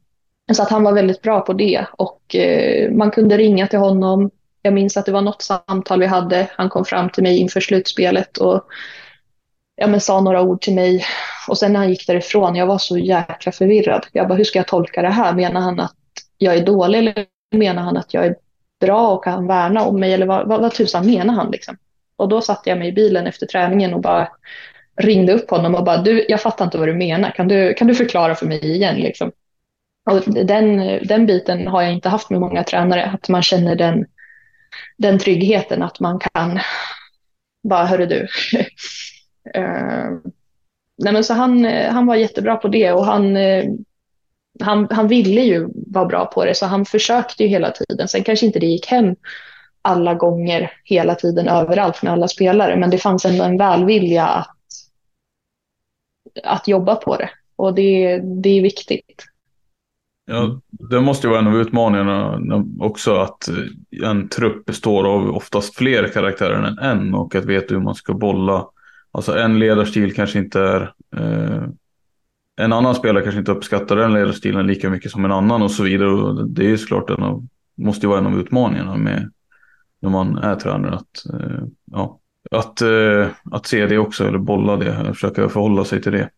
[0.54, 4.32] Så att han var väldigt bra på det och eh, man kunde ringa till honom.
[4.62, 6.48] Jag minns att det var något samtal vi hade.
[6.56, 8.64] Han kom fram till mig inför slutspelet och
[9.76, 11.06] ja, men sa några ord till mig.
[11.48, 14.06] Och sen när han gick därifrån, jag var så jäkla förvirrad.
[14.12, 15.34] Jag bara, hur ska jag tolka det här?
[15.34, 15.96] Menar han att
[16.38, 17.26] jag är dålig eller
[17.56, 18.36] menar han att jag är
[18.82, 20.14] bra och kan värna om mig?
[20.14, 21.78] Eller vad, vad, vad tusan menar han liksom?
[22.16, 24.28] Och då satte jag mig i bilen efter träningen och bara,
[24.98, 27.88] ringde upp honom och bara, du, jag fattar inte vad du menar, kan du, kan
[27.88, 28.96] du förklara för mig igen?
[28.96, 29.32] Liksom.
[30.06, 30.78] Och den,
[31.08, 34.06] den biten har jag inte haft med många tränare, att man känner den,
[34.98, 36.60] den tryggheten att man kan
[37.64, 38.22] bara, hörru du.
[39.58, 40.12] uh,
[40.98, 43.66] nej men så han, han var jättebra på det och han, eh,
[44.60, 48.08] han, han ville ju vara bra på det så han försökte ju hela tiden.
[48.08, 49.16] Sen kanske inte det gick hem
[49.82, 54.58] alla gånger, hela tiden, överallt med alla spelare, men det fanns ändå en välvilja att,
[56.44, 59.26] att jobba på det och det, det är viktigt.
[60.26, 62.42] Ja, det måste ju vara en av utmaningarna
[62.80, 63.50] också att
[64.04, 68.14] en trupp består av oftast fler karaktärer än en och att veta hur man ska
[68.14, 68.68] bolla.
[69.12, 71.64] Alltså en ledarstil kanske inte är eh,
[72.58, 75.84] en annan spelare kanske inte uppskattar den ledarstilen lika mycket som en annan och så
[75.84, 76.10] vidare.
[76.10, 77.48] Och det är ju såklart en av,
[77.78, 79.32] måste ju vara en av utmaningarna med
[80.02, 80.96] när man är tränare.
[80.96, 82.20] Att, eh, ja,
[82.52, 86.30] att, eh, att se det också, eller bolla det, försöka förhålla sig till det.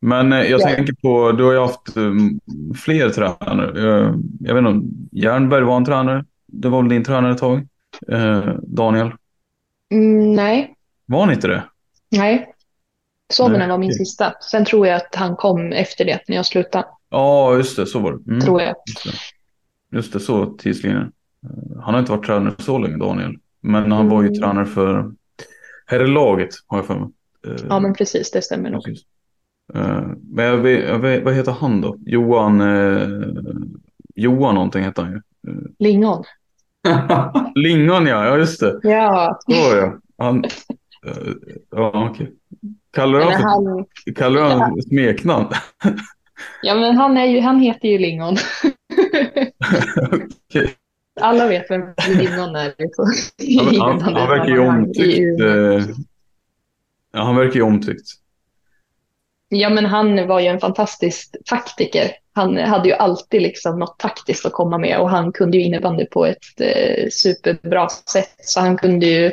[0.00, 0.68] Men eh, jag ja.
[0.68, 1.94] tänker på, du har ju haft
[2.84, 4.14] fler tränare.
[4.40, 6.24] Jag vet inte, Jernberg var en tränare.
[6.46, 7.68] Det var väl din tränare ett tag?
[8.62, 9.12] Daniel?
[9.90, 10.74] Mm, nej.
[11.06, 11.64] Var han inte det?
[12.10, 12.54] Nej.
[13.32, 14.34] Suominen var min sista.
[14.50, 16.84] Sen tror jag att han kom efter det, när jag slutade.
[17.10, 17.86] Ja, just det.
[17.86, 18.30] Så var det.
[18.30, 18.40] Mm.
[18.40, 18.74] Tror jag.
[18.86, 19.10] Just det,
[19.96, 21.12] just det så tidslinjen.
[21.82, 23.36] Han har inte varit tränare så länge, Daniel.
[23.60, 24.40] Men han var ju mm.
[24.40, 25.12] tränare för
[25.86, 27.08] herrlaget, har jag för mig.
[27.68, 28.30] Ja, men precis.
[28.30, 28.88] Det stämmer nog.
[28.88, 28.94] Eh,
[29.74, 31.96] men jag vet, jag vet, vad heter han då?
[32.06, 32.60] Johan...
[32.60, 33.08] Eh,
[34.14, 35.18] Johan någonting heter han ju.
[35.52, 35.58] Eh.
[35.78, 36.24] Lingon.
[37.54, 38.80] Lingon ja, ja just det.
[38.82, 39.38] Ja.
[39.46, 39.98] Så ja.
[40.18, 40.44] Han,
[41.70, 42.32] ja, okej.
[42.90, 45.48] Kallar honom för, kallar du honom smeknamn?
[46.62, 48.34] ja, men han, är ju, han heter ju Lingon.
[50.48, 50.68] okay.
[51.20, 52.74] Alla vet vem Lingon är.
[53.80, 55.40] han, han, han, verkar ju omtyckt.
[55.40, 55.94] Eh,
[57.12, 58.06] ja, han verkar ju omtyckt.
[59.50, 62.12] Ja, men han var ju en fantastisk taktiker.
[62.34, 66.04] Han hade ju alltid liksom något taktiskt att komma med och han kunde ju innebandy
[66.04, 68.34] på ett eh, superbra sätt.
[68.38, 69.32] Så han kunde ju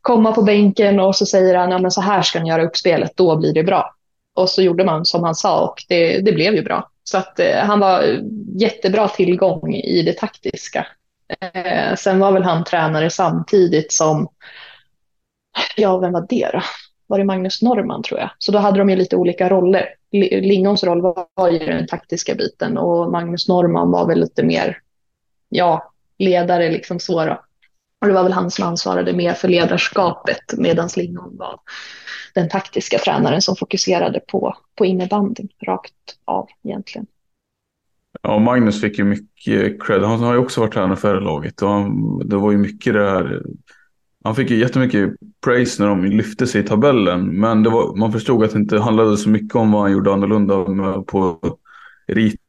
[0.00, 3.16] komma på bänken och så säger han, ja men så här ska ni göra uppspelet,
[3.16, 3.94] då blir det bra.
[4.34, 6.90] Och så gjorde man som han sa och det, det blev ju bra.
[7.04, 8.20] Så att eh, han var
[8.60, 10.86] jättebra tillgång i det taktiska.
[11.40, 14.28] Eh, sen var väl han tränare samtidigt som,
[15.76, 16.60] ja vem var det då?
[17.10, 18.30] Var det Magnus Norman tror jag?
[18.38, 19.88] Så då hade de ju lite olika roller.
[20.40, 24.78] Lingons roll var, var ju den taktiska biten och Magnus Norman var väl lite mer,
[25.48, 27.40] ja, ledare liksom så då.
[28.00, 31.60] Och det var väl han som ansvarade mer för ledarskapet medan Lingon var
[32.34, 35.94] den taktiska tränaren som fokuserade på, på innebandyn rakt
[36.24, 37.06] av egentligen.
[38.22, 40.02] Ja, Magnus fick ju mycket cred.
[40.02, 43.10] Han har ju också varit tränare för laget och han, det var ju mycket det
[43.10, 43.42] här.
[44.24, 45.10] Han fick ju jättemycket
[45.44, 48.78] praise när de lyfte sig i tabellen, men det var, man förstod att det inte
[48.78, 50.64] handlade så mycket om vad han gjorde annorlunda
[51.02, 51.38] på
[52.08, 52.40] rit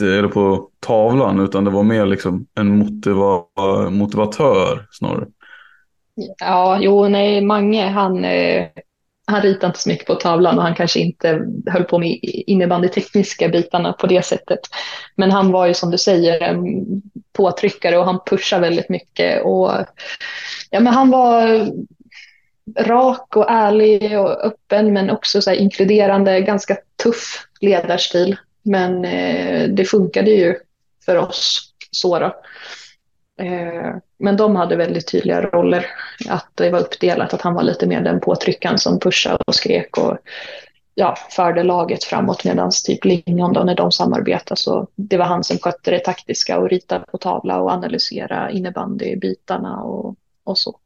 [0.00, 3.42] eller på tavlan utan det var mer liksom en motiva
[3.90, 5.26] motivatör snarare.
[6.38, 8.66] Ja, jo, nej, Mange han, eh,
[9.28, 13.48] han ritade inte så mycket på tavlan och han kanske inte höll på med innebandytekniska
[13.48, 14.60] bitarna på det sättet.
[15.16, 16.86] Men han var ju som du säger en
[17.32, 19.42] påtryckare och han pushade väldigt mycket.
[19.44, 19.72] Och,
[20.70, 21.66] ja, men han var
[22.78, 28.36] rak och ärlig och öppen men också så inkluderande, ganska tuff ledarstil.
[28.62, 30.56] Men eh, det funkade ju
[31.04, 32.36] för oss så då.
[33.44, 35.86] Eh, men de hade väldigt tydliga roller.
[36.28, 39.98] Att det var uppdelat, att han var lite mer den påtryckaren som pushade och skrek
[39.98, 40.18] och
[40.94, 45.44] ja, förde laget framåt medan typ Lingon då när de samarbetade så det var han
[45.44, 50.78] som skötte det taktiska och ritade på tavla och analysera innebandybitarna och, och så.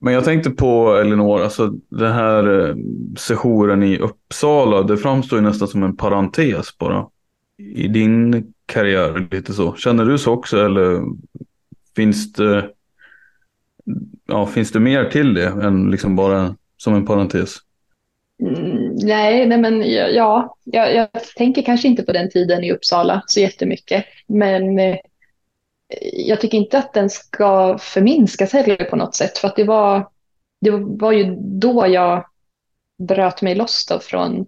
[0.00, 2.76] Men jag tänkte på Elinor, alltså den här eh,
[3.18, 7.06] sessionen i Uppsala, det framstår ju nästan som en parentes bara.
[7.58, 9.74] I din karriär lite så.
[9.74, 11.02] Känner du så också eller
[11.98, 12.70] finns det,
[14.26, 17.56] ja, finns det mer till det än liksom bara som en parentes?
[18.42, 23.22] Mm, nej, nej, men ja, jag, jag tänker kanske inte på den tiden i Uppsala
[23.26, 24.04] så jättemycket.
[24.26, 24.96] Men eh,
[26.12, 29.38] jag tycker inte att den ska förminskas heller på något sätt.
[29.38, 30.08] För att det var,
[30.60, 32.24] det var ju då jag
[32.98, 34.46] bröt mig loss då från,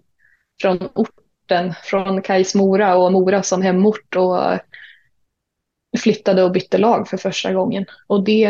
[0.61, 4.59] från orten, från Kais Mora och Mora som hemort och
[5.97, 7.85] flyttade och bytte lag för första gången.
[8.07, 8.49] Och det,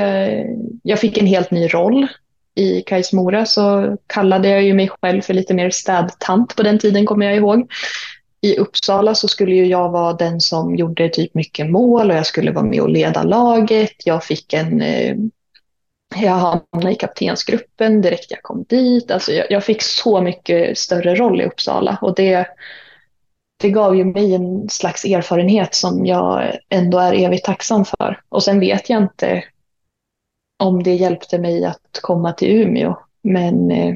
[0.84, 2.08] jag fick en helt ny roll
[2.56, 6.80] i Kais Mora så kallade jag ju mig själv för lite mer städtant på den
[6.80, 7.68] tiden kommer jag ihåg
[8.42, 12.26] i Uppsala så skulle ju jag vara den som gjorde typ mycket mål och jag
[12.26, 13.94] skulle vara med och leda laget.
[14.06, 15.16] Jag fick en, eh,
[16.16, 19.12] Jag hamnade i kaptensgruppen direkt jag kom dit.
[19.12, 22.48] Alltså jag, jag fick så mycket större roll i Uppsala och det,
[23.62, 28.22] det gav ju mig en slags erfarenhet som jag ändå är evigt tacksam för.
[28.30, 29.44] Och sen vet jag inte
[30.60, 32.98] om det hjälpte mig att komma till Umeå.
[33.24, 33.96] Men, eh,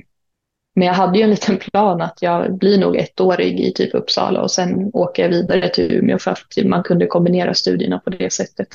[0.75, 4.41] men jag hade ju en liten plan att jag blir nog ettårig i typ Uppsala
[4.41, 8.33] och sen åker jag vidare till Umeå för att man kunde kombinera studierna på det
[8.33, 8.67] sättet.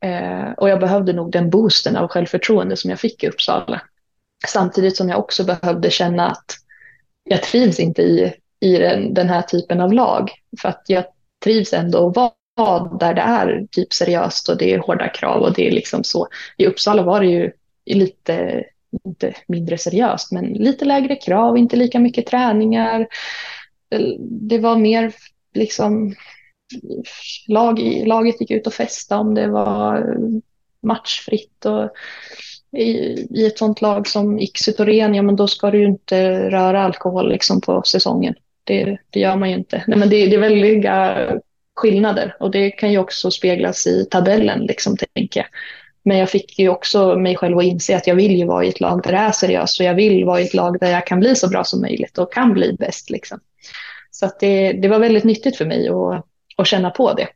[0.00, 3.82] Eh, och jag behövde nog den boosten av självförtroende som jag fick i Uppsala.
[4.46, 6.56] Samtidigt som jag också behövde känna att
[7.24, 8.34] jag trivs inte i,
[8.66, 10.30] i den, den här typen av lag.
[10.60, 11.04] För att jag
[11.44, 12.32] trivs ändå att vara
[13.00, 16.28] där det är typ seriöst och det är hårda krav och det är liksom så.
[16.56, 17.52] I Uppsala var det ju
[17.86, 18.64] lite,
[19.04, 23.06] inte mindre seriöst, men lite lägre krav, inte lika mycket träningar.
[24.18, 25.12] Det var mer
[25.54, 26.14] liksom
[27.48, 30.16] lag, laget gick ut och festade om det var
[30.82, 31.66] matchfritt.
[31.66, 31.90] Och
[32.76, 32.90] i,
[33.40, 37.28] i ett sånt lag som Iksutorén, ja men då ska du ju inte röra alkohol
[37.28, 38.34] liksom på säsongen.
[38.66, 39.84] Det, det gör man ju inte.
[39.86, 41.28] Nej, men det, det är väldiga
[41.76, 45.46] skillnader och det kan ju också speglas i tabellen, liksom, tänker jag.
[46.02, 48.68] Men jag fick ju också mig själv att inse att jag vill ju vara i
[48.68, 51.06] ett lag där det är seriöst och jag vill vara i ett lag där jag
[51.06, 53.10] kan bli så bra som möjligt och kan bli bäst.
[53.10, 53.40] Liksom.
[54.10, 56.24] Så att det, det var väldigt nyttigt för mig att,
[56.56, 57.28] att känna på det.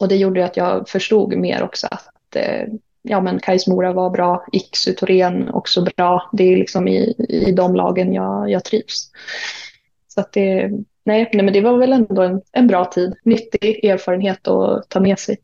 [0.00, 2.66] Och det gjorde att jag förstod mer också att eh,
[3.02, 6.30] ja, men Kais Mora var bra, Iksu Torén också bra.
[6.32, 9.10] Det är liksom i, i de lagen jag, jag trivs.
[10.16, 10.70] Så att det,
[11.04, 13.14] nej, nej, men det var väl ändå en, en bra tid.
[13.24, 15.36] Nyttig erfarenhet att ta med sig.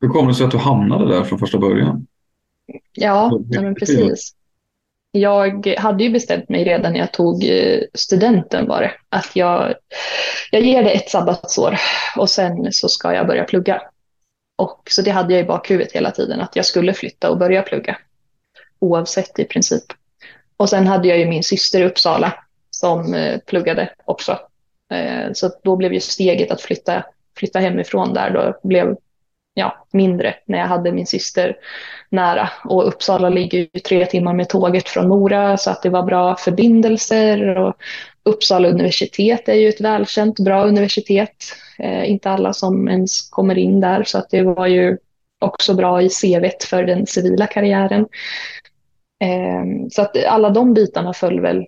[0.00, 2.06] Hur kom det sig att du hamnade där från första början?
[2.92, 4.34] Ja, nej, men precis.
[5.12, 9.74] Jag hade ju bestämt mig redan när jag tog eh, studenten var det, att jag,
[10.50, 11.76] jag ger det ett sabbatsår
[12.16, 13.82] och sen så ska jag börja plugga.
[14.56, 17.62] Och, så det hade jag i bakhuvudet hela tiden, att jag skulle flytta och börja
[17.62, 17.98] plugga.
[18.78, 19.84] Oavsett i princip.
[20.56, 22.34] Och sen hade jag ju min syster i Uppsala
[22.80, 24.38] som eh, pluggade också.
[24.90, 27.04] Eh, så då blev ju steget att flytta,
[27.36, 28.96] flytta hemifrån där då blev
[29.54, 31.56] ja, mindre när jag hade min syster
[32.08, 32.50] nära.
[32.64, 36.36] Och Uppsala ligger ju tre timmar med tåget från Mora så att det var bra
[36.36, 37.58] förbindelser.
[37.58, 37.74] Och
[38.22, 41.44] Uppsala universitet är ju ett välkänt bra universitet.
[41.78, 44.98] Eh, inte alla som ens kommer in där så att det var ju
[45.38, 48.06] också bra i CV för den civila karriären.
[49.20, 51.66] Eh, så att alla de bitarna föll väl,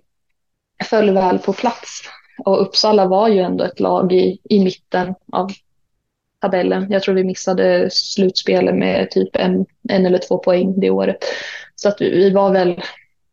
[0.83, 2.01] föll väl på plats.
[2.45, 5.51] Och Uppsala var ju ändå ett lag i, i mitten av
[6.41, 6.87] tabellen.
[6.89, 11.17] Jag tror vi missade slutspelet med typ en, en eller två poäng det året.
[11.75, 12.81] Så att vi var väl,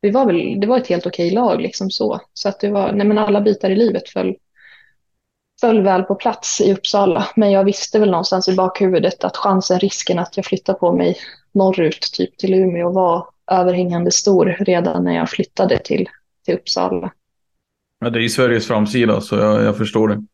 [0.00, 2.20] vi var väl, det var ett helt okej lag liksom så.
[2.34, 4.36] Så att det var, nej men alla bitar i livet föll,
[5.60, 7.28] föll väl på plats i Uppsala.
[7.36, 11.16] Men jag visste väl någonstans i bakhuvudet att chansen, risken att jag flyttar på mig
[11.52, 16.08] norrut, typ till Umeå, var överhängande stor redan när jag flyttade till,
[16.44, 17.10] till Uppsala.
[18.00, 20.24] Ja, det är ju Sveriges framsida så jag, jag förstår det.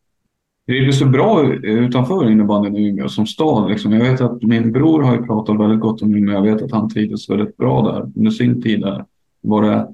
[0.67, 3.69] Det är så bra utanför innebandyn i Umeå som stad.
[3.69, 3.93] Liksom.
[3.93, 6.33] Jag vet att min bror har ju pratat väldigt gott om Umeå.
[6.33, 9.05] Jag vet att han trivdes väldigt bra där under sin tid där.
[9.41, 9.87] Var det,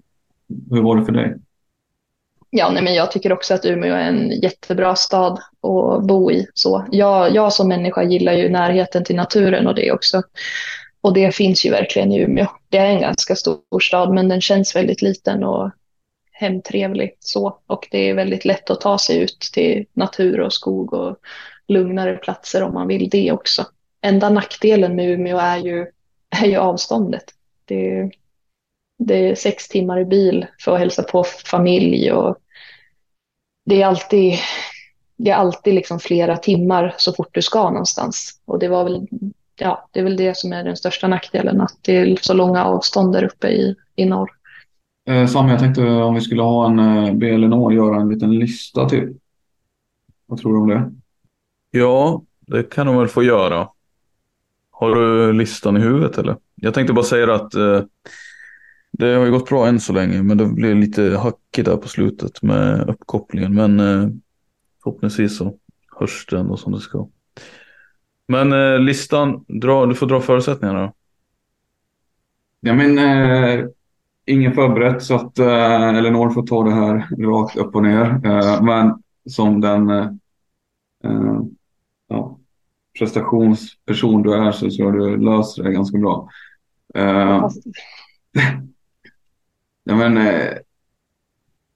[0.72, 1.36] hur var det för dig?
[2.50, 6.48] Ja, nej, men jag tycker också att Umeå är en jättebra stad att bo i.
[6.54, 10.22] Så jag, jag som människa gillar ju närheten till naturen och det också.
[11.02, 12.48] Och det finns ju verkligen i Umeå.
[12.70, 15.72] Det är en ganska stor stad, men den känns väldigt liten och
[16.44, 17.58] hemtrevligt så.
[17.68, 21.18] Och det är väldigt lätt att ta sig ut till natur och skog och
[21.68, 23.66] lugnare platser om man vill det också.
[24.02, 25.88] Enda nackdelen med Umeå är ju,
[26.30, 27.24] är ju avståndet.
[27.66, 28.12] Det,
[29.00, 32.38] det är sex timmar i bil för att hälsa på familj och
[33.66, 34.34] det är alltid,
[35.18, 38.42] det är alltid liksom flera timmar så fort du ska någonstans.
[38.46, 39.08] Och det var väl,
[39.56, 42.66] ja, det är väl det som är den största nackdelen, att det är så långa
[42.66, 44.32] avstånd där uppe i, i norr.
[45.06, 48.40] Eh, Sam, jag tänkte om vi skulle ha en eh, be Elinor göra en liten
[48.40, 49.18] lista till.
[50.26, 50.92] Vad tror du om det?
[51.72, 53.68] Ja, det kan hon väl få göra.
[54.72, 56.38] Har du listan i huvudet eller?
[56.56, 57.82] Jag tänkte bara säga att eh,
[58.92, 61.88] det har ju gått bra än så länge, men det blev lite hackigt där på
[61.88, 63.54] slutet med uppkopplingen.
[63.56, 64.10] Men eh,
[64.84, 65.58] förhoppningsvis så
[66.00, 67.08] hörs det ändå som det ska.
[68.28, 70.94] Men eh, listan, dra, du får dra förutsättningarna då.
[72.60, 73.66] Ja, men eh,
[74.26, 78.22] ingen förberett så att eh, Eleanor får ta det här rakt upp och ner.
[78.26, 80.08] Eh, men som den eh,
[81.04, 81.40] eh
[82.08, 82.40] ja,
[83.00, 86.30] prestationsperson du är så tror jag du löser det ganska bra.
[86.96, 87.48] Eh,
[89.84, 90.54] ja, men, eh,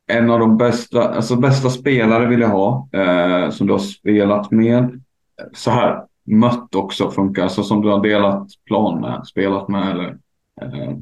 [0.08, 4.52] en av de bästa, alltså bästa spelare vill jag ha eh, som du har spelat
[4.52, 4.84] med.
[4.84, 9.92] Eh, så här, mött också funkar, alltså som du har delat plan med, spelat med
[9.92, 10.18] eller
[10.62, 10.98] eh,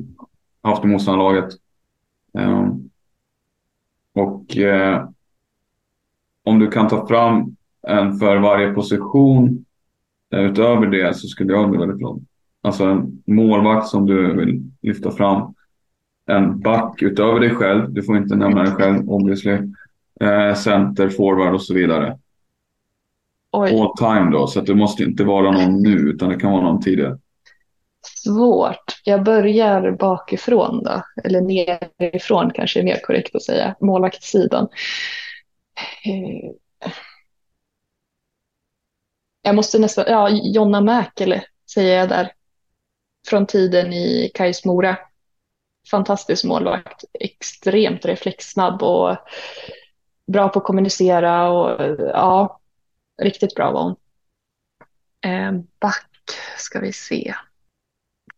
[0.66, 1.54] haft i motståndarlaget.
[2.38, 2.68] Eh,
[4.14, 5.10] och eh,
[6.44, 7.56] om du kan ta fram
[7.88, 9.66] en för varje position
[10.34, 12.26] eh, utöver det så skulle jag bli väldigt glad.
[12.62, 15.54] Alltså en målvakt som du vill lyfta fram.
[16.26, 17.94] En back utöver dig själv.
[17.94, 19.58] Du får inte nämna dig själv obviously.
[20.20, 22.18] Eh, center, forward och så vidare.
[23.52, 23.80] Oj.
[23.80, 26.64] All time då, så att det måste inte vara någon nu utan det kan vara
[26.64, 27.18] någon tidigare.
[28.06, 29.02] Svårt.
[29.04, 34.68] Jag börjar bakifrån då, eller nerifrån kanske är mer korrekt att säga, målvaktssidan.
[36.06, 36.52] Eh,
[39.42, 42.32] jag måste nästan, ja, Jonna Mäkelä säger jag där.
[43.28, 44.98] Från tiden i Kais Mora.
[45.92, 49.18] Fantastisk målvakt, extremt reflexsnabb och
[50.28, 52.60] bra på att kommunicera och ja,
[53.22, 53.96] riktigt bra var hon.
[55.22, 56.10] Eh, back
[56.58, 57.36] ska vi se.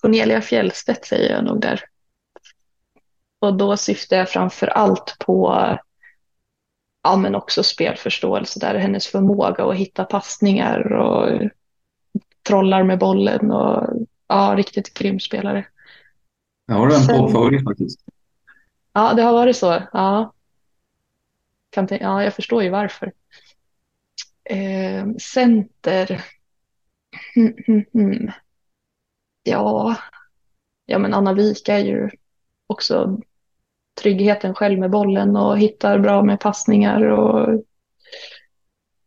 [0.07, 1.81] Cornelia Fjellstedt säger jag nog där.
[3.39, 5.53] Och då syftar jag framför allt på
[7.03, 11.49] ja, men också spelförståelse där, hennes förmåga att hitta passningar och
[12.47, 15.67] trollar med bollen och ja, riktigt grym spelare.
[16.65, 17.99] Jag har en Sen- poddfavorit faktiskt.
[18.93, 19.83] Ja, det har varit så.
[19.93, 20.33] Ja,
[21.69, 23.13] kan ja jag förstår ju varför.
[24.43, 26.23] Eh, center.
[27.35, 28.31] Hmm, hmm, hmm.
[29.47, 29.95] Ja,
[30.85, 32.09] ja, men Anna Wika är ju
[32.67, 33.19] också
[34.01, 37.63] tryggheten själv med bollen och hittar bra med passningar och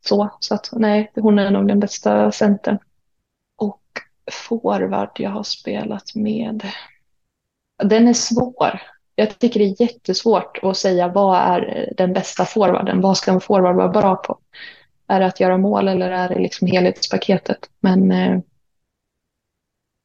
[0.06, 0.30] så.
[0.40, 2.78] Så att nej, hon är nog den bästa centern.
[3.56, 3.82] Och
[4.32, 6.62] forward jag har spelat med.
[7.82, 8.80] Den är svår.
[9.14, 13.00] Jag tycker det är jättesvårt att säga vad är den bästa forwarden?
[13.00, 14.38] Vad ska en forward vara bra på?
[15.06, 17.70] Är det att göra mål eller är det liksom helhetspaketet?
[17.80, 18.40] Men, eh,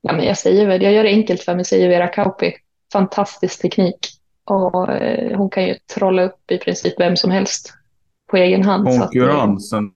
[0.05, 2.53] ja, men jag säger väl, jag gör det enkelt för mig, säger Vera Kauppi.
[2.93, 3.97] Fantastisk teknik.
[4.45, 7.73] Och eh, hon kan ju trolla upp i princip vem som helst
[8.29, 8.93] på egen hand.
[8.93, 9.91] Så att Konkurrensen.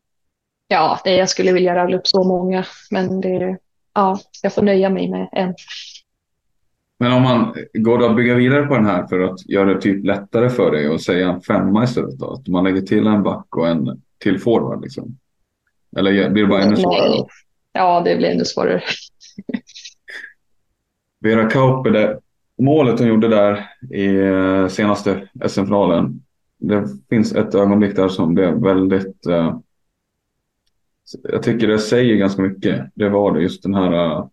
[0.68, 3.58] Ja, det, jag skulle vilja rabbla upp så många, men det,
[3.94, 5.54] ja, jag får nöja mig med en.
[7.00, 9.82] Men om man går det att bygga vidare på den här för att göra det
[9.82, 12.34] typ lättare för dig och säga en femma istället då?
[12.34, 15.18] Att man lägger till en back och en till forward liksom?
[15.98, 17.10] Eller blir det bara ännu svårare?
[17.10, 17.28] Nej.
[17.74, 18.82] Ja, det blir ännu svårare.
[21.20, 22.20] Vera Kauppi, det
[22.60, 26.22] målet hon gjorde där i eh, senaste SM-finalen.
[26.58, 29.26] Det finns ett ögonblick där som blev väldigt...
[29.26, 29.60] Eh,
[31.24, 32.92] jag tycker det säger ganska mycket.
[32.96, 34.28] Det var det just den här eh,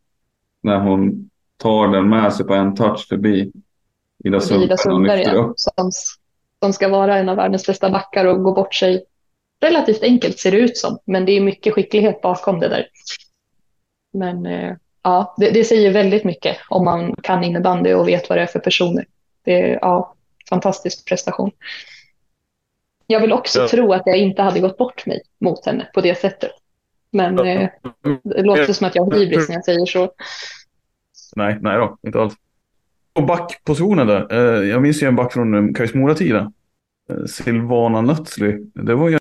[0.62, 3.52] när hon tar den med sig på en touch förbi
[4.24, 5.90] Ida Sundberg ja, som,
[6.62, 9.04] som ska vara en av världens bästa backar och gå bort sig.
[9.60, 12.86] Relativt enkelt ser det ut som, men det är mycket skicklighet bakom det där.
[14.12, 14.76] Men eh,
[15.06, 18.46] ja, det, det säger väldigt mycket om man kan innebandy och vet vad det är
[18.46, 19.06] för personer.
[19.44, 20.14] Det är ja,
[20.48, 21.50] fantastisk prestation.
[23.06, 23.68] Jag vill också Ja.
[23.68, 26.50] tro att jag inte hade gått bort mig mot henne på det sättet.
[27.10, 27.68] Men eh,
[28.22, 30.12] det låter som att jag har hybris när jag säger så.
[31.36, 32.34] Nej, nej då, inte alls.
[33.12, 34.32] Och backpositionen där.
[34.32, 36.52] Eh, jag minns ju en back från um, Kais Mora-tiden.
[37.10, 38.70] Eh, Silvana Nötzli.
[38.74, 39.18] Det var ju...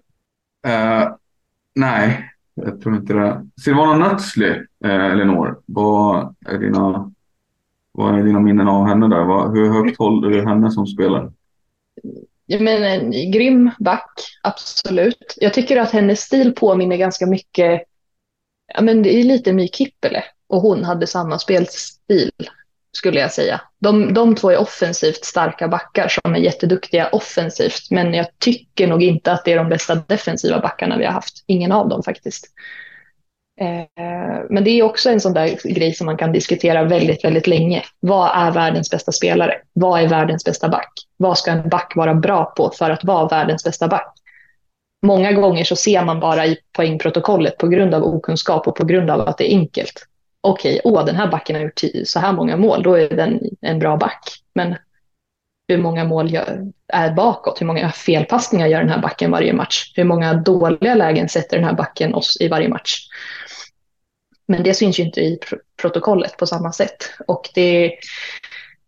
[0.68, 1.08] Eh,
[1.76, 3.48] nej, jag tror inte det.
[3.62, 4.50] Silvana Nötzli,
[4.86, 5.62] eh, Elinor.
[5.66, 7.12] Vad är, dina,
[7.92, 9.24] vad är dina minnen av henne där?
[9.24, 11.32] Vad, hur högt håller du henne som spelare?
[12.46, 14.12] Jag menar, en grym back,
[14.44, 15.34] absolut.
[15.38, 17.82] Jag tycker att hennes stil påminner ganska mycket,
[18.74, 22.32] ja men det är lite My Kippele och hon hade samma spelstil
[22.96, 23.62] skulle jag säga.
[23.80, 29.04] De, de två är offensivt starka backar som är jätteduktiga offensivt, men jag tycker nog
[29.04, 31.44] inte att det är de bästa defensiva backarna vi har haft.
[31.48, 32.46] Ingen av dem faktiskt.
[33.62, 37.48] Eh, Men det är också en sån där grej som man kan diskutera väldigt, väldigt
[37.48, 37.84] länge.
[38.00, 39.54] Vad är världens bästa spelare?
[39.74, 40.92] Vad är världens bästa back?
[41.18, 44.14] Vad ska en back vara bra på för att vara världens bästa back?
[45.06, 49.10] Många gånger så ser man bara i poängprotokollet på grund av okunskap och på grund
[49.10, 50.08] av att det är enkelt.
[50.46, 53.80] Okej, åh, den här backen har gjort så här många mål, då är den en
[53.80, 54.44] bra back.
[54.54, 54.76] Men
[55.68, 57.62] hur många mål gör, är bakåt?
[57.62, 59.92] Hur många felpassningar gör den här backen varje match?
[59.96, 63.08] Hur många dåliga lägen sätter den här backen oss i varje match?
[64.48, 65.40] Men det syns ju inte i
[65.82, 66.98] protokollet på samma sätt.
[67.28, 67.92] Och det,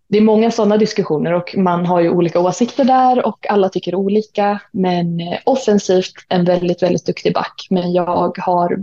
[0.07, 3.95] det är många sådana diskussioner och man har ju olika åsikter där och alla tycker
[3.95, 4.61] olika.
[4.71, 7.67] Men eh, offensivt en väldigt, väldigt duktig back.
[7.69, 8.77] Men jag har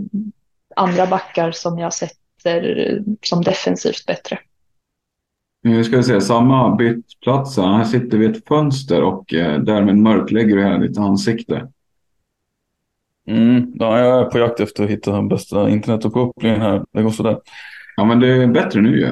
[0.75, 4.39] andra backar som jag sett sätter som defensivt bättre.
[5.63, 7.57] Nu ska vi se, samma bytt plats.
[7.57, 7.77] här.
[7.77, 11.67] Här sitter vi i ett fönster och eh, därmed mörklägger du hela ditt ansikte.
[13.27, 16.85] Mm, ja, jag är på jakt efter att hitta den bästa internetuppkopplingen här.
[16.91, 17.39] Det går sådär.
[17.97, 19.11] Ja, men det är bättre nu ju.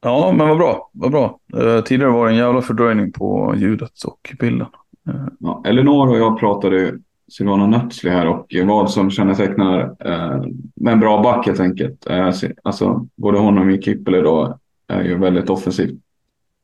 [0.00, 0.90] Ja, men vad bra.
[0.92, 1.40] Vad bra.
[1.56, 4.66] Eh, tidigare var det en jävla fördröjning på ljudet och bilden.
[5.08, 6.98] Eh, Ja, Elinor och jag pratade
[7.32, 10.42] Silvana Nötsli här och vad som kännetecknar eh,
[10.74, 12.06] med en bra back helt enkelt.
[12.06, 12.30] Eh,
[12.62, 16.00] alltså, både hon och Mikipeli Kippele då är ju väldigt offensivt.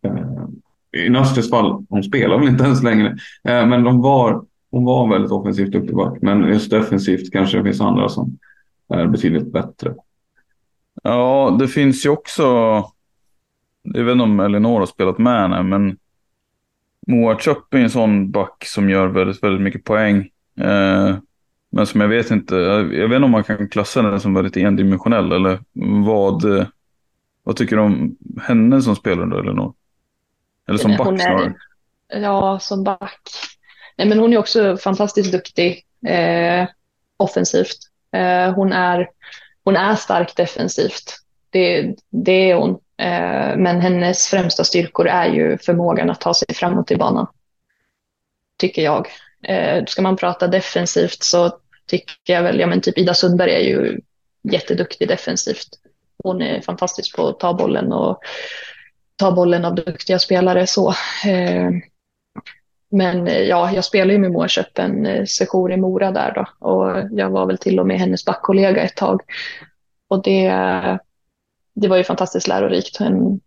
[0.05, 3.07] Eh, I Nöstes fall, hon spelar väl inte ens längre,
[3.45, 6.19] eh, men de var, hon var väldigt offensivt duktig back.
[6.23, 8.39] Men just defensivt kanske det finns andra som
[8.89, 9.95] är betydligt bättre.
[11.03, 12.43] Ja, det finns ju också,
[13.83, 15.97] jag vet inte om Elinor har spelat med henne, men
[17.07, 20.29] Moa Chöpp är en sån back som gör väldigt, väldigt mycket poäng.
[20.61, 21.19] Eh,
[21.71, 24.57] men som jag vet inte, jag vet inte om man kan klassa henne som väldigt
[24.57, 25.61] endimensionell eller
[26.05, 26.67] vad, eh,
[27.43, 29.75] vad tycker du om henne som spelare då, Elinor?
[30.69, 31.55] Eller som Nej, back snarare?
[32.09, 33.21] Ja, som back.
[33.97, 36.69] Nej, men hon är också fantastiskt duktig eh,
[37.17, 37.79] offensivt.
[38.13, 39.09] Eh, hon, är,
[39.65, 41.15] hon är stark defensivt.
[41.51, 42.71] Det, det är hon.
[42.97, 47.27] Eh, men hennes främsta styrkor är ju förmågan att ta sig framåt i banan.
[48.57, 49.07] Tycker jag.
[49.43, 53.61] Eh, ska man prata defensivt så tycker jag väl, ja men typ Ida Sundberg är
[53.61, 54.01] ju
[54.43, 55.69] jätteduktig defensivt.
[56.23, 58.21] Hon är fantastisk på att ta bollen och
[59.17, 60.89] ta bollen av duktiga spelare så.
[61.27, 61.71] Eh,
[62.91, 66.67] men eh, ja, jag spelar ju med Moa en eh, session i Mora där då
[66.67, 69.21] och jag var väl till och med hennes backkollega ett tag.
[70.09, 70.49] Och det,
[71.75, 73.01] det var ju fantastiskt lärorikt.
[73.01, 73.41] En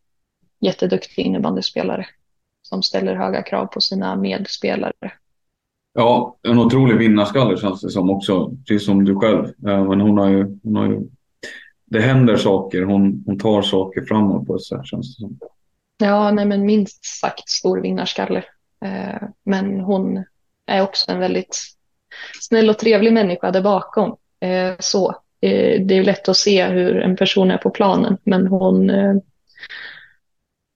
[0.59, 2.07] jätteduktig innebandyspelare
[2.61, 5.11] som ställer höga krav på sina medspelare.
[5.93, 9.45] Ja, en otrolig vinnarskalle känns det som också, precis som du själv.
[9.45, 11.01] Eh, men hon har ju, hon har ju
[11.85, 15.39] det händer saker, hon, hon tar saker framåt på ett sätt känns det som.
[15.97, 18.43] Ja, nej men minst sagt stor vinnarskalle.
[18.85, 20.23] Eh, men hon
[20.67, 21.57] är också en väldigt
[22.39, 24.15] snäll och trevlig människa där bakom.
[24.39, 25.15] Eh, så
[25.87, 28.91] det är lätt att se hur en person är på planen, men hon,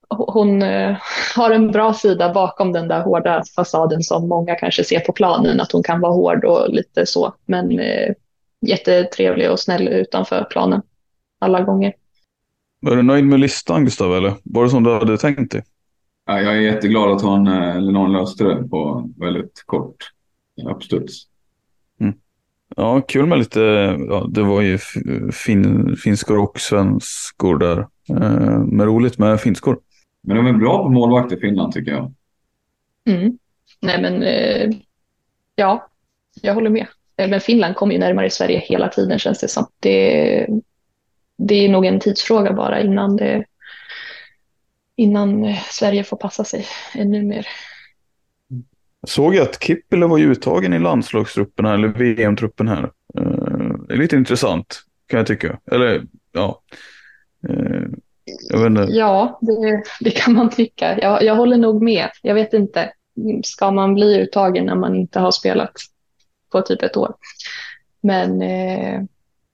[0.08, 0.96] hon eh,
[1.36, 5.60] har en bra sida bakom den där hårda fasaden som många kanske ser på planen,
[5.60, 8.14] att hon kan vara hård och lite så, men eh,
[8.60, 10.82] jättetrevlig och snäll utanför planen
[11.38, 11.92] alla gånger.
[12.80, 14.34] Var du nöjd med listan Gustav eller?
[14.44, 15.64] Var det som du hade tänkt dig?
[16.26, 19.96] Ja, jag är jätteglad att hon, eh, eller någon löste det på väldigt kort
[20.70, 21.26] uppstuds.
[22.76, 23.60] Ja, kul med lite,
[24.08, 24.78] ja, det var ju
[25.32, 27.86] fin, finskor och svenskor där.
[28.66, 29.78] Men roligt med finskor.
[30.26, 32.12] Men de är bra på målvakt i Finland tycker jag.
[33.08, 33.38] Mm.
[33.80, 34.70] Nej, men eh,
[35.54, 35.88] ja,
[36.42, 36.86] jag håller med.
[37.16, 39.66] Eh, Men Finland kommer ju närmare Sverige hela tiden känns det som.
[39.80, 40.46] Det,
[41.38, 43.44] det är nog en tidsfråga bara innan, det,
[44.96, 47.46] innan eh, Sverige får passa sig ännu mer.
[49.06, 52.84] Såg jag att Kippele var ju uttagen i landslagstruppen här, eller VM-truppen här.
[53.18, 55.58] Eh, det är lite intressant, kan jag tycka.
[55.72, 56.62] Eller, ja.
[58.26, 58.92] Jag vet inte.
[58.92, 60.98] Ja, det, det kan man tycka.
[61.00, 62.10] Jag, jag håller nog med.
[62.22, 62.92] Jag vet inte.
[63.44, 65.72] Ska man bli uttagen när man inte har spelat
[66.52, 67.14] på typ ett år?
[68.00, 69.02] Men eh,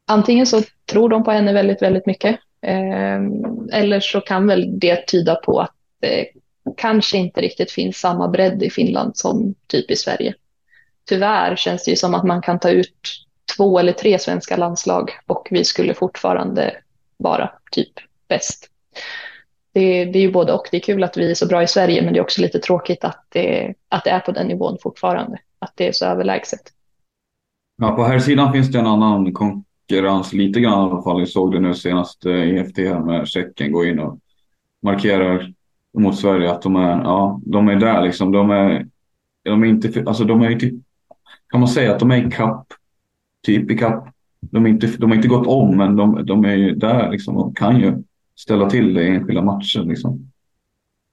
[0.07, 2.39] antingen så tror de på henne väldigt, väldigt mycket.
[2.63, 3.21] Eh,
[3.73, 6.27] eller så kan väl det tyda på att det
[6.77, 10.35] kanske inte riktigt finns samma bredd i Finland som typ i Sverige.
[11.09, 13.27] Tyvärr känns det ju som att man kan ta ut
[13.57, 16.77] två eller tre svenska landslag och vi skulle fortfarande
[17.17, 17.93] vara typ
[18.33, 18.69] bäst.
[19.73, 20.69] Det, det är ju både och.
[20.71, 22.59] Det är kul att vi är så bra i Sverige, men det är också lite
[22.59, 25.39] tråkigt att det, att det är på den nivån fortfarande.
[25.59, 26.61] Att det är så överlägset.
[27.77, 31.19] Ja, på här sidan finns det en annan konkurrens lite grann i alla fall.
[31.19, 34.19] Jag såg det nu senast eh, EFT här med Tjeckien gå in och
[34.83, 35.53] markerar
[35.99, 38.33] mot Sverige att de är, ja, de är där liksom.
[38.33, 38.87] De är,
[39.45, 40.75] de är inte, alltså de är ju typ,
[41.51, 42.67] kan man säga att de är i kapp,
[43.47, 44.09] typ i kapp.
[44.41, 47.37] De, är inte, de har inte gått om, men de, de är ju där liksom
[47.37, 48.03] och kan ju
[48.37, 50.33] ställa till det i enskilda matcher liksom.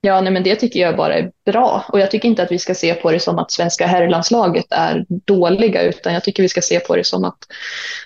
[0.02, 1.86] Ja, nej, men det tycker jag bara är bra.
[1.90, 5.06] Och jag tycker inte att vi ska se på det som att svenska herrlandslaget är
[5.10, 7.38] dåliga, utan jag tycker vi ska se på det som att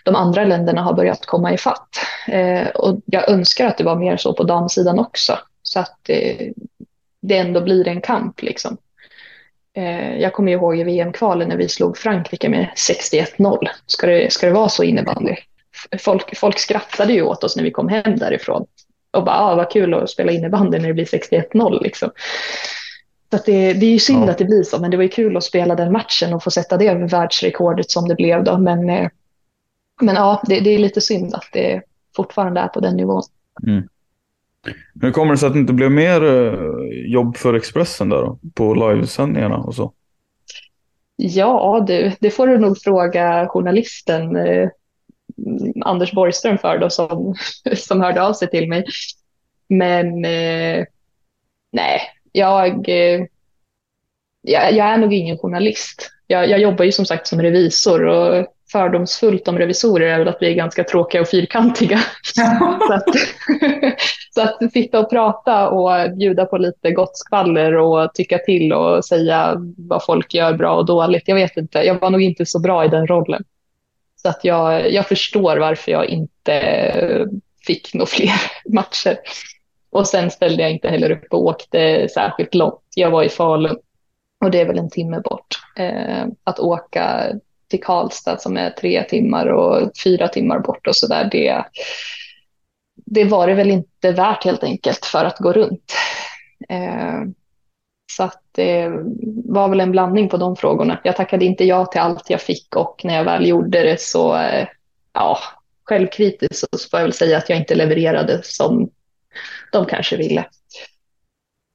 [0.04, 1.90] de andra länderna har börjat komma ifatt.
[2.28, 6.48] Eh, och jag önskar att det var mer så på damsidan också, så att eh,
[7.22, 8.78] det ändå blir en kamp liksom.
[9.74, 13.68] Eh, jag kommer ihåg i VM-kvalen när vi slog Frankrike med 61-0.
[13.86, 15.36] Ska det, ska det vara så innebandy?
[16.00, 18.66] Folk, folk skrattade ju åt oss när vi kom hem därifrån
[19.14, 22.10] och bara, ah, vad kul att spela innebandy när det blir 61-0 liksom.
[23.30, 24.32] Så att det, det är ju synd Ja.
[24.32, 26.52] att det blir så, men det var ju kul att spela den matchen och få
[26.52, 28.58] sätta det världsrekordet som det blev då.
[28.58, 29.10] Men, eh,
[30.02, 31.82] men ja, det, det är lite synd att det
[32.16, 33.24] fortfarande är på den nivån.
[35.02, 36.60] Hur kommer det sig att det inte blev mer eh,
[37.12, 38.40] jobb för Expressen där då?
[38.54, 39.94] På livesändningarna och så?
[41.16, 44.70] Ja, du, det får du nog fråga journalisten eh,
[45.86, 47.36] Anders Borgström för då, som,
[47.76, 48.86] som hörde av sig till mig.
[49.70, 50.86] Men eh,
[51.72, 52.02] nej,
[52.32, 53.26] jag, eh,
[54.42, 56.12] jag, jag är nog ingen journalist.
[56.28, 60.38] Jag, jag jobbar ju som sagt som revisor och fördomsfullt om revisorer är väl att
[60.42, 62.00] vi är ganska tråkiga och fyrkantiga.
[62.88, 63.10] så, att,
[64.34, 69.06] så att sitta och prata och bjuda på lite gott skvaller och tycka till och
[69.06, 71.24] säga vad folk gör bra och dåligt.
[71.26, 73.44] Jag vet inte, jag var nog inte så bra i den rollen.
[74.24, 77.28] Så att jag, jag förstår varför jag inte
[77.68, 78.34] fick några fler
[78.66, 79.18] matcher.
[79.90, 82.82] Och sen ställde jag inte heller upp och åkte särskilt långt.
[82.96, 83.78] Jag var i Falun
[84.46, 85.48] och det är väl en timme bort.
[85.78, 87.32] Eh, att åka
[87.68, 91.66] till Karlstad som är tre timmar och fyra timmar bort och sådär, det,
[92.96, 95.94] det var det väl inte värt helt enkelt för att gå runt.
[96.70, 97.22] Eh,
[98.12, 98.92] så att det
[99.46, 101.00] var väl en blandning på de frågorna.
[101.04, 104.36] Jag tackade inte ja till allt jag fick och när jag väl gjorde det så,
[104.36, 104.68] eh,
[105.14, 105.38] ja,
[105.84, 108.90] självkritiskt så får jag väl säga att jag inte levererade som
[109.72, 110.46] de kanske ville.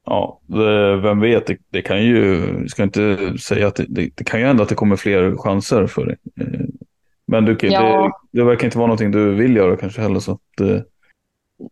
[0.06, 4.24] Ja, det, vem vet, det, det, kan ju, ska inte säga att det, det, det,
[4.24, 6.16] kan ju hända att det kommer fler chanser för dig.
[6.40, 6.60] Eh,
[7.26, 8.20] men du, ja.
[8.32, 10.20] det, verkar inte vara någonting du vill göra kanske heller.
[10.20, 10.84] Så det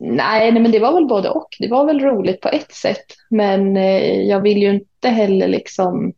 [0.01, 1.49] nej, nej, men det var väl både och.
[1.59, 6.13] Det var väl roligt på ett sätt, men eh, jag vill ju inte heller liksom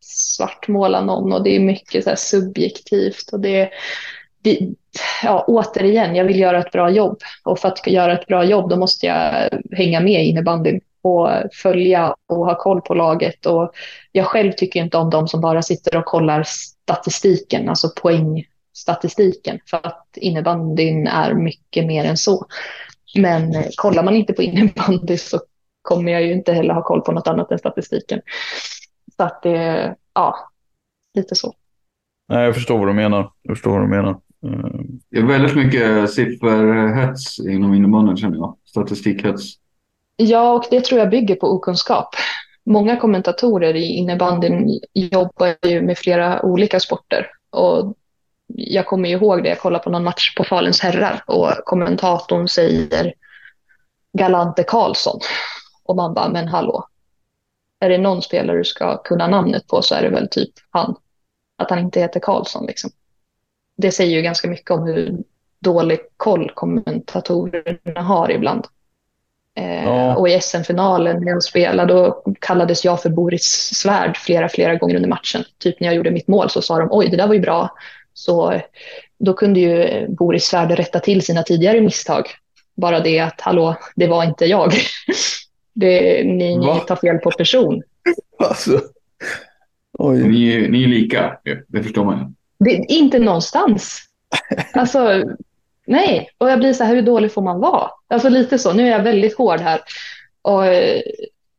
[0.00, 3.70] svartmåla någon och det är mycket så subjektivt och det,
[4.42, 4.58] det,
[5.22, 8.70] ja, återigen, jag vill göra ett bra jobb och för att göra ett bra jobb
[8.70, 11.28] då måste jag hänga med innebandyn och
[11.62, 13.46] följa och ha koll på laget.
[13.46, 13.72] Och
[14.12, 19.86] jag själv tycker inte om de som bara sitter och kollar statistiken, alltså poängstatistiken, för
[19.86, 22.46] att innebandyn är mycket mer än så.
[23.14, 25.40] Men eh, kollar man inte på innebandy så
[25.82, 28.20] kommer jag ju inte heller ha koll på något annat än statistiken.
[29.16, 30.36] Så att det, ja,
[31.14, 31.54] lite så.
[32.28, 33.30] Nej, jag förstår vad du menar.
[33.42, 34.20] Jag förstår vad du menar.
[35.10, 38.56] Det är väldigt mycket sifferhets inom innebandyn känner jag.
[38.64, 39.54] Statistikhets.
[40.16, 42.08] Ja, och det tror jag bygger på okunskap.
[42.64, 47.26] Många kommentatorer i innebandyn jobbar ju med flera olika sporter.
[47.50, 47.94] Och
[48.54, 53.14] jag kommer ihåg det, jag kollade på någon match på Faluns herrar och kommentatorn säger
[54.12, 55.20] Galante Karlsson.
[55.84, 56.88] Och man bara, men hallå.
[57.80, 60.96] Är det någon spelare du ska kunna namnet på så är det väl typ han.
[61.56, 62.90] Att han inte heter Karlsson liksom.
[63.76, 65.16] Det säger ju ganska mycket om hur
[65.60, 68.66] dålig koll kommentatorerna har ibland.
[69.54, 70.16] Eh, ja.
[70.16, 74.96] Och i SM-finalen när jag spelade då kallades jag för Boris Svärd flera, flera gånger
[74.96, 75.44] under matchen.
[75.58, 77.70] Typ när jag gjorde mitt mål så sa de oj, det där var ju bra.
[78.18, 78.60] Så
[79.18, 82.26] då kunde ju Boris Svärd rätta till sina tidigare misstag.
[82.76, 84.72] Bara det att hallå, det var inte jag.
[85.72, 87.82] Det, ni, ni tar fel på person.
[88.38, 88.80] Alltså.
[89.98, 91.38] Ni, ni är lika,
[91.68, 92.34] det förstår man.
[92.58, 94.00] Det, inte någonstans.
[94.72, 95.24] Alltså,
[95.86, 97.90] Nej, och jag blir så här, hur dålig får man vara?
[98.08, 99.80] Alltså lite så, nu är jag väldigt hård här.
[100.42, 100.62] Och,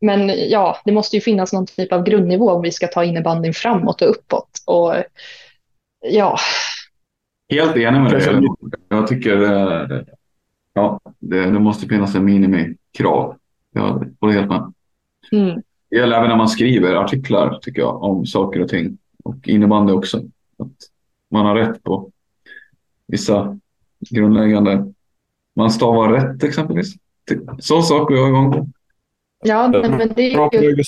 [0.01, 3.53] men ja, det måste ju finnas någon typ av grundnivå om vi ska ta innebandyn
[3.53, 4.49] framåt och uppåt.
[4.65, 4.95] Och
[6.01, 6.37] ja.
[7.49, 8.47] Helt enig med dig.
[8.89, 9.37] Jag tycker
[10.73, 13.35] ja, det, det måste finnas en minimikrav.
[13.71, 14.73] Jag håller helt med.
[15.31, 15.61] Mm.
[15.89, 18.97] Det gäller även när man skriver artiklar tycker jag om saker och ting.
[19.23, 20.17] Och innebandy också.
[20.57, 20.77] Att
[21.29, 22.11] man har rätt på
[23.07, 23.59] vissa
[24.09, 24.93] grundläggande.
[25.55, 26.93] Man stavar rätt exempelvis.
[27.59, 28.67] Så saker jag igång på.
[29.43, 30.83] Ja, men det är ju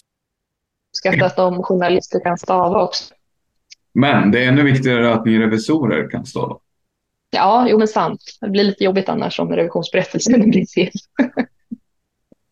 [0.91, 3.13] uppskattat om journalister kan stava också.
[3.93, 6.57] Men det är ännu viktigare att ni revisorer kan stava.
[7.29, 8.21] Ja, jo men sant.
[8.41, 10.91] Det blir lite jobbigt annars om revisionsberättelsen blir fel.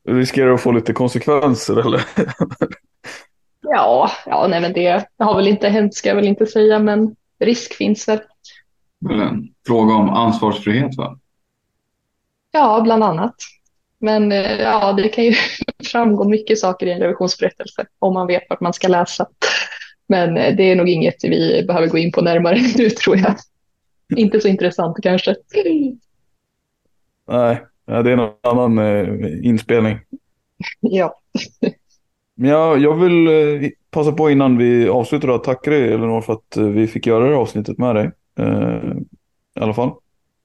[0.08, 2.06] Riskerar att få lite konsekvenser eller?
[3.62, 7.16] ja, ja nej, men det har väl inte hänt ska jag väl inte säga, men
[7.40, 8.20] risk finns väl
[9.00, 11.20] väl en fråga om ansvarsfrihet va?
[12.52, 13.36] Ja, bland annat.
[14.00, 15.34] Men eh, ja, det kan ju
[15.84, 19.28] framgå mycket saker i en revisionsberättelse om man vet vart man ska läsa.
[20.10, 23.36] Men eh, det är nog inget vi behöver gå in på närmare nu tror jag.
[24.16, 25.36] Inte så intressant kanske.
[27.28, 30.00] Nej, det är en annan eh, inspelning.
[30.82, 31.16] Ja.
[32.36, 36.58] Men jag, jag vill passa på innan vi avslutar att tacka dig Elinor för att
[36.58, 38.12] vi fick göra det här avsnittet med dig.
[38.40, 38.92] Eh,
[39.56, 39.92] I alla fall.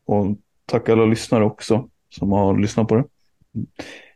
[0.07, 0.27] Och
[0.66, 3.05] tacka alla lyssnare också som har lyssnat på det.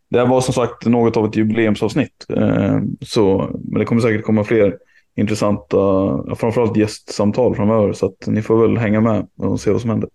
[0.08, 2.26] Det här var som sagt något av ett jubileumsavsnitt.
[2.36, 4.78] Eh, så, men det kommer säkert komma fler
[5.18, 5.76] intressanta,
[6.34, 7.92] framförallt gästsamtal framöver.
[7.92, 10.08] Så att ni får väl hänga med och se vad som händer.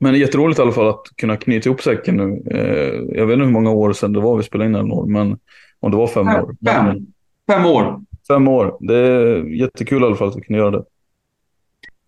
[0.00, 2.42] Men det är jätteroligt i alla fall att kunna knyta ihop säcken nu.
[2.50, 5.06] Eh, jag vet inte hur många år sedan det var vi spelade in den år,
[5.06, 5.38] men
[5.80, 6.56] om det var fem år.
[6.66, 7.06] Fem,
[7.50, 8.00] fem år.
[8.28, 8.76] Fem år.
[8.80, 10.84] Det är jättekul i alla fall att vi kunna göra det.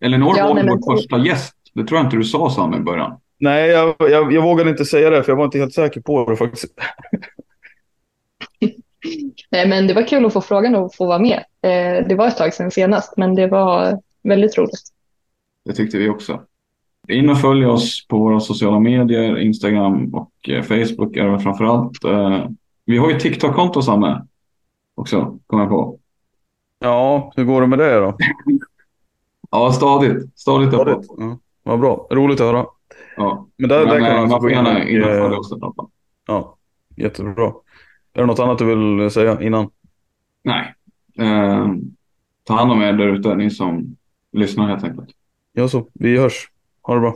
[0.01, 1.55] Elinor ja, var nej, vår första gäst.
[1.73, 3.19] Det tror jag inte du sa Sam i början.
[3.37, 6.29] Nej, jag, jag, jag vågade inte säga det för jag var inte helt säker på
[6.29, 6.65] det faktiskt.
[9.53, 11.43] Nej, men det var kul att få frågan och få vara med.
[11.61, 14.81] Eh, det var ett tag sedan senast, men det var väldigt roligt.
[15.65, 16.41] Det tyckte vi också.
[17.07, 21.63] In och följ oss på våra sociala medier, Instagram och eh, Facebook är det framför
[21.65, 22.03] allt.
[22.03, 22.45] Eh,
[22.85, 24.21] vi har ju TikTok-konto Samme
[24.95, 25.99] också, kom jag på.
[26.79, 28.17] Ja, hur går det med det då?
[29.51, 30.39] Ja, stadigt.
[30.39, 31.05] Stadigt uppåt.
[31.17, 32.07] Ja, vad bra.
[32.11, 32.65] Roligt att höra.
[33.17, 33.47] Ja.
[33.57, 35.51] Men där, där Men, kan eh, man, man får gärna in och eh, följa oss.
[35.51, 35.87] i alla fall.
[36.27, 36.57] Ja,
[36.95, 37.53] jättebra.
[38.13, 39.69] Är det något annat du vill säga innan?
[40.43, 40.73] Nej.
[41.19, 41.67] Eh,
[42.43, 43.97] ta hand om er där ute, ni som
[44.31, 45.09] lyssnar helt enkelt.
[45.53, 45.87] Ja, så.
[45.93, 46.49] Vi hörs.
[46.81, 47.15] Ha det bra.